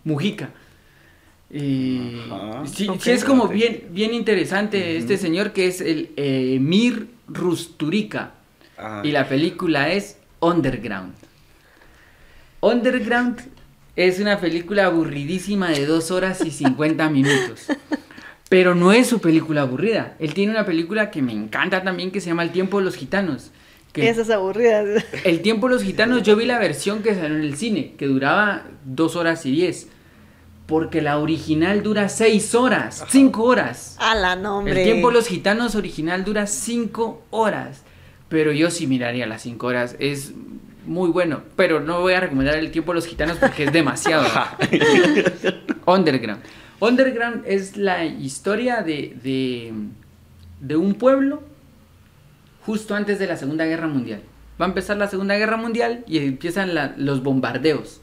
[0.03, 0.49] Mujica.
[1.49, 2.19] Eh,
[2.65, 8.31] sí, sí es como bien, bien interesante este señor que es el eh, Emir Rusturica.
[8.77, 11.13] Ah, Y la película es Underground.
[12.63, 13.41] Underground
[13.97, 17.67] es una película aburridísima de 2 horas y 50 minutos.
[18.47, 20.15] Pero no es su película aburrida.
[20.17, 22.95] Él tiene una película que me encanta también que se llama El tiempo de los
[22.95, 23.51] gitanos.
[23.91, 25.03] Que Esas aburridas.
[25.25, 28.07] El tiempo de los gitanos, yo vi la versión que salió en el cine, que
[28.07, 29.89] duraba 2 horas y 10.
[30.65, 33.97] Porque la original dura 6 horas, 5 horas.
[33.99, 34.71] A la nombre.
[34.71, 37.83] El tiempo de los gitanos original dura 5 horas.
[38.29, 39.97] Pero yo sí miraría las 5 horas.
[39.99, 40.31] Es
[40.85, 41.41] muy bueno.
[41.55, 44.25] Pero no voy a recomendar el tiempo de los gitanos porque es demasiado.
[45.85, 46.41] Underground.
[46.79, 49.73] Underground es la historia de, de,
[50.59, 51.43] de un pueblo
[52.65, 54.21] justo antes de la Segunda Guerra Mundial.
[54.61, 58.01] Va a empezar la Segunda Guerra Mundial y empiezan la- los bombardeos.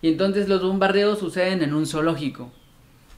[0.00, 2.50] Y entonces los bombardeos suceden en un zoológico.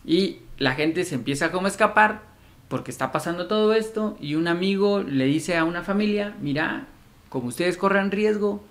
[0.05, 2.23] Y la gente se empieza como a escapar
[2.69, 6.87] porque está pasando todo esto y un amigo le dice a una familia, mira,
[7.29, 8.65] como ustedes corran riesgo,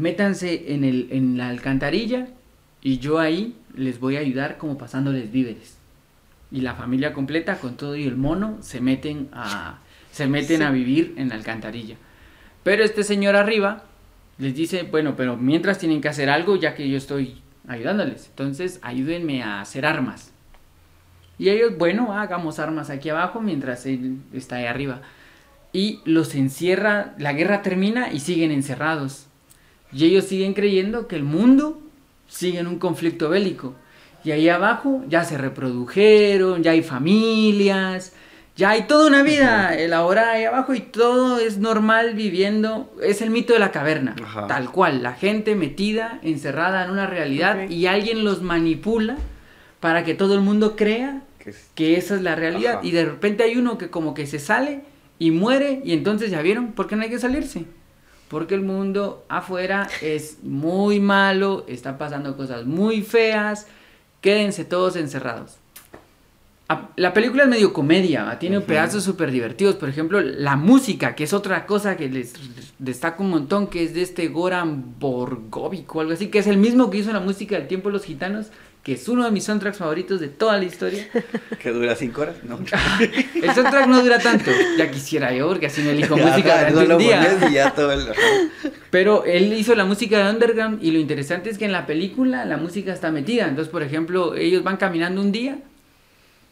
[0.00, 2.26] métanse en, el, en la alcantarilla
[2.82, 5.76] y yo ahí les voy a ayudar como pasándoles víveres.
[6.50, 9.78] Y la familia completa con todo y el mono se meten a,
[10.10, 10.62] se meten Sí.
[10.62, 11.96] a vivir en la alcantarilla.
[12.64, 13.84] Pero este señor arriba
[14.38, 18.26] les dice, bueno, pero mientras tienen que hacer algo ya que yo estoy ayudándoles.
[18.30, 20.32] Entonces ayúdenme a hacer armas.
[21.38, 25.02] Y ellos, bueno, hagamos armas aquí abajo mientras él está ahí arriba.
[25.72, 29.26] Y los encierra, la guerra termina y siguen encerrados.
[29.92, 31.80] Y ellos siguen creyendo que el mundo
[32.28, 33.74] sigue en un conflicto bélico.
[34.24, 38.12] Y ahí abajo ya se reprodujeron, ya hay familias,
[38.56, 42.92] ya hay toda una vida elaborada ahí abajo y todo es normal viviendo.
[43.02, 44.46] Es el mito de la caverna, Ajá.
[44.46, 45.02] tal cual.
[45.02, 49.16] La gente metida, encerrada en una realidad y alguien los manipula
[49.80, 52.74] para que todo el mundo crea que es- que esa es la realidad.
[52.78, 52.86] Ajá.
[52.86, 54.82] Y de repente hay uno que como que se sale
[55.18, 57.64] y muere y entonces ya vieron por qué no hay que salirse.
[58.30, 63.66] Porque el mundo afuera es muy malo, está pasando cosas muy feas,
[64.20, 65.56] quédense todos encerrados.
[66.94, 68.68] La película es medio comedia, tiene Ujú.
[68.68, 69.74] pedazos súper divertidos.
[69.74, 72.32] Por ejemplo, la música, que es otra cosa que les
[72.78, 76.58] destaca un montón, que es de este Goran Borgovic o algo así, que es el
[76.58, 78.50] mismo que hizo la música del Tiempo de los Gitanos,
[78.82, 81.06] que es uno de mis soundtracks favoritos de toda la historia.
[81.62, 82.58] que dura cinco horas, ¿no?
[83.42, 86.80] El soundtrack no dura tanto, ya quisiera yo, porque así me elijo música Ajá, durante
[86.80, 87.38] solo un día.
[87.50, 88.06] y ya todo el-.
[88.90, 92.44] Pero él hizo la música de Underground y lo interesante es que en la película
[92.46, 93.46] la música está metida.
[93.48, 95.58] Entonces, por ejemplo, ellos van caminando un día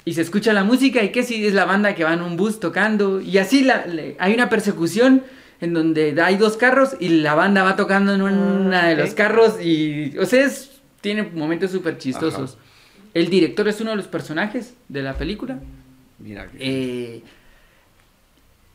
[0.04, 2.36] y se escucha la música y que si es la banda que va en un
[2.36, 5.22] bus tocando y así la, le- hay una persecución
[5.60, 9.60] en donde hay dos carros y la banda va tocando en una de los carros
[9.60, 10.67] y o sea es-
[11.00, 12.58] tiene momentos súper chistosos.
[13.14, 15.60] El director es uno de los personajes de la película.
[16.18, 16.58] Mira que...
[16.60, 17.22] Eh,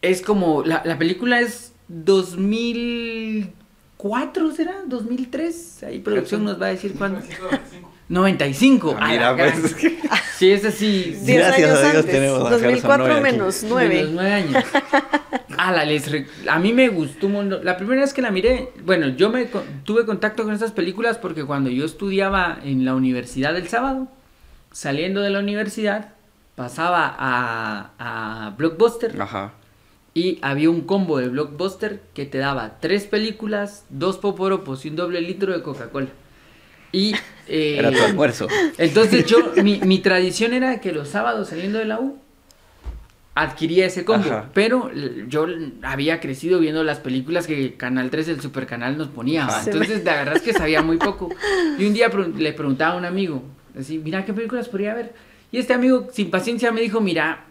[0.02, 4.82] es como, la, la película es 2004, ¿será?
[4.86, 5.84] 2003.
[5.84, 7.22] Ahí producción nos va a decir cuándo.
[8.10, 8.96] 95.
[9.00, 9.76] Ah, mira, pues.
[10.38, 11.16] Sí, es así.
[11.22, 12.12] Diez Gracias años a Dios antes.
[12.12, 13.22] tenemos a 2004 Gerson Noy aquí.
[13.38, 14.02] menos de 9.
[14.04, 14.64] los nueve años.
[15.58, 17.64] Ala, les re- a mí me gustó un montón.
[17.64, 19.48] La primera vez que la miré, bueno, yo me
[19.86, 24.08] tuve contacto con estas películas porque cuando yo estudiaba en la universidad del sábado,
[24.72, 26.10] saliendo de la universidad,
[26.56, 29.54] pasaba a, a Blockbuster Ajá.
[30.14, 34.96] y había un combo de Blockbuster que te daba tres películas, dos poporopos y un
[34.98, 36.08] doble litro de Coca-Cola.
[36.94, 37.14] Y
[37.50, 38.48] eh, Era tu almuerzo.
[38.78, 42.18] entonces yo, mi, mi tradición era que los sábados saliendo de la U
[43.36, 44.50] adquiría ese combo, Ajá.
[44.54, 44.92] pero
[45.28, 45.48] yo
[45.82, 49.48] había crecido viendo las películas que Canal 3, el super canal, nos ponía.
[49.66, 51.30] Entonces la verdad es que sabía muy poco.
[51.80, 53.44] Y un día pre- le preguntaba a un amigo,
[53.78, 55.14] así, mira, ¿qué películas podría ver?
[55.52, 57.46] Y este amigo, sin paciencia, me dijo, mira,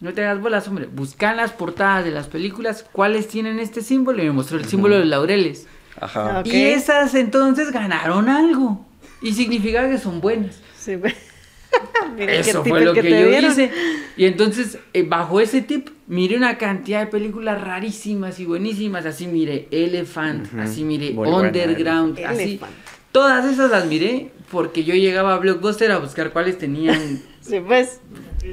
[0.00, 3.80] no te hagas bolas, hombre, busca en las portadas de las películas cuáles tienen este
[3.82, 5.66] símbolo y me mostró el símbolo de los laureles.
[6.00, 6.40] Ajá.
[6.40, 6.46] Ok.
[6.46, 8.86] Y esas entonces ganaron algo.
[9.22, 10.60] Y significa que son buenas.
[10.78, 10.96] Sí.
[12.16, 13.70] Mira qué Eso fue lo que, yo hice.
[14.16, 19.04] Y entonces, eh, bajo ese tip, miré una cantidad de películas rarísimas y buenísimas.
[19.06, 22.42] Así miré Elephant, así miré Muy buena, Underground, así.
[22.42, 22.72] Elephant.
[23.12, 28.00] Todas esas las miré porque yo llegaba a Blockbuster a buscar cuáles tenían Sí, pues.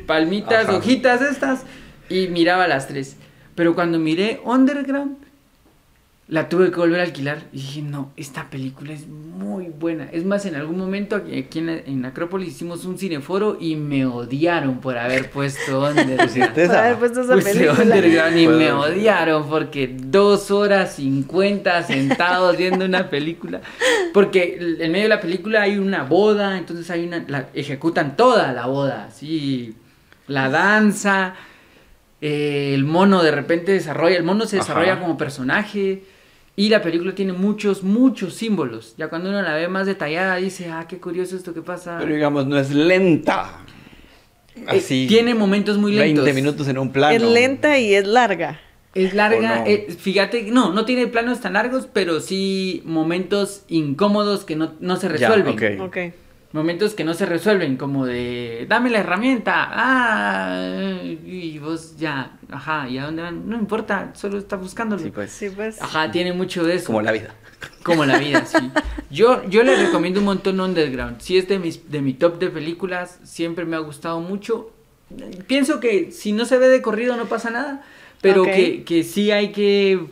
[0.06, 0.78] palmitas, Ajá.
[0.78, 1.64] hojitas estas
[2.10, 3.18] y miraba las tres.
[3.56, 5.18] Pero cuando miré Underground,
[6.34, 10.06] la tuve que volver a alquilar y dije, no, esta película es muy buena.
[10.12, 14.08] Es más, en algún momento aquí aquí en, en Acrópolis hicimos un cineforo y me
[14.08, 16.22] odiaron por haber puesto Underground.
[16.24, 17.84] ¿Pusiste Por haber puesto esa Puse película.
[17.84, 23.62] Underground y me odiaron porque dos horas cincuenta sentados viendo una película.
[24.12, 27.24] Porque en medio de la película hay una boda, entonces hay una.
[27.28, 29.76] La, ejecutan toda la boda, sí.
[30.26, 31.36] La danza.
[32.22, 34.18] eh, el mono de repente desarrolla.
[34.18, 34.66] El mono se Ajá.
[34.66, 36.06] desarrolla como personaje.
[36.56, 38.94] Y la película tiene muchos, muchos símbolos.
[38.98, 41.98] Ya cuando uno la ve más detallada, dice, ah, qué curioso esto que pasa.
[42.00, 43.58] Pero digamos, no es lenta.
[44.56, 45.08] Eh, Así.
[45.08, 46.26] tiene momentos muy lentos.
[46.26, 47.16] 20 minutos en un plano.
[47.16, 48.60] Es lenta y es larga.
[48.94, 49.66] Es larga, ¿O no?
[49.66, 54.98] eh, fíjate, no, no tiene planos tan largos, pero sí momentos incómodos que no, no
[54.98, 55.82] se Ya, resuelven.
[55.82, 55.98] ok.
[56.54, 62.88] Momentos que no se resuelven, como de, dame la herramienta, ah, y vos ya, ajá,
[62.88, 63.50] ¿y a dónde van?
[63.50, 65.02] No importa, solo está buscándolo.
[65.02, 65.32] Sí, pues.
[65.32, 65.82] Sí, pues.
[65.82, 66.86] Ajá, tiene mucho de eso.
[66.86, 67.34] Como la vida.
[67.82, 68.72] Como la vida, sí.
[69.10, 71.22] Yo, yo le recomiendo un montón Underground.
[71.22, 74.72] Si es de, mis, de mi top de películas, siempre me ha gustado mucho.
[75.48, 77.84] Pienso que si no se ve de corrido no pasa nada,
[78.22, 80.06] pero que, que sí hay que...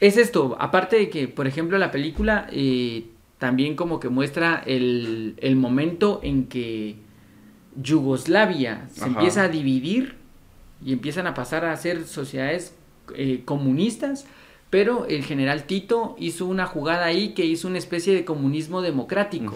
[0.00, 3.06] Es esto, aparte de que, por ejemplo, la película eh,
[3.38, 6.96] también como que muestra el, el momento en que
[7.80, 9.10] Yugoslavia se Ajá.
[9.10, 10.14] empieza a dividir
[10.84, 12.74] y empiezan a pasar a ser sociedades
[13.14, 14.26] eh, comunistas,
[14.70, 19.54] pero el general Tito hizo una jugada ahí que hizo una especie de comunismo democrático.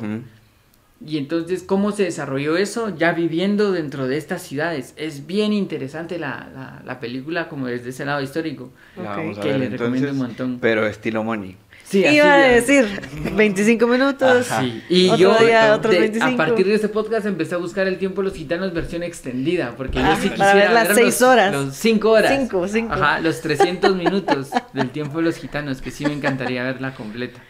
[1.04, 2.94] Y entonces, ¿cómo se desarrolló eso?
[2.96, 4.94] Ya viviendo dentro de estas ciudades.
[4.96, 8.72] Es bien interesante la, la, la película como desde ese lado histórico.
[8.96, 10.58] Que ver le recomiendo entonces, un montón.
[10.60, 11.56] Pero estilo money.
[11.88, 13.00] Sí, así Iba a de- decir
[13.34, 14.50] 25 minutos.
[14.50, 14.60] Ajá.
[14.60, 16.34] Sí, y Otro yo día, otros de- 25.
[16.34, 19.72] a partir de este podcast empecé a buscar el tiempo de los gitanos versión extendida,
[19.76, 21.52] porque Ah, yo sí para quisiera ver las ver seis los- horas.
[21.54, 22.32] Los cinco horas.
[22.38, 22.92] Cinco, cinco.
[22.92, 27.40] Ajá, los 300 minutos del tiempo de los gitanos, que sí me encantaría verla completa.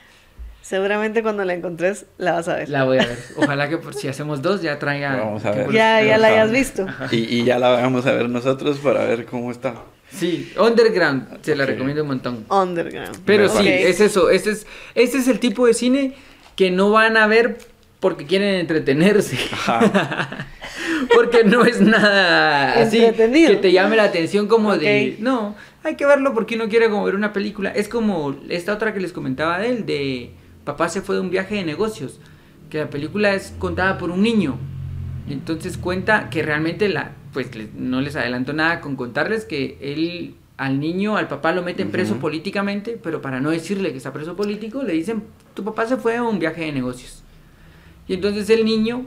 [0.62, 2.69] Seguramente cuando la encontres la vas a ver.
[2.69, 3.19] La voy a ver.
[3.39, 5.16] Ojalá que por si hacemos dos ya traiga.
[5.16, 5.73] Vamos a ver.
[5.73, 6.86] Ya, ya la hayas visto.
[7.10, 9.74] Y, y ya la vamos a ver nosotros para ver cómo está.
[10.10, 12.44] Sí, Underground, se la recomiendo un montón.
[12.48, 13.20] Underground.
[13.24, 16.14] Pero sí, es eso, ese es, ese es el tipo de cine
[16.56, 17.59] que no van a ver
[18.01, 19.39] porque quieren entretenerse.
[19.52, 20.47] Ajá.
[21.14, 25.16] porque no es nada así que te llame la atención como de...
[25.20, 25.55] No,
[25.85, 27.70] hay que verlo porque uno quiere como ver una película.
[27.70, 30.32] Es como esta otra que les comentaba de él, de
[30.64, 32.20] Papá se fue de un viaje de negocios,
[32.70, 34.59] que la película es contada por un niño.
[35.28, 40.35] Y entonces cuenta que realmente la, pues no les adelanto nada con contarles que él
[40.57, 44.35] al niño, al papá lo meten preso políticamente, pero para no decirle que está preso
[44.35, 45.23] político, le dicen,
[45.55, 47.23] tu papá se fue a un viaje de negocios.
[48.09, 49.05] Y entonces el niño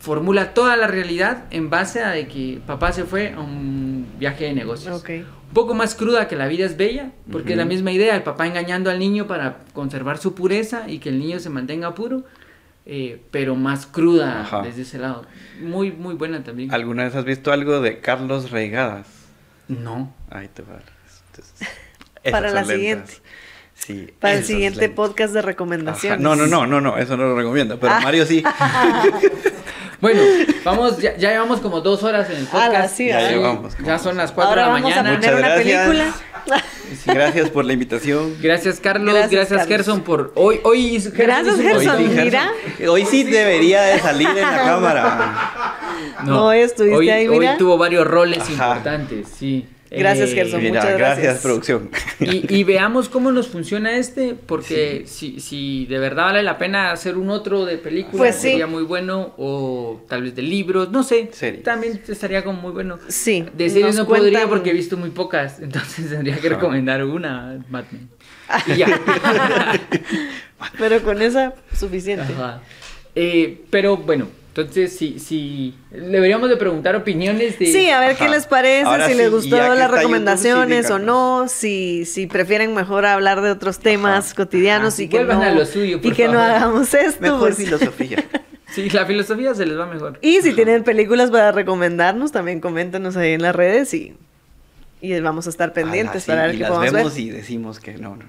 [0.00, 4.44] formula toda la realidad en base a de que papá se fue a un viaje
[4.44, 5.02] de negocios.
[5.08, 8.22] Un poco más cruda que la vida es bella, porque es la misma idea, el
[8.22, 12.24] papá engañando al niño para conservar su pureza y que el niño se mantenga puro,
[12.86, 14.62] eh, pero más cruda Ajá.
[14.62, 15.26] desde ese lado.
[15.60, 16.72] Muy, muy buena también.
[16.72, 19.06] ¿Alguna vez has visto algo de Carlos Reigadas?
[19.68, 20.12] No.
[20.30, 20.78] Ahí te va.
[21.30, 21.68] Entonces,
[22.30, 22.68] Para la lentas.
[22.68, 23.12] siguiente.
[23.74, 24.96] Sí, Para el siguiente lentas.
[24.96, 25.46] podcast de Ajá.
[25.46, 26.20] recomendaciones.
[26.20, 27.78] No, no, no, no, no, eso no lo recomiendo.
[27.80, 28.00] Pero Ah.
[28.02, 28.42] Mario sí.
[30.00, 30.20] Bueno,
[30.64, 32.96] vamos, ya, ya llevamos como dos horas en el Ala, podcast.
[32.96, 33.74] sí, Ya llevamos.
[33.82, 35.10] Ya son las cuatro Ahora de la vamos mañana.
[35.12, 35.88] a poner Muchas una gracias.
[35.88, 36.64] película.
[36.94, 38.36] Sí, gracias por la invitación.
[38.40, 39.68] Gracias Carlos, Gracias, gracias, Carlos.
[39.68, 41.98] Gerson por hoy hoy hizo- Gracias, Gerson.
[41.98, 42.50] sí, mira.
[42.88, 45.76] Hoy sí debería de salir en la cámara.
[46.24, 47.56] No, estuviste hoy, ahí, hoy mira.
[47.56, 48.52] tuvo varios roles Ajá.
[48.52, 49.66] importantes, sí.
[49.98, 50.62] Gracias, Eh, Gerson.
[50.62, 51.42] Mira, muchas gracias, gracias.
[51.42, 51.90] producción.
[52.20, 56.90] Y, y veamos cómo nos funciona este, porque si, si de verdad vale la pena
[56.92, 58.50] hacer un otro de película, Pues sí.
[58.50, 61.62] sería muy bueno, o tal vez de libros, no sé, Series.
[61.62, 62.98] también estaría como muy bueno.
[63.08, 63.44] Sí.
[63.54, 67.64] De series nos no podría porque he visto muy pocas, entonces tendría que recomendar una,
[67.68, 68.08] Batman.
[68.66, 69.00] Y ya.
[70.78, 72.32] Pero con esa, suficiente.
[72.32, 72.60] Ajá.
[73.14, 77.66] Eh, pero bueno, entonces si, si deberíamos de preguntar opiniones de...
[77.66, 78.34] Sí, a ver qué Ajá.
[78.34, 82.04] les parece, Ahora si sí, les gustó las está YouTube, recomendaciones sí, o no, si,
[82.04, 84.36] si prefieren mejor hablar de otros temas Ajá.
[84.36, 87.20] cotidianos Ajá, y que no, vuelvan a lo suyo, y que no hagamos esto.
[87.20, 87.56] Mejor pues.
[87.64, 88.24] filosofía.
[88.70, 90.20] Sí, la filosofía se les va mejor.
[90.22, 94.14] Y si tienen películas para recomendarnos, también coméntenos ahí en las redes y,
[95.00, 97.22] y vamos a estar pendientes sí, para ver y qué las podemos vemos ver.
[97.22, 98.14] y decimos que no.
[98.14, 98.24] no.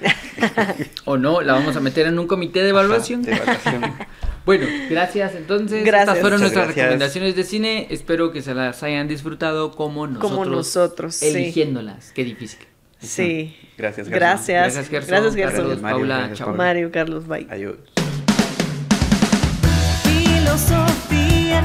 [1.04, 3.20] O no, la vamos a meter en un comité de evaluación.
[3.20, 3.94] Ajá, de evaluación.
[4.48, 5.84] Bueno, gracias entonces.
[5.84, 6.08] Gracias.
[6.08, 7.86] Estas fueron nuestras recomendaciones de cine.
[7.90, 10.32] Espero que se las hayan disfrutado como nosotros.
[10.32, 11.22] Como nosotros.
[11.22, 12.12] Eligiéndolas.
[12.12, 12.60] Qué difícil.
[12.98, 13.54] Sí.
[13.76, 14.18] Gracias, Gerson.
[14.18, 14.62] Gracias.
[14.62, 15.10] Gracias, Gerson.
[15.10, 15.64] Gracias, Gerson.
[15.66, 16.16] Gracias, Paula.
[16.16, 16.54] Gracias, Chao.
[16.54, 17.46] Mario, Carlos, bye.
[17.50, 17.76] Adiós.
[20.04, 21.60] Filosofía